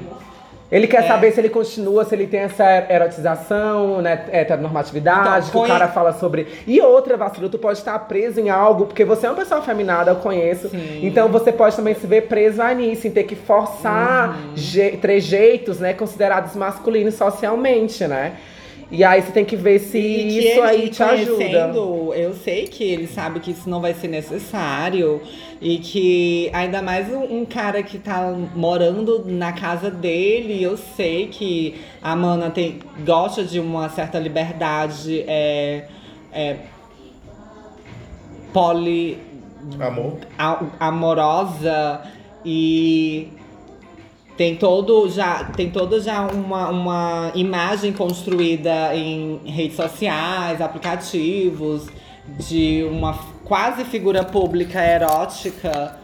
Ele 0.72 0.86
quer 0.86 1.04
É. 1.04 1.06
saber 1.06 1.30
se 1.32 1.38
ele 1.40 1.50
continua, 1.50 2.02
se 2.06 2.14
ele 2.14 2.26
tem 2.26 2.40
essa 2.40 2.64
erotização, 2.90 4.00
né, 4.00 4.24
heteronormatividade, 4.32 5.48
Então, 5.50 5.60
que 5.62 5.66
o 5.66 5.70
cara 5.70 5.86
fala 5.88 6.12
sobre. 6.14 6.46
E 6.66 6.80
outra, 6.80 7.14
vacilo, 7.16 7.50
tu 7.50 7.58
pode 7.58 7.78
estar 7.78 7.98
preso 8.00 8.40
em 8.40 8.48
algo, 8.48 8.86
porque 8.86 9.04
você 9.04 9.26
é 9.26 9.30
uma 9.30 9.36
pessoa 9.36 9.60
afeminada, 9.60 10.10
eu 10.12 10.16
conheço. 10.16 10.70
Sim. 10.70 11.00
Então 11.02 11.28
você 11.28 11.52
pode 11.52 11.76
também 11.76 11.94
se 11.94 12.06
ver 12.06 12.22
preso 12.22 12.62
aí 12.62 12.74
nisso, 12.74 13.06
em 13.06 13.10
ter 13.10 13.24
que 13.24 13.36
forçar 13.36 14.30
Uhum. 14.30 14.52
je- 14.56 14.96
trejeitos, 14.96 15.78
né, 15.78 15.92
considerados 15.92 16.56
masculinos 16.56 17.14
socialmente, 17.14 18.06
né? 18.06 18.32
E 18.92 19.02
aí 19.02 19.22
você 19.22 19.32
tem 19.32 19.42
que 19.44 19.56
ver 19.56 19.78
se 19.78 19.96
E 19.98 20.38
isso 20.38 20.48
ele, 20.48 20.60
aí 20.60 20.88
te 20.90 21.02
ajuda. 21.02 21.72
Eu 22.14 22.34
sei 22.34 22.66
que 22.68 22.84
ele 22.84 23.06
sabe 23.06 23.40
que 23.40 23.50
isso 23.50 23.68
não 23.68 23.80
vai 23.80 23.94
ser 23.94 24.08
necessário. 24.08 25.18
E 25.62 25.78
que 25.78 26.50
ainda 26.52 26.82
mais 26.82 27.08
um, 27.08 27.38
um 27.40 27.44
cara 27.46 27.82
que 27.82 27.98
tá 27.98 28.30
morando 28.54 29.24
na 29.26 29.52
casa 29.52 29.90
dele, 29.90 30.62
eu 30.62 30.76
sei 30.76 31.28
que 31.28 31.80
a 32.02 32.14
Mana 32.14 32.50
tem, 32.50 32.80
gosta 33.02 33.42
de 33.42 33.58
uma 33.58 33.88
certa 33.88 34.18
liberdade 34.18 35.24
é, 35.26 35.86
é, 36.30 36.56
poli 38.52 39.18
Amor? 39.80 40.18
a- 40.38 40.64
amorosa 40.80 42.02
e 42.44 43.28
tem 44.36 44.56
todo 44.56 45.08
já 45.08 45.44
tem 45.44 45.70
toda 45.70 46.00
já 46.00 46.22
uma, 46.22 46.68
uma 46.68 47.32
imagem 47.34 47.92
construída 47.92 48.94
em 48.94 49.40
redes 49.44 49.76
sociais, 49.76 50.60
aplicativos 50.60 51.86
de 52.38 52.84
uma 52.90 53.18
quase 53.44 53.84
figura 53.84 54.24
pública 54.24 54.82
erótica 54.82 55.98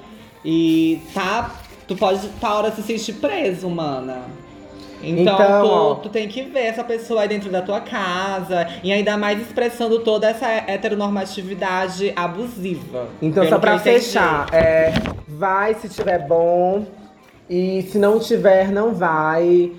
e 0.45 1.01
tá 1.15 1.51
tu 1.87 1.97
pode 1.97 2.21
tá 2.41 2.55
hora 2.55 2.71
se 2.71 2.83
sentir 2.83 3.15
preso, 3.15 3.69
mana. 3.69 4.23
Então, 5.03 5.35
Então, 5.35 5.95
tu, 5.97 6.03
tu 6.03 6.09
tem 6.09 6.29
que 6.29 6.43
ver 6.43 6.67
essa 6.67 6.83
pessoa 6.83 7.23
aí 7.23 7.29
dentro 7.29 7.51
da 7.51 7.63
tua 7.63 7.81
casa 7.81 8.67
e 8.83 8.93
ainda 8.93 9.17
mais 9.17 9.41
expressando 9.41 10.01
toda 10.01 10.29
essa 10.29 10.47
heteronormatividade 10.47 12.13
abusiva. 12.17 13.09
Então, 13.23 13.49
só 13.49 13.59
pra 13.59 13.79
fechar, 13.79 14.53
é, 14.53 14.93
vai 15.27 15.75
se 15.75 15.89
tiver 15.89 16.27
bom. 16.27 16.85
E 17.49 17.83
se 17.91 17.99
não 17.99 18.19
tiver, 18.19 18.71
não 18.71 18.95
vai. 18.95 19.73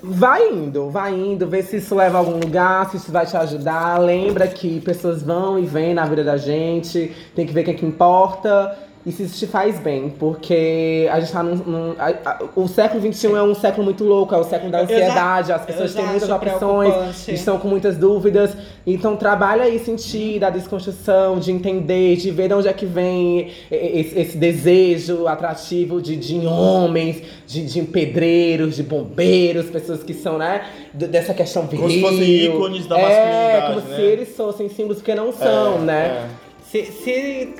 Vai 0.00 0.50
indo, 0.50 0.88
vai 0.88 1.12
indo, 1.12 1.48
vê 1.48 1.64
se 1.64 1.78
isso 1.78 1.96
leva 1.96 2.16
a 2.16 2.20
algum 2.20 2.38
lugar, 2.38 2.88
se 2.90 2.96
isso 2.96 3.10
vai 3.10 3.26
te 3.26 3.36
ajudar. 3.36 3.98
Lembra 3.98 4.46
que 4.46 4.80
pessoas 4.80 5.22
vão 5.22 5.58
e 5.58 5.66
vêm 5.66 5.94
na 5.94 6.06
vida 6.06 6.22
da 6.22 6.36
gente, 6.36 7.12
tem 7.34 7.44
que 7.44 7.52
ver 7.52 7.62
o 7.62 7.64
que, 7.64 7.70
é 7.72 7.74
que 7.74 7.86
importa. 7.86 8.78
E 9.04 9.10
se 9.10 9.24
isso 9.24 9.36
te 9.38 9.46
faz 9.48 9.80
bem, 9.80 10.10
porque 10.16 11.08
a 11.10 11.18
gente 11.18 11.32
tá 11.32 11.42
num. 11.42 11.56
num- 11.56 11.94
a- 11.98 12.14
a- 12.24 12.38
o 12.54 12.68
século 12.68 13.00
XXI 13.12 13.34
é 13.34 13.42
um 13.42 13.54
século 13.54 13.84
muito 13.84 14.04
louco, 14.04 14.32
é 14.34 14.38
o 14.38 14.44
século 14.44 14.70
da 14.70 14.82
Eu 14.82 14.86
já- 14.88 14.94
ansiedade, 14.94 15.52
as 15.52 15.64
pessoas 15.64 15.92
têm 15.94 16.06
muitas 16.06 16.30
opções, 16.30 17.28
estão 17.28 17.58
com 17.58 17.66
muitas 17.66 17.96
dúvidas. 17.96 18.56
Então 18.86 19.16
trabalha 19.16 19.64
aí 19.64 19.78
sentir 19.78 20.38
da 20.38 20.50
desconstrução, 20.50 21.38
de 21.38 21.50
entender, 21.50 22.16
de 22.16 22.30
ver 22.30 22.48
de 22.48 22.54
onde 22.54 22.68
é 22.68 22.72
que 22.72 22.86
vem 22.86 23.50
esse, 23.70 24.18
esse 24.20 24.36
desejo 24.36 25.26
atrativo 25.26 26.00
de, 26.00 26.14
de 26.16 26.46
homens, 26.46 27.22
de, 27.46 27.64
de 27.66 27.82
pedreiros, 27.82 28.76
de 28.76 28.82
bombeiros, 28.82 29.66
pessoas 29.70 30.02
que 30.02 30.14
são, 30.14 30.38
né, 30.38 30.64
dessa 30.94 31.34
questão 31.34 31.66
viril. 31.66 31.80
Como 31.86 31.92
se 31.92 32.00
fossem 32.00 32.44
ícones 32.46 32.86
da 32.86 32.98
É, 32.98 33.02
masculinidade, 33.02 33.66
como 33.74 33.88
né? 33.88 33.96
se 33.96 34.02
eles 34.02 34.36
fossem 34.36 34.68
símbolos, 34.68 34.98
porque 34.98 35.14
não 35.14 35.32
são, 35.32 35.74
É, 35.74 35.78
né? 35.78 36.28
Se, 36.70 36.84
se 36.86 37.54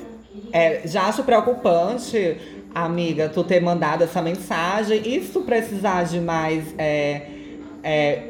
é, 0.51 0.81
já 0.85 1.03
acho 1.03 1.23
preocupante, 1.23 2.37
amiga, 2.73 3.29
tu 3.29 3.43
ter 3.43 3.59
mandado 3.61 4.03
essa 4.03 4.21
mensagem. 4.21 5.01
E 5.05 5.21
se 5.21 5.31
tu 5.31 5.41
precisar 5.41 6.03
de 6.03 6.19
mais 6.19 6.63
é, 6.77 7.21
é, 7.83 8.23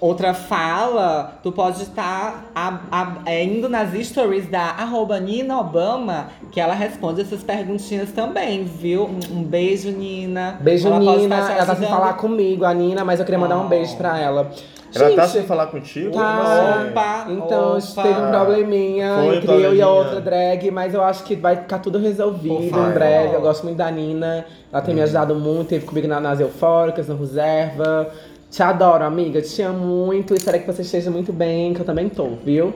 outra 0.00 0.34
fala, 0.34 1.38
tu 1.42 1.52
pode 1.52 1.82
estar 1.82 2.50
a- 2.54 2.80
a- 2.90 3.16
é, 3.26 3.44
indo 3.44 3.68
nas 3.68 3.92
stories 4.06 4.48
da 4.48 4.62
arroba 4.62 5.20
Nina 5.20 5.58
Obama, 5.60 6.28
que 6.50 6.60
ela 6.60 6.74
responde 6.74 7.20
essas 7.20 7.42
perguntinhas 7.42 8.10
também, 8.10 8.64
viu? 8.64 9.04
Um, 9.04 9.38
um 9.38 9.42
beijo, 9.44 9.90
Nina. 9.90 10.58
Beijo, 10.60 10.88
ela 10.88 10.98
Nina. 10.98 11.36
Ela 11.52 11.66
tá 11.66 11.76
sem 11.76 11.88
falar 11.88 12.14
comigo, 12.14 12.64
a 12.64 12.74
Nina, 12.74 13.04
mas 13.04 13.20
eu 13.20 13.24
queria 13.24 13.38
mandar 13.38 13.58
um 13.58 13.66
Oh. 13.66 13.68
beijo 13.68 13.96
pra 13.96 14.18
ela. 14.18 14.50
Ela 14.94 15.10
tá 15.16 15.22
Gente, 15.22 15.32
sem 15.32 15.42
falar 15.44 15.66
contigo? 15.66 16.12
Tá. 16.12 16.86
Opa, 16.90 17.26
Então, 17.30 17.78
opa. 17.78 18.02
teve 18.02 18.20
um 18.20 18.30
probleminha 18.30 19.16
Foi 19.24 19.36
entre 19.36 19.52
eu 19.52 19.74
e 19.74 19.82
a 19.82 19.88
outra 19.88 20.20
drag, 20.20 20.70
mas 20.70 20.94
eu 20.94 21.02
acho 21.02 21.24
que 21.24 21.34
vai 21.34 21.56
ficar 21.56 21.78
tudo 21.78 21.98
resolvido 21.98 22.54
em 22.54 22.92
breve. 22.92 23.34
Eu 23.34 23.40
gosto 23.40 23.64
muito 23.64 23.76
da 23.78 23.90
Nina. 23.90 24.44
Ela 24.72 24.82
tem 24.82 24.94
me 24.94 25.00
ajudado 25.02 25.34
muito, 25.34 25.68
teve 25.68 25.86
comigo 25.86 26.06
na- 26.08 26.20
nas 26.20 26.40
Eufóricas, 26.40 27.08
no 27.08 27.16
Reserva. 27.16 28.08
Te 28.50 28.62
adoro, 28.62 29.02
amiga. 29.04 29.40
Te 29.40 29.62
amo 29.62 29.78
muito. 30.06 30.34
Espero 30.34 30.58
que 30.60 30.66
você 30.66 30.82
esteja 30.82 31.10
muito 31.10 31.32
bem, 31.32 31.72
que 31.72 31.80
eu 31.80 31.86
também 31.86 32.08
tô, 32.08 32.28
viu? 32.44 32.74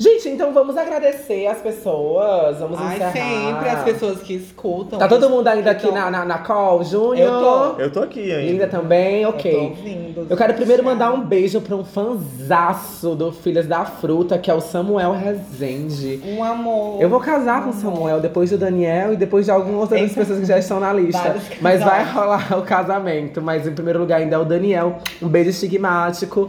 Gente, 0.00 0.28
então 0.28 0.52
vamos 0.52 0.76
agradecer 0.76 1.48
as 1.48 1.58
pessoas. 1.58 2.58
Vamos 2.60 2.78
Ai, 2.80 2.94
encerrar. 2.94 3.12
sempre 3.12 3.68
as 3.68 3.82
pessoas 3.82 4.20
que 4.20 4.34
escutam. 4.34 4.96
Tá 4.96 5.08
todo 5.08 5.28
mundo 5.28 5.48
ainda 5.48 5.72
aqui 5.72 5.90
na, 5.90 6.08
na, 6.08 6.24
na 6.24 6.38
call, 6.38 6.84
Júnior? 6.84 7.18
Eu 7.18 7.40
tô. 7.40 7.82
Eu 7.82 7.92
tô 7.92 8.00
aqui 8.00 8.32
ainda. 8.32 8.52
Linda 8.52 8.66
também, 8.68 9.26
ok. 9.26 9.52
Eu 9.52 9.58
tô 9.58 9.64
ouvindo. 9.64 10.26
Eu 10.30 10.36
quero 10.36 10.54
primeiro 10.54 10.84
mandar 10.84 11.12
um 11.12 11.20
beijo 11.20 11.60
pra 11.60 11.74
um 11.74 11.84
fanzaço 11.84 13.16
do 13.16 13.32
Filhas 13.32 13.66
da 13.66 13.84
Fruta, 13.84 14.38
que 14.38 14.48
é 14.48 14.54
o 14.54 14.60
Samuel 14.60 15.14
Rezende. 15.14 16.22
Um 16.24 16.44
amor. 16.44 17.02
Eu 17.02 17.08
vou 17.08 17.18
casar 17.18 17.64
com 17.64 17.70
o 17.70 17.72
Samuel 17.72 18.20
depois 18.20 18.50
do 18.50 18.58
Daniel 18.58 19.14
e 19.14 19.16
depois 19.16 19.46
de 19.46 19.50
algumas 19.50 19.80
outras 19.80 20.00
Eita. 20.00 20.14
pessoas 20.14 20.38
que 20.38 20.44
já 20.46 20.58
estão 20.60 20.78
na 20.78 20.92
lista. 20.92 21.34
Mas 21.60 21.82
vai 21.82 22.04
rolar 22.04 22.56
o 22.56 22.62
casamento. 22.62 23.42
Mas 23.42 23.66
em 23.66 23.72
primeiro 23.72 23.98
lugar 23.98 24.20
ainda 24.20 24.36
é 24.36 24.38
o 24.38 24.44
Daniel. 24.44 24.98
Um 25.20 25.26
beijo 25.26 25.50
estigmático. 25.50 26.48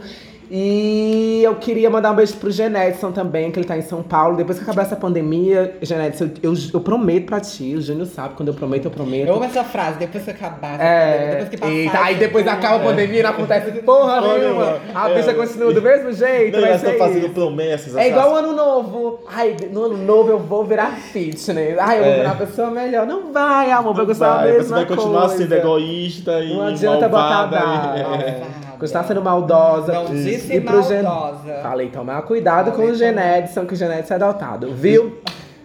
E 0.52 1.42
eu 1.44 1.56
queria 1.56 1.90
mandar 1.92 2.12
um 2.12 2.16
beijo 2.16 2.34
pro 2.38 2.50
Genedson 2.50 3.12
também, 3.12 3.52
que 3.52 3.60
ele 3.60 3.68
tá 3.68 3.78
em 3.78 3.84
São 3.84 4.02
Paulo. 4.02 4.36
Depois 4.36 4.58
que 4.58 4.64
acabar 4.64 4.82
essa 4.82 4.96
pandemia, 4.96 5.76
Genedson, 5.82 6.26
eu, 6.42 6.52
eu, 6.54 6.60
eu 6.74 6.82
prometo 6.82 7.26
pra 7.28 7.40
ti, 7.40 7.76
o 7.76 7.82
Júnior 7.82 8.08
sabe, 8.08 8.34
quando 8.36 8.48
eu 8.50 8.54
prometo, 8.56 8.86
eu 8.86 8.92
prometo. 8.92 9.28
Eu 9.28 9.36
amo 9.36 9.44
essa 9.44 9.64
frase, 9.64 10.00
depois 10.00 10.24
que 10.24 10.32
acabar. 10.32 10.80
É, 10.82 11.30
depois 11.32 11.50
que 11.50 11.58
passar. 11.58 11.72
eita, 11.74 12.00
aí 12.00 12.12
isso 12.14 12.20
depois 12.20 12.44
tudo. 12.46 12.54
acaba 12.56 12.76
a 12.78 12.80
pandemia 12.80 13.20
e 13.20 13.24
não 13.24 13.30
acontece 13.30 13.72
porra 13.82 14.22
Porra 14.22 14.38
nenhuma. 14.40 14.78
A 14.96 15.10
É. 15.10 15.16
bicha 15.16 15.34
continua 15.36 15.72
do 15.74 15.82
mesmo 15.82 16.12
jeito, 16.14 16.56
Não, 16.60 16.68
vai 16.68 16.80
ser 16.80 16.98
fazendo 16.98 17.26
isso. 17.26 17.34
promessas. 17.34 17.96
É 17.96 18.02
assim, 18.02 18.10
igual 18.10 18.32
o 18.34 18.36
ano 18.36 18.54
novo. 18.54 19.20
Ai, 19.32 19.56
no 19.72 19.84
ano 19.86 19.98
novo 19.98 20.30
eu 20.32 20.40
vou 20.40 20.66
virar 20.66 20.92
fitness. 21.12 21.78
Ai, 21.80 22.00
eu 22.00 22.04
vou 22.04 22.12
É. 22.14 22.16
virar 22.18 22.30
uma 22.34 22.46
pessoa 22.46 22.72
melhor. 22.72 23.06
Não 23.06 23.32
vai, 23.32 23.70
amor, 23.72 23.94
vai 23.94 24.06
gostar 24.06 24.46
da 24.46 24.52
Você 24.54 24.70
vai 24.70 24.86
continuar 24.86 25.28
coisa. 25.28 25.38
sendo 25.38 25.54
egoísta 25.54 26.40
e 26.44 26.54
Não 26.56 26.66
adianta 26.68 27.08
botar 27.08 27.48
malvada. 27.48 27.98
e- 27.98 28.24
é. 28.24 28.42
Malvada. 28.80 29.04
Continuar 29.04 29.04
sendo 29.04 29.22
maldosa. 29.22 29.94
Não 29.94 30.06
disse 30.16 30.54
E 30.56 30.62
pro 30.62 30.82
Gen- 30.84 31.04
maldosa. 31.04 31.60
Falei, 31.62 31.90
tomar 31.90 32.22
cuidado 32.24 32.72
com 32.72 32.78
Falei, 32.78 32.92
o 32.92 32.96
Genedson, 32.96 33.66
que 33.66 33.74
o 33.74 33.78
Genedson 33.78 34.14
é 34.14 34.16
adotado, 34.18 34.74
viu? 34.74 35.18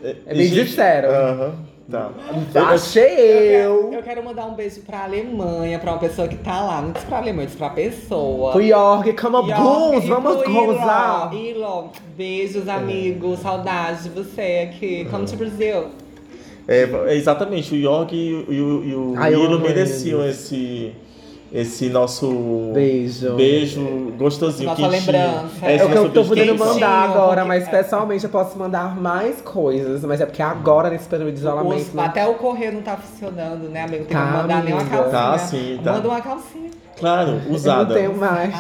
É, 0.02 0.34
Me 0.34 0.44
gente- 0.46 0.64
disseram. 0.66 1.08
Aham, 1.10 1.54
tá. 1.90 2.10
Achei 2.68 3.02
Eu 3.04 3.14
eu. 3.14 3.78
quero, 3.82 3.94
eu 3.94 4.02
quero 4.02 4.24
mandar 4.24 4.46
um 4.46 4.54
beijo 4.54 4.80
pra 4.82 5.04
Alemanha, 5.04 5.78
pra 5.78 5.92
uma 5.92 5.98
pessoa 5.98 6.28
que 6.28 6.36
tá 6.36 6.60
lá. 6.60 6.82
Não 6.82 6.92
disse 6.92 7.06
pra 7.06 7.18
Alemanha, 7.18 7.46
disse 7.46 7.56
pra 7.58 7.70
pessoa. 7.70 8.52
Pro 8.52 8.60
York, 8.60 9.12
goons, 9.12 10.04
e 10.04 10.08
vamos 10.08 10.42
gozar. 10.42 11.32
Ilon, 11.34 11.88
beijos, 12.16 12.68
amigos. 12.68 13.38
Saudades 13.40 14.04
de 14.04 14.10
você 14.10 14.68
aqui. 14.70 15.06
Come 15.10 15.24
to 15.26 15.36
Brasil. 15.36 15.86
É, 16.66 16.88
é 17.08 17.14
exatamente, 17.14 17.74
o 17.74 17.76
York 17.76 18.14
e, 18.16 18.32
o- 18.34 18.52
e 18.52 18.60
o, 18.60 18.84
e 18.84 18.94
o 18.94 19.60
mereciam 19.60 20.26
esse, 20.26 20.94
esse 21.54 21.88
nosso 21.88 22.72
Beijo. 22.74 23.34
beijo 23.36 24.12
gostosinho. 24.18 24.70
Nossa 24.70 24.82
quentinho. 24.82 25.00
lembrança. 25.00 25.48
É, 25.62 25.76
É 25.76 25.84
o 25.84 25.88
que 25.88 25.96
eu 25.98 26.10
tô 26.10 26.24
podendo 26.24 26.58
mandar 26.58 27.04
agora, 27.10 27.44
mas 27.44 27.68
pessoalmente 27.68 28.24
eu 28.24 28.30
posso 28.30 28.58
mandar 28.58 29.00
mais 29.00 29.40
coisas. 29.40 30.02
Mas 30.02 30.20
é 30.20 30.26
porque 30.26 30.42
agora, 30.42 30.90
nesse 30.90 31.06
período 31.06 31.30
de 31.32 31.38
isolamento. 31.38 31.76
Os- 31.80 31.94
né? 31.94 32.02
até 32.04 32.26
o 32.26 32.34
correio 32.34 32.72
não 32.72 32.82
tá 32.82 32.96
funcionando, 32.96 33.68
né, 33.70 33.82
amigo? 33.84 34.04
Tem 34.04 34.16
Tá, 34.16 34.26
que 34.26 34.32
mandar 34.32 34.64
nem 34.64 34.72
uma 34.74 34.80
amiga. 34.82 34.96
calcinha. 34.96 35.12
Tá, 35.12 35.38
sim, 35.38 35.80
tá. 35.84 35.92
Manda 35.92 36.08
uma 36.08 36.20
calcinha. 36.20 36.70
Claro, 36.98 37.30
Eu 37.30 37.40
não 37.48 37.54
usada. 37.54 37.94
tenho 37.94 38.16
mais. 38.16 38.52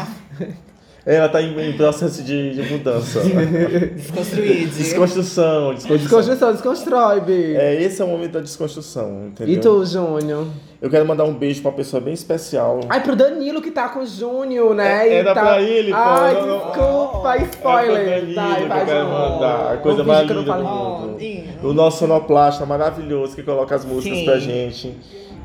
Ela 1.06 1.28
tá 1.28 1.42
em, 1.42 1.68
em 1.68 1.76
processo 1.76 2.22
de, 2.22 2.54
de 2.54 2.62
mudança. 2.72 3.20
Desconstruído. 3.94 4.74
desconstrução, 4.74 5.74
desconstrução. 5.74 5.96
Desconstrução, 5.98 6.52
desconstrói, 6.52 7.20
Bi. 7.20 7.56
É, 7.56 7.82
esse 7.82 8.00
é 8.00 8.04
o 8.04 8.08
momento 8.08 8.32
da 8.32 8.40
desconstrução, 8.40 9.26
entendeu? 9.26 9.54
E 9.54 9.58
tu, 9.60 9.84
Júnior? 9.84 10.46
Eu 10.84 10.90
quero 10.90 11.06
mandar 11.06 11.24
um 11.24 11.32
beijo 11.32 11.62
pra 11.62 11.70
uma 11.70 11.76
pessoa 11.78 11.98
bem 11.98 12.12
especial. 12.12 12.80
Ai, 12.90 13.02
pro 13.02 13.16
Danilo 13.16 13.62
que 13.62 13.70
tá 13.70 13.88
com 13.88 14.00
o 14.00 14.06
Júnior, 14.06 14.74
né? 14.74 15.08
É- 15.08 15.14
era 15.14 15.32
tá... 15.32 15.40
pra 15.40 15.62
ele, 15.62 15.90
pô. 15.90 15.96
Ai, 15.98 16.34
Não, 16.34 16.46
não. 16.46 16.58
desculpa, 16.66 17.34
É 17.36 17.42
spoiler. 17.44 18.04
pra 18.04 18.14
Danilo 18.20 18.34
Vai, 18.34 18.62
que 18.62 18.68
vai, 18.68 18.82
eu 18.82 18.86
quero 18.86 19.08
mandar. 19.08 19.70
A 19.70 19.74
O 19.76 19.78
coisa 19.78 20.04
mais 20.04 20.28
linda 20.28 20.42
do. 20.42 20.52
Oh, 20.52 20.98
mundo. 21.00 21.18
Dinho. 21.18 21.44
O 21.62 21.72
nosso 21.72 22.00
sonoplasta 22.00 22.66
maravilhoso 22.66 23.34
que 23.34 23.42
coloca 23.42 23.74
as 23.74 23.82
músicas 23.82 24.18
Sim. 24.18 24.24
pra 24.26 24.38
gente. 24.38 24.94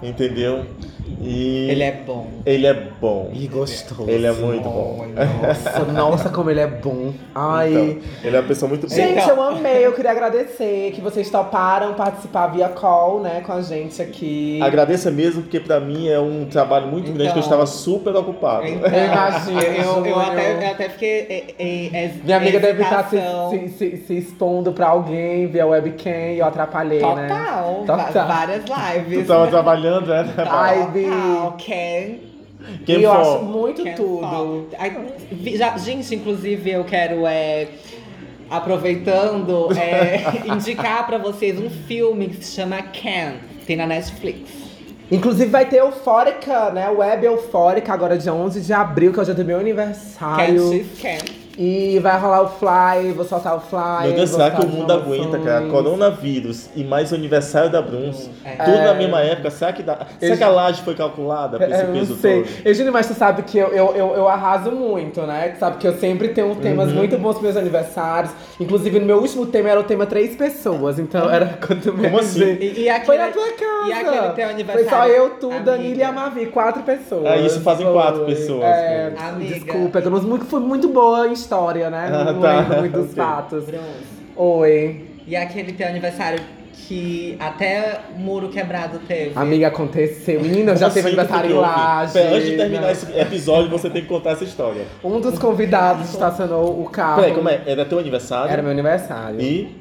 Entendeu? 0.03 0.65
E 1.21 1.67
Ele 1.69 1.83
é 1.83 1.91
bom. 2.05 2.27
ele 2.45 2.65
é 2.67 2.73
bom. 2.73 3.29
E 3.33 3.47
gostoso. 3.47 4.09
Ele 4.09 4.25
é 4.25 4.31
muito 4.31 4.63
bom. 4.63 5.05
Nossa, 5.43 5.79
nossa, 5.91 6.29
como 6.29 6.49
ele 6.49 6.59
é 6.61 6.67
bom. 6.67 7.13
Ai. 7.35 7.69
Então, 7.73 7.97
ele 8.23 8.35
é 8.35 8.39
uma 8.39 8.47
pessoa 8.47 8.69
muito 8.69 8.87
boa. 8.87 8.95
Gente, 8.99 9.11
Então- 9.23 9.29
eu 9.35 9.41
amei. 9.41 9.85
Eu 9.85 9.93
queria 9.93 10.11
agradecer 10.11 10.91
que 10.93 11.01
vocês 11.01 11.29
toparam 11.29 11.93
participar 11.93 12.47
via 12.47 12.69
call, 12.69 13.19
né, 13.21 13.41
com 13.45 13.53
a 13.53 13.61
gente 13.61 14.01
aqui. 14.01 14.59
Agradeça 14.61 15.09
mesmo, 15.11 15.41
porque 15.43 15.59
pra 15.59 15.79
mim 15.79 16.07
é 16.07 16.19
um 16.19 16.45
trabalho 16.45 16.87
muito 16.87 17.11
grande 17.11 17.31
que 17.33 17.39
eu 17.39 17.43
Então. 17.43 17.43
estava 17.43 17.65
super 17.65 18.15
ocupado. 18.15 18.65
Então, 18.67 18.89
Eu 18.89 19.05
imagino, 19.05 19.61
Eu, 19.61 20.05
eu, 20.07 20.19
até, 20.19 20.65
eu 20.67 20.71
até 20.71 20.89
fiquei. 20.89 21.09
é, 21.09 21.43
é, 21.59 22.05
é, 22.05 22.11
Minha 22.23 22.37
amiga 22.37 22.59
deve 22.59 22.83
estar 22.83 23.09
se, 23.09 23.17
se, 23.49 23.69
se, 23.69 23.97
se 24.05 24.17
expondo 24.17 24.71
pra 24.71 24.87
alguém 24.87 25.47
via 25.47 25.65
webcam 25.67 26.09
e 26.33 26.39
eu 26.39 26.45
atrapalhei, 26.45 27.01
né? 27.01 27.27
Total. 27.27 27.73
Total. 27.85 28.11
va- 28.13 28.39
Várias 28.39 28.63
Tu 28.63 28.73
lives. 29.09 29.27
tava 29.27 29.47
trabalhando, 29.47 30.07
né? 30.07 30.25
Ai, 30.47 30.87
Bi. 31.03 31.09
Total. 31.09 31.57
Ken. 31.57 32.15
Quem 32.85 32.99
e 32.99 33.03
eu 33.03 33.11
for? 33.11 33.19
acho 33.21 33.43
muito 33.45 33.83
Ken 33.83 33.95
tudo. 33.95 34.67
Vi- 35.31 35.57
já- 35.57 35.77
gente, 35.77 36.13
inclusive, 36.13 36.69
eu 36.71 36.83
quero. 36.83 37.25
É, 37.25 37.67
aproveitando, 38.49 39.69
é, 39.77 40.23
indicar 40.51 41.05
pra 41.05 41.17
vocês 41.17 41.57
um 41.59 41.69
filme 41.69 42.29
que 42.29 42.43
se 42.43 42.53
chama 42.55 42.81
Ken. 42.81 43.33
Tem 43.65 43.75
na 43.75 43.85
Netflix. 43.85 44.49
Inclusive 45.11 45.49
vai 45.49 45.65
ter 45.67 45.77
Eufórica, 45.79 46.69
né? 46.71 46.87
Web 46.89 47.25
Eufórica, 47.25 47.91
agora 47.93 48.17
dia 48.17 48.33
11 48.33 48.61
de 48.61 48.73
abril, 48.73 49.11
que 49.11 49.19
é 49.19 49.21
o 49.21 49.25
dia 49.25 49.33
do 49.33 49.45
meu 49.45 49.59
aniversário. 49.59 50.85
Ken. 50.99 51.17
E 51.61 51.99
vai 51.99 52.17
rolar 52.17 52.43
o 52.43 52.47
Fly, 52.47 53.11
vou 53.11 53.25
soltar 53.25 53.53
o 53.57 53.59
Fly. 53.59 54.03
Meu 54.07 54.13
Deus, 54.13 54.29
será 54.29 54.49
que 54.51 54.63
o 54.65 54.67
mundo 54.69 54.93
aguenta, 54.93 55.37
cara? 55.39 55.65
Coronavírus 55.67 56.69
e 56.73 56.85
mais 56.85 57.11
o 57.11 57.15
aniversário 57.15 57.69
da 57.69 57.81
Bruns. 57.81 58.29
É. 58.45 58.51
Tudo 58.63 58.77
na 58.77 58.93
mesma 58.93 59.19
época. 59.19 59.51
Será 59.51 59.73
que 59.73 59.83
dá? 59.83 60.07
Será 60.21 60.37
que 60.37 60.43
a 60.45 60.47
laje 60.47 60.81
foi 60.83 60.95
calculada 60.95 61.57
pra 61.57 61.67
esse 61.69 61.81
É, 61.81 61.83
eu 61.83 61.91
peso 61.91 62.13
não 62.13 62.19
sei. 62.21 62.43
todo? 62.43 62.65
Eugênio, 62.65 62.93
mas 62.93 63.07
tu 63.07 63.13
sabe 63.13 63.41
que 63.43 63.57
eu, 63.57 63.67
eu, 63.73 63.93
eu, 63.93 64.07
eu 64.15 64.27
arraso 64.29 64.71
muito, 64.71 65.21
né? 65.23 65.49
Tu 65.49 65.59
sabe 65.59 65.77
que 65.79 65.87
eu 65.87 65.97
sempre 65.97 66.29
tenho 66.29 66.55
temas 66.55 66.87
Uhum. 66.91 66.95
muito 66.95 67.17
bons 67.17 67.31
pros 67.33 67.43
meus 67.43 67.57
aniversários. 67.57 68.31
Inclusive, 68.57 68.97
no 69.01 69.05
meu 69.05 69.17
último 69.17 69.45
tema 69.45 69.67
era 69.69 69.79
o 69.81 69.83
tema 69.83 70.05
três 70.05 70.37
pessoas. 70.37 70.97
Então 70.97 71.29
era 71.29 71.57
quanto 71.67 71.93
menos 71.93 72.21
assim? 72.21 72.39
gente. 72.39 72.63
E, 72.63 72.83
e 72.83 72.89
aquele, 72.89 73.05
Foi 73.05 73.17
na 73.17 73.27
tua 73.31 73.47
casa. 73.51 73.89
E 73.89 73.91
aquele 73.93 74.17
teu 74.27 74.33
Foi 74.35 74.43
aniversário. 74.45 74.89
só 74.89 75.07
eu, 75.07 75.29
tu, 75.31 75.47
amiga. 75.47 75.63
Danilo 75.65 75.99
e 75.99 76.03
a 76.03 76.11
Mavi. 76.13 76.45
Quatro 76.45 76.83
pessoas. 76.83 77.25
Ah, 77.25 77.35
isso 77.35 77.59
fazem 77.59 77.85
Foi. 77.85 77.93
quatro 77.93 78.23
pessoas, 78.25 78.63
É. 78.63 79.11
Amiga. 79.29 79.53
desculpa, 79.55 79.99
é 79.99 80.01
que 80.01 80.07
eu 80.07 80.11
não 80.11 80.21
muito, 80.21 80.45
foi 80.45 80.59
muito 80.61 80.87
boa 80.87 81.23
a 81.23 81.27
história, 81.49 81.89
né? 81.89 82.09
Ah, 82.13 82.31
não 82.31 82.39
tá. 82.41 82.59
lembro 82.59 82.77
muito 82.79 82.93
dos 82.93 83.11
Ok. 83.11 83.15
fatos. 83.15 83.65
Bruns. 83.65 83.81
Oi. 84.35 85.05
E 85.27 85.35
aquele 85.35 85.73
teu 85.73 85.87
aniversário 85.87 86.39
que 86.87 87.35
até 87.39 87.99
o 88.15 88.19
muro 88.19 88.49
quebrado 88.49 88.99
teve. 89.07 89.31
Amiga, 89.35 89.67
aconteceu. 89.67 90.39
Menina, 90.41 90.75
já 90.75 90.89
teve 90.89 91.07
aniversário 91.07 91.51
em? 91.51 91.53
Laje. 91.53 92.13
Pera, 92.13 92.35
Antes 92.35 92.49
de 92.49 92.57
terminar 92.57 92.91
esse 92.91 93.05
episódio, 93.19 93.69
você 93.69 93.89
tem 93.89 94.03
que 94.03 94.07
contar 94.07 94.31
essa 94.31 94.43
história. 94.43 94.83
Um 95.03 95.19
dos 95.19 95.37
convidados 95.37 96.09
estacionou 96.09 96.79
o 96.81 96.89
carro. 96.89 97.21
Peraí, 97.21 97.33
como 97.35 97.49
é? 97.49 97.61
Era 97.65 97.83
teu 97.85 97.99
aniversário? 97.99 98.51
Era 98.51 98.61
meu 98.61 98.71
aniversário. 98.71 99.41
E. 99.41 99.75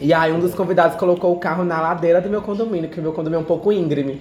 E 0.00 0.12
aí 0.12 0.32
um 0.32 0.40
dos 0.40 0.52
convidados 0.54 0.96
colocou 0.96 1.32
o 1.32 1.38
carro 1.38 1.64
na 1.64 1.80
ladeira 1.80 2.20
do 2.20 2.28
meu 2.28 2.42
condomínio, 2.42 2.90
que 2.90 2.98
o 2.98 3.02
meu 3.02 3.12
condomínio 3.12 3.38
é 3.38 3.40
um 3.40 3.46
pouco 3.46 3.72
íngreme. 3.72 4.20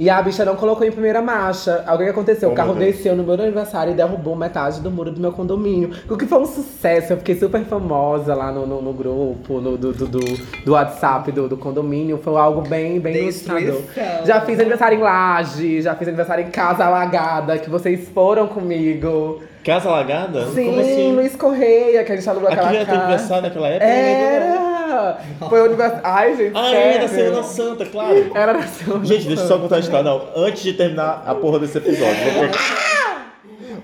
E 0.00 0.08
a 0.08 0.22
bicha 0.22 0.46
não 0.46 0.56
colocou 0.56 0.86
em 0.86 0.90
primeira 0.90 1.20
marcha. 1.20 1.84
Aí 1.86 1.94
O 1.94 1.98
que 1.98 2.04
aconteceu? 2.04 2.48
Oh, 2.48 2.52
o 2.52 2.54
carro 2.54 2.74
desceu 2.74 3.14
no 3.14 3.22
meu 3.22 3.34
aniversário 3.34 3.92
e 3.92 3.94
derrubou 3.94 4.34
metade 4.34 4.80
do 4.80 4.90
muro 4.90 5.10
do 5.10 5.20
meu 5.20 5.30
condomínio. 5.30 5.90
O 6.08 6.16
que 6.16 6.24
foi 6.24 6.38
um 6.38 6.46
sucesso. 6.46 7.12
Eu 7.12 7.18
fiquei 7.18 7.38
super 7.38 7.62
famosa 7.64 8.34
lá 8.34 8.50
no, 8.50 8.66
no, 8.66 8.80
no 8.80 8.94
grupo, 8.94 9.60
no, 9.60 9.76
do, 9.76 9.92
do, 9.92 10.06
do, 10.06 10.20
do 10.64 10.72
WhatsApp 10.72 11.30
do, 11.30 11.46
do 11.50 11.56
condomínio. 11.58 12.16
Foi 12.16 12.34
algo 12.34 12.62
bem, 12.62 12.98
bem 12.98 13.14
ilustrador. 13.14 13.82
Já 14.24 14.40
fiz 14.40 14.58
aniversário 14.58 14.96
em 14.96 15.02
Laje, 15.02 15.82
já 15.82 15.94
fiz 15.94 16.08
aniversário 16.08 16.46
em 16.46 16.50
Casa 16.50 16.82
Alagada, 16.82 17.58
que 17.58 17.68
vocês 17.68 18.08
foram 18.08 18.46
comigo. 18.46 19.42
Casa 19.70 19.88
Alagada? 19.88 20.46
Sim, 20.46 20.66
Como 20.66 20.80
assim? 20.80 21.12
Luiz 21.12 21.36
Correia, 21.36 22.02
que 22.02 22.10
a 22.10 22.16
gente 22.16 22.28
alugou 22.28 22.48
aquela 22.48 22.66
Aquilo 22.66 22.82
era 22.82 22.86
casa. 22.86 23.02
aniversário 23.02 23.42
naquela 23.44 23.68
época? 23.68 23.86
Não. 23.86 23.94
Era! 23.94 25.18
Foi 25.48 25.60
o 25.60 25.64
aniversário. 25.66 26.02
Ai, 26.04 26.36
gente. 26.36 26.56
Ah, 26.56 26.70
sério. 26.70 26.76
era 26.80 26.98
da 26.98 27.08
Semana 27.08 27.42
Santa, 27.44 27.86
claro. 27.86 28.32
Era 28.34 28.52
da 28.54 28.62
Semana 28.62 29.04
Gente, 29.04 29.28
deixa 29.28 29.42
eu 29.44 29.46
só 29.46 29.58
contar 29.60 29.76
a 29.76 29.78
história. 29.78 30.02
Não, 30.02 30.26
antes 30.34 30.60
de 30.64 30.72
terminar 30.72 31.22
a 31.24 31.36
porra 31.36 31.60
desse 31.60 31.78
episódio. 31.78 32.16
contar. 32.34 32.90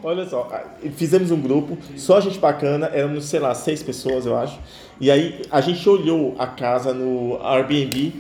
Olha 0.03 0.27
só, 0.27 0.49
fizemos 0.97 1.31
um 1.31 1.41
grupo, 1.41 1.79
só 1.97 2.21
gente 2.21 2.39
bacana, 2.41 2.91
éramos, 2.93 3.25
sei 3.25 3.39
lá, 3.39 3.55
seis 3.55 3.81
pessoas, 3.81 4.27
eu 4.27 4.37
acho. 4.37 4.59
E 5.01 5.09
aí 5.09 5.43
a 5.53 5.61
gente 5.61 5.89
olhou 5.89 6.35
a 6.37 6.49
casa 6.49 6.93
no 6.93 7.39
Airbnb 7.45 8.13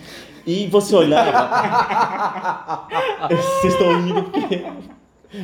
e 0.47 0.69
você 0.69 0.95
olhava. 0.95 2.87
Vocês 3.29 3.73
estão 3.73 4.01
rindo 4.01 4.23
porque. 4.23 4.65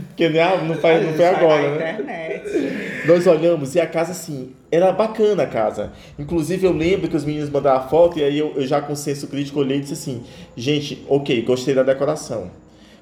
Porque 0.08 0.28
né, 0.28 0.56
não, 0.66 0.74
faz, 0.76 1.04
não 1.04 1.12
foi 1.14 1.24
agora, 1.26 1.70
Na 1.70 1.76
né? 1.76 1.92
internet. 1.92 3.06
Nós 3.06 3.26
olhamos 3.26 3.74
e 3.74 3.80
a 3.80 3.86
casa, 3.86 4.12
assim, 4.12 4.52
era 4.70 4.92
bacana 4.92 5.42
a 5.42 5.46
casa. 5.46 5.92
Inclusive, 6.18 6.66
eu 6.66 6.72
lembro 6.72 7.08
que 7.08 7.16
os 7.16 7.24
meninos 7.24 7.50
mandaram 7.50 7.78
a 7.78 7.82
foto 7.82 8.18
e 8.18 8.24
aí 8.24 8.38
eu, 8.38 8.52
eu 8.56 8.66
já 8.66 8.80
com 8.80 8.94
senso 8.94 9.26
crítico 9.26 9.58
olhei 9.60 9.78
e 9.78 9.80
disse 9.80 9.94
assim: 9.94 10.22
gente, 10.56 11.04
ok, 11.08 11.42
gostei 11.42 11.74
da 11.74 11.82
decoração. 11.82 12.50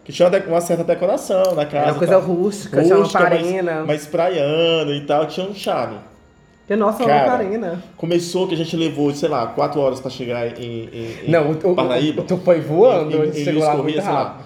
Que 0.03 0.13
tinha 0.13 0.29
uma, 0.49 0.61
certa 0.63 0.83
decoração 0.83 1.55
na 1.55 1.67
casa. 1.67 1.77
Era 1.77 1.93
uma 1.93 1.99
coisa 1.99 2.13
tal. 2.15 2.23
rústica, 2.23 2.83
tinha 2.83 2.95
uma 2.97 3.03
Rústica, 3.03 3.23
mas- 3.23 3.33
lamparina. 3.43 3.85
Mas 3.87 4.07
praiano 4.07 4.95
e 4.95 5.01
tal, 5.03 5.27
tinha 5.27 5.47
um 5.47 5.55
charme. 5.55 5.99
E 6.69 6.75
nossa, 6.77 7.03
uma 7.03 7.09
Cara, 7.09 7.33
lamparina. 7.33 7.83
Começou 7.97 8.49
que 8.49 8.55
a 8.55 8.57
gente 8.57 8.75
levou, 8.77 9.13
sei 9.15 9.29
lá, 9.29 9.49
quatro 9.49 9.81
horas 9.81 10.01
pra 10.01 10.11
chegar 10.11 10.47
em, 10.59 10.89
em, 10.93 11.17
em 11.27 11.31
Não, 11.31 11.51
o, 11.51 11.75
Parnaíba. 11.75 12.23
tu 12.23 12.37
foi 12.39 12.61
voando, 12.61 13.17
Em- 13.17 13.21
a 13.21 13.25
em- 13.25 13.27
gente 13.27 13.41
em 13.41 13.45
chegou 13.45 13.61
Luiz 13.61 13.67
lá 13.67 13.77
Corrêa, 13.77 13.83
muito 13.95 14.03
sei 14.05 14.13
lá. 14.13 14.41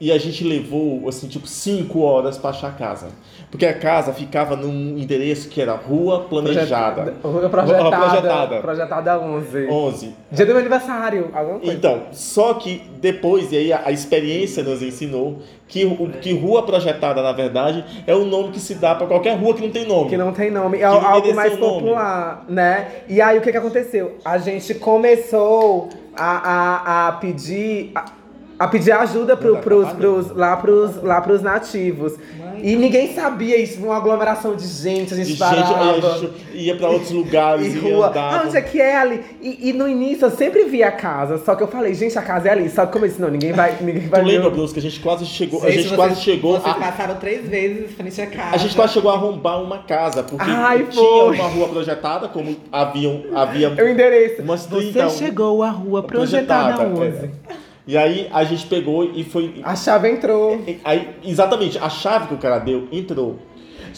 E 0.00 0.12
a 0.12 0.18
gente 0.18 0.44
levou, 0.44 1.08
assim, 1.08 1.26
tipo, 1.26 1.46
cinco 1.48 2.02
horas 2.02 2.38
pra 2.38 2.50
achar 2.50 2.68
a 2.68 2.72
casa. 2.72 3.08
Porque 3.50 3.66
a 3.66 3.74
casa 3.74 4.12
ficava 4.12 4.54
num 4.54 4.96
endereço 4.96 5.48
que 5.48 5.60
era 5.60 5.74
Rua 5.74 6.20
Planejada. 6.20 7.14
Rua 7.20 7.48
projetada. 7.48 7.90
Projetada. 7.90 8.60
Projetada 8.60 9.20
11. 9.20 9.66
11. 9.68 10.14
Dia 10.30 10.46
do 10.46 10.52
meu 10.52 10.60
aniversário, 10.60 11.30
alguma 11.34 11.58
coisa. 11.58 11.74
Então, 11.74 12.02
só 12.12 12.54
que 12.54 12.82
depois, 13.00 13.50
e 13.50 13.56
aí 13.56 13.72
a, 13.72 13.82
a 13.86 13.92
experiência 13.92 14.62
nos 14.62 14.82
ensinou 14.82 15.38
que, 15.66 15.84
o, 15.84 16.08
que 16.20 16.32
Rua 16.32 16.62
Projetada, 16.62 17.20
na 17.20 17.32
verdade, 17.32 17.84
é 18.06 18.14
o 18.14 18.24
nome 18.24 18.52
que 18.52 18.60
se 18.60 18.74
dá 18.74 18.94
pra 18.94 19.06
qualquer 19.06 19.36
rua 19.36 19.54
que 19.54 19.62
não 19.62 19.70
tem 19.70 19.86
nome. 19.86 20.10
Que 20.10 20.16
não 20.16 20.32
tem 20.32 20.50
nome, 20.50 20.78
é 20.78 20.84
algo 20.84 21.34
mais 21.34 21.54
o 21.54 21.58
nome. 21.58 21.80
popular, 21.80 22.44
né? 22.48 23.02
E 23.08 23.20
aí 23.20 23.38
o 23.38 23.40
que 23.40 23.50
que 23.50 23.58
aconteceu? 23.58 24.16
A 24.24 24.38
gente 24.38 24.74
começou 24.74 25.88
a, 26.16 27.06
a, 27.06 27.08
a 27.08 27.12
pedir. 27.12 27.90
A, 27.94 28.17
a 28.58 28.66
pedir 28.66 28.92
ajuda 28.92 29.36
pro, 29.36 29.54
tá 29.54 29.60
pros, 29.60 29.92
pros, 29.92 30.30
lá, 30.36 30.56
pros, 30.56 31.02
lá 31.02 31.20
pros 31.20 31.42
nativos. 31.42 32.14
E 32.60 32.74
ninguém 32.74 33.14
sabia 33.14 33.56
isso, 33.56 33.80
uma 33.80 33.96
aglomeração 33.96 34.56
de 34.56 34.66
gente, 34.66 35.14
a 35.14 35.16
E 35.16 35.24
gente 35.24 35.36
gente, 35.38 35.42
aí 35.44 35.48
parava. 35.62 36.14
a 36.14 36.18
gente 36.18 36.32
ia 36.54 36.74
pra 36.76 36.88
outros 36.88 37.12
lugares 37.12 37.64
E 37.72 37.76
e, 37.76 37.78
rua, 37.78 38.08
andava. 38.08 38.36
ah, 38.38 38.42
onde 38.46 38.56
é 38.56 38.60
que 38.60 38.80
é 38.80 38.96
ali? 38.96 39.20
E, 39.40 39.68
e 39.68 39.72
no 39.72 39.86
início 39.88 40.24
eu 40.26 40.30
sempre 40.32 40.64
via 40.64 40.88
a 40.88 40.90
casa, 40.90 41.38
só 41.38 41.54
que 41.54 41.62
eu 41.62 41.68
falei, 41.68 41.94
gente, 41.94 42.18
a 42.18 42.22
casa 42.22 42.48
é 42.48 42.50
ali. 42.50 42.68
Sabe 42.68 42.90
como 42.90 43.04
eu 43.04 43.08
disse? 43.10 43.20
Não, 43.22 43.28
ninguém 43.30 43.52
vai, 43.52 43.76
ninguém 43.80 44.08
vai 44.08 44.22
Tu 44.22 44.26
ver. 44.26 44.32
lembra, 44.32 44.50
Bruce, 44.50 44.72
que 44.74 44.80
a 44.80 44.82
gente 44.82 44.98
quase 44.98 45.24
chegou. 45.24 45.62
a 45.64 45.70
gente 45.70 45.84
vocês- 45.84 45.94
quase 45.94 46.20
chegou 46.20 46.58
Vocês 46.58 46.74
a, 46.74 46.78
passaram 46.80 47.14
três 47.14 47.48
vezes 47.48 47.84
em 47.84 47.94
frente 47.94 48.20
à 48.22 48.26
casa. 48.26 48.56
A 48.56 48.58
gente 48.58 48.74
quase 48.74 48.92
chegou 48.94 49.12
a 49.12 49.14
arrombar 49.14 49.62
uma 49.62 49.78
casa, 49.84 50.24
porque 50.24 50.44
Ai, 50.50 50.78
tinha 50.90 50.94
foi. 51.00 51.36
uma 51.36 51.46
rua 51.48 51.68
projetada, 51.68 52.26
como 52.26 52.56
haviam, 52.72 53.22
havia 53.36 53.68
O 53.68 53.88
endereço. 53.88 54.42
umas 54.42 54.66
Você 54.66 54.90
30 54.90 55.10
chegou 55.10 55.62
à 55.62 55.70
rua 55.70 56.02
projetada, 56.02 56.74
projetada, 56.74 57.00
11. 57.06 57.30
é. 57.54 57.67
E 57.88 57.96
aí 57.96 58.28
a 58.30 58.44
gente 58.44 58.66
pegou 58.66 59.02
e 59.02 59.24
foi. 59.24 59.62
A 59.62 59.74
chave 59.74 60.10
entrou. 60.10 60.60
Aí, 60.84 61.08
exatamente, 61.24 61.78
a 61.78 61.88
chave 61.88 62.28
que 62.28 62.34
o 62.34 62.36
cara 62.36 62.58
deu 62.58 62.86
entrou. 62.92 63.38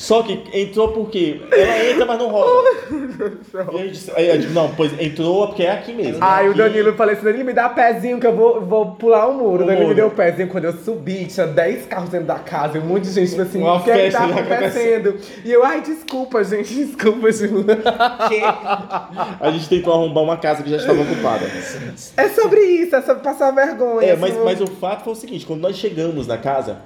Só 0.01 0.23
que 0.23 0.43
entrou 0.55 0.89
porque 0.93 1.43
ela 1.53 1.91
entra, 1.91 2.07
mas 2.07 2.19
não 2.19 2.29
roda. 2.29 2.71
E 3.71 3.77
aí, 3.79 3.85
eu 3.87 3.91
disse- 3.91 4.11
aí 4.17 4.29
eu 4.31 4.39
disse, 4.39 4.53
não, 4.55 4.71
pois 4.75 4.99
entrou 4.99 5.47
porque 5.49 5.63
é 5.65 5.73
aqui 5.73 5.93
mesmo. 5.93 6.19
Aí 6.23 6.47
o 6.47 6.51
Aqui- 6.53 6.59
Danilo 6.59 6.95
falou 6.95 7.13
assim, 7.13 7.23
Danilo, 7.25 7.45
me 7.45 7.53
dá 7.53 7.69
pezinho 7.69 8.19
que 8.19 8.27
eu 8.27 8.35
vou, 8.35 8.63
vou 8.63 8.93
pular 8.93 9.27
o 9.29 9.35
muro. 9.35 9.65
O 9.65 9.67
Danilo 9.67 9.79
me 9.81 9.85
muro. 9.85 9.95
deu 9.97 10.07
o 10.07 10.11
pezinho. 10.11 10.49
Quando 10.49 10.65
eu 10.65 10.73
subi, 10.73 11.27
tinha 11.27 11.47
10 11.47 11.85
carros 11.87 12.09
dentro 12.09 12.27
da 12.29 12.39
casa 12.39 12.79
e 12.79 12.81
um 12.81 12.85
monte 12.87 13.03
de 13.05 13.13
gente 13.13 13.29
tipo 13.31 13.43
assim, 13.43 13.63
o 13.63 13.81
que 13.81 13.91
é 13.91 14.07
que 14.07 14.11
tá 14.17 14.25
acontecendo? 14.25 15.17
E 15.45 15.53
eu, 15.53 15.63
ai, 15.63 15.83
desculpa, 15.83 16.43
gente, 16.45 16.73
desculpa, 16.87 17.31
Ju. 17.31 17.67
A 19.39 19.51
gente 19.51 19.69
tentou 19.69 19.93
arrombar 19.93 20.25
uma 20.25 20.37
casa 20.39 20.63
que 20.63 20.71
já 20.71 20.77
estava 20.77 21.03
ocupada. 21.03 21.45
É 22.17 22.29
sobre 22.31 22.61
isso, 22.61 22.97
é 22.97 23.03
sobre 23.03 23.23
passar 23.23 23.51
vergonha. 23.51 24.07
É, 24.07 24.17
mas, 24.17 24.33
sobre- 24.33 24.45
mas 24.47 24.61
o 24.63 24.67
fato 24.67 25.05
foi 25.05 25.13
o 25.13 25.17
seguinte, 25.17 25.45
quando 25.45 25.61
nós 25.61 25.77
chegamos 25.77 26.27
na 26.27 26.39
casa, 26.39 26.79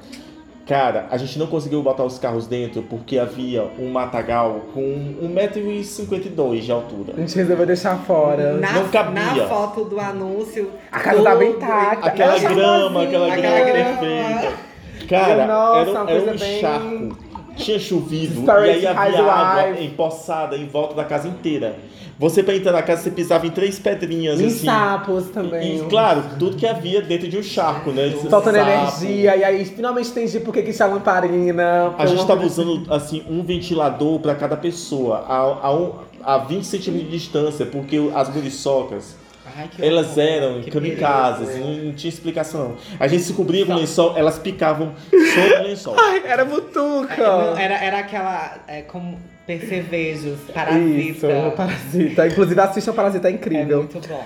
cara, 0.66 1.06
a 1.10 1.16
gente 1.16 1.38
não 1.38 1.46
conseguiu 1.46 1.82
botar 1.82 2.04
os 2.04 2.18
carros 2.18 2.46
dentro 2.46 2.82
porque 2.82 3.18
havia 3.18 3.64
um 3.78 3.90
matagal 3.90 4.62
com 4.72 4.80
1,52m 5.22 6.60
de 6.60 6.72
altura. 6.72 7.14
A 7.16 7.20
gente 7.20 7.36
resolveu 7.36 7.66
deixar 7.66 7.96
fora. 7.98 8.54
Na, 8.54 8.72
Não 8.72 8.88
cabia. 8.88 9.22
na 9.22 9.46
foto 9.46 9.84
do 9.84 9.98
anúncio. 10.00 10.70
A 10.90 11.00
casa 11.00 11.22
tava 11.22 11.44
tudo- 11.44 11.56
intacta. 11.56 12.06
Aquela 12.06 12.34
Aquela 12.34 12.54
grama, 12.54 13.02
aquela 13.02 13.36
grama 13.36 13.64
grama. 13.70 13.98
perfeita. 13.98 14.74
Cara, 15.08 15.46
Nossa, 15.46 15.80
era, 15.80 15.90
uma 15.90 16.10
era 16.10 16.20
coisa 16.20 16.32
um 16.32 16.38
bem- 16.38 16.60
charco. 16.60 17.16
Tinha 17.56 17.78
chovido 17.78 18.44
e 18.44 18.50
aí 18.70 18.86
havia 18.86 19.22
água 19.32 19.80
empoçada 19.80 20.56
em 20.56 20.66
volta 20.66 20.94
da 20.94 21.04
casa 21.04 21.28
inteira. 21.28 21.76
Você, 22.18 22.42
pra 22.44 22.54
entrar 22.54 22.70
na 22.72 22.82
casa, 22.82 23.02
você 23.02 23.10
pisava 23.10 23.44
em 23.44 23.50
três 23.50 23.78
pedrinhas 23.78 24.38
E 24.40 24.44
assim. 24.46 24.64
sapos 24.66 25.30
também. 25.30 25.78
E, 25.78 25.80
e, 25.80 25.84
claro, 25.86 26.22
tudo 26.38 26.56
que 26.56 26.64
havia 26.66 27.02
dentro 27.02 27.26
de 27.28 27.36
um 27.36 27.42
charco, 27.42 27.90
né? 27.90 28.14
Faltando 28.30 28.56
energia, 28.58 29.36
e 29.36 29.42
aí 29.44 29.64
finalmente 29.64 30.10
entendi 30.10 30.38
por 30.38 30.54
que 30.54 30.62
que 30.62 30.72
tinha 30.72 30.86
lamparina. 30.86 31.92
A 31.98 32.06
gente 32.06 32.20
estava 32.20 32.44
usando 32.46 32.92
assim 32.92 33.24
um 33.28 33.42
ventilador 33.42 34.20
para 34.20 34.34
cada 34.36 34.56
pessoa 34.56 35.24
a, 35.28 35.66
a, 35.66 35.74
um- 35.74 35.92
a 36.22 36.38
20 36.38 36.64
centímetros 36.64 37.10
de 37.10 37.18
distância, 37.18 37.66
porque 37.66 38.10
as 38.14 38.32
muriçocas 38.32 39.16
Ai, 39.56 39.68
que 39.68 39.84
elas 39.84 40.16
horror, 40.16 40.20
eram 40.20 40.60
que 40.62 40.70
kamikazes, 40.70 41.48
perigo. 41.48 41.66
não, 41.66 41.92
tinha 41.92 42.08
explicação. 42.08 42.68
não. 42.70 42.76
A 42.98 43.06
gente 43.06 43.22
se 43.22 43.32
cobria 43.32 43.64
com 43.64 43.74
lençol, 43.74 44.16
elas 44.16 44.38
picavam 44.38 44.92
sobre 45.10 45.54
o 45.58 45.62
lençol. 45.62 45.96
Era 46.24 46.42
É, 46.42 46.44
não, 46.44 46.54
mutuca. 46.54 47.14
Era, 47.58 47.74
era 47.84 47.98
aquela. 47.98 48.58
É, 48.66 48.82
como 48.82 49.18
percevejos, 49.46 50.38
parasita. 50.54 50.88
Isso, 50.88 51.26
Parasita. 51.56 52.26
Inclusive, 52.26 52.60
assista 52.60 52.90
o 52.90 52.94
Parasita, 52.94 53.28
é 53.28 53.30
É 53.30 53.34
incrível. 53.34 53.78
muito 53.78 54.08
bom. 54.08 54.24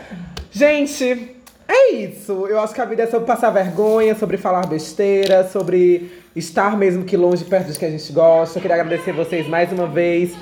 Gente, 0.50 1.34
é 1.66 1.92
isso. 1.92 2.46
Eu 2.46 2.60
acho 2.60 2.72
que 2.72 2.80
a 2.80 2.84
vida 2.84 3.02
é 3.02 3.06
sobre 3.06 3.26
passar 3.26 3.50
vergonha, 3.50 4.14
sobre 4.14 4.36
falar 4.36 4.66
besteira, 4.66 5.46
sobre 5.48 6.10
estar 6.36 6.76
mesmo 6.78 7.04
que 7.04 7.16
longe, 7.16 7.44
perto 7.44 7.70
de 7.72 7.78
quem 7.78 7.88
a 7.88 7.90
gente 7.90 8.12
gosta. 8.12 8.58
Eu 8.58 8.62
queria 8.62 8.76
agradecer 8.80 9.12
vocês 9.12 9.46
mais 9.48 9.72
uma 9.72 9.86
vez 9.86 10.34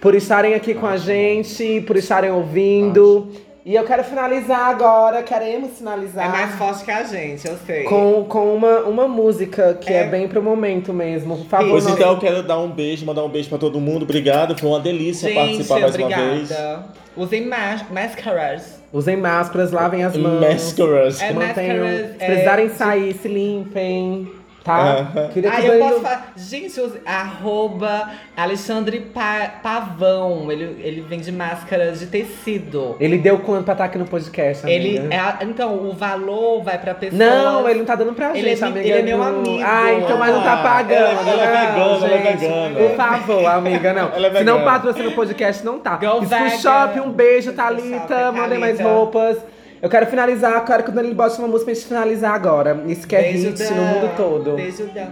por 0.00 0.14
estarem 0.14 0.54
aqui 0.54 0.74
com 0.74 0.86
a 0.86 0.96
gente, 0.96 1.82
por 1.86 1.96
estarem 1.96 2.30
ouvindo. 2.30 3.30
E 3.68 3.74
eu 3.74 3.84
quero 3.84 4.02
finalizar 4.02 4.70
agora, 4.70 5.22
queremos 5.22 5.76
finalizar. 5.76 6.24
É 6.24 6.28
mais 6.30 6.54
forte 6.54 6.86
que 6.86 6.90
a 6.90 7.02
gente, 7.02 7.46
eu 7.46 7.54
sei. 7.66 7.84
Com, 7.84 8.24
com 8.24 8.54
uma, 8.54 8.78
uma 8.84 9.06
música 9.06 9.76
que 9.78 9.92
é. 9.92 10.04
É. 10.04 10.08
bem 10.08 10.26
pro 10.26 10.42
momento 10.42 10.90
mesmo. 10.90 11.36
Por 11.36 11.44
favor, 11.48 11.68
Pois 11.72 11.84
nosso- 11.84 11.96
então 11.96 12.12
eu 12.12 12.18
quero 12.18 12.42
dar 12.42 12.58
um 12.58 12.70
beijo, 12.70 13.04
mandar 13.04 13.22
um 13.24 13.28
beijo 13.28 13.50
para 13.50 13.58
todo 13.58 13.78
mundo. 13.78 14.04
Obrigado, 14.04 14.56
foi 14.58 14.70
uma 14.70 14.80
delícia 14.80 15.28
Gente, 15.28 15.36
participar 15.36 15.80
mais 15.80 15.94
uma 15.96 16.08
vez. 16.08 16.50
obrigada. 16.50 16.84
Usem 17.14 17.46
más- 17.46 17.84
máscaras. 17.90 18.80
Usem 18.90 19.18
máscaras, 19.18 19.70
lavem 19.70 20.02
as 20.02 20.16
mãos. 20.16 20.40
Máscaras. 20.40 21.20
É 21.20 21.30
Mantenham, 21.34 21.84
máscaras, 21.84 22.08
se 22.12 22.24
precisarem 22.24 22.66
é, 22.66 22.70
sair, 22.70 23.14
se 23.20 23.28
limpem, 23.28 24.32
tá? 24.68 24.98
Aham. 25.18 25.28
Queria 25.28 25.50
que 25.50 25.56
Ah, 25.56 25.64
eu 25.66 25.78
posso 25.78 26.00
falar. 26.00 26.32
Gente, 26.36 26.80
use- 26.80 27.00
arroba 27.04 28.10
Alexandre 28.36 29.00
Pa- 29.00 29.50
Pavão. 29.62 30.50
Ele, 30.50 30.80
ele 30.82 31.00
vende 31.00 31.30
máscaras 31.32 32.00
de 32.00 32.06
tecido. 32.06 32.96
Ele 33.00 33.18
deu 33.18 33.38
quanto 33.38 33.64
pra 33.64 33.72
estar 33.72 33.84
aqui 33.84 33.98
no 33.98 34.04
podcast, 34.06 34.64
amiga? 34.64 34.78
Ele 34.78 35.14
é, 35.14 35.18
a- 35.18 35.38
então, 35.42 35.74
o 35.74 35.92
valor 35.92 36.62
vai 36.62 36.78
pra 36.78 36.94
pessoa. 36.94 37.18
Não, 37.18 37.68
ele 37.68 37.80
não 37.80 37.86
tá 37.86 37.94
dando 37.94 38.12
pra 38.12 38.30
Ele 38.36 38.50
gente, 38.50 38.62
é 38.62 38.66
mi- 38.66 38.72
amiga. 38.78 38.88
ele 38.88 38.98
é 38.98 39.02
meu 39.02 39.22
amigo. 39.22 39.62
Ah, 39.64 39.92
então, 39.94 40.18
mas 40.18 40.34
não 40.34 40.42
tá 40.42 40.52
Ah, 40.54 40.62
pagando. 40.62 40.92
ela- 41.00 41.10
é 41.32 41.66
vegana, 41.66 42.06
ela 42.06 42.06
é 42.14 42.22
gente. 42.22 42.38
vegana. 42.40 42.74
Por 42.78 42.96
favor, 42.96 43.46
amiga, 43.46 43.92
não. 43.92 44.08
Ela 44.18 44.26
é 44.28 44.34
Se 44.38 44.44
não 44.44 44.64
patrocina 44.64 45.08
o 45.08 45.12
podcast, 45.12 45.64
não 45.64 45.78
tá. 45.78 45.96
Go 45.96 46.24
School. 46.26 46.50
Shop, 46.60 47.00
um 47.00 47.10
beijo, 47.10 47.52
Thalita. 47.52 48.32
Mandem 48.32 48.58
mais 48.58 48.80
roupas. 48.80 49.38
Eu 49.80 49.88
quero 49.88 50.06
finalizar, 50.06 50.64
quero 50.64 50.82
que 50.82 50.90
o 50.90 50.92
Danilo 50.92 51.14
bote 51.14 51.38
uma 51.38 51.46
música 51.48 51.66
pra 51.66 51.74
gente 51.74 51.86
finalizar 51.86 52.34
agora. 52.34 52.82
Isso 52.86 53.06
que 53.06 53.14
é 53.14 53.22
Beijo, 53.22 53.48
hit 53.50 53.58
Dan. 53.62 53.74
no 53.74 53.82
mundo 53.82 54.16
todo. 54.16 54.56
Beijo, 54.56 54.86
Dan. 54.92 55.06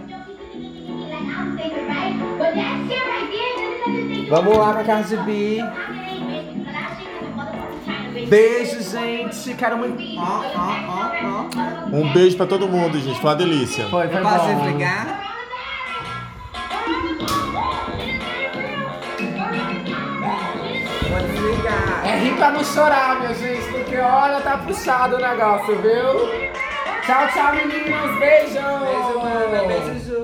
Vamos 4.29 4.57
lá 4.57 4.73
com 4.73 4.79
a 4.79 4.83
Cardi 4.83 5.15
B. 5.17 5.63
Beijo, 8.27 8.81
gente. 8.81 9.53
Quero 9.53 9.77
muito. 9.77 10.03
Ó, 10.19 10.21
ó, 10.21 10.69
ó, 10.89 11.49
ó. 11.55 11.95
Um 11.95 12.11
beijo 12.11 12.35
pra 12.35 12.45
todo 12.45 12.67
mundo, 12.67 12.99
gente. 12.99 13.19
Foi 13.21 13.29
uma 13.29 13.35
delícia. 13.37 13.85
Foi, 13.85 14.07
foi 14.09 14.17
Eu 14.19 14.23
posso 14.23 14.45
bom. 14.47 14.63
desligar? 14.63 15.23
Vou 21.19 21.27
desligar. 21.27 22.07
É 22.07 22.17
rir 22.19 22.35
pra 22.35 22.51
não 22.51 22.63
chorar, 22.63 23.19
minha 23.19 23.33
gente, 23.33 23.67
porque 23.71 23.97
olha, 23.97 24.39
tá 24.41 24.57
puxado 24.57 25.15
o 25.15 25.19
negócio, 25.19 25.75
viu? 25.77 26.47
Tchau, 27.05 27.27
tchau, 27.33 27.53
meninos. 27.55 28.19
Beijo. 28.19 28.53
Beijo, 28.53 29.19
mana. 29.19 29.67
Beijo, 29.67 29.99
Ju. 30.05 30.07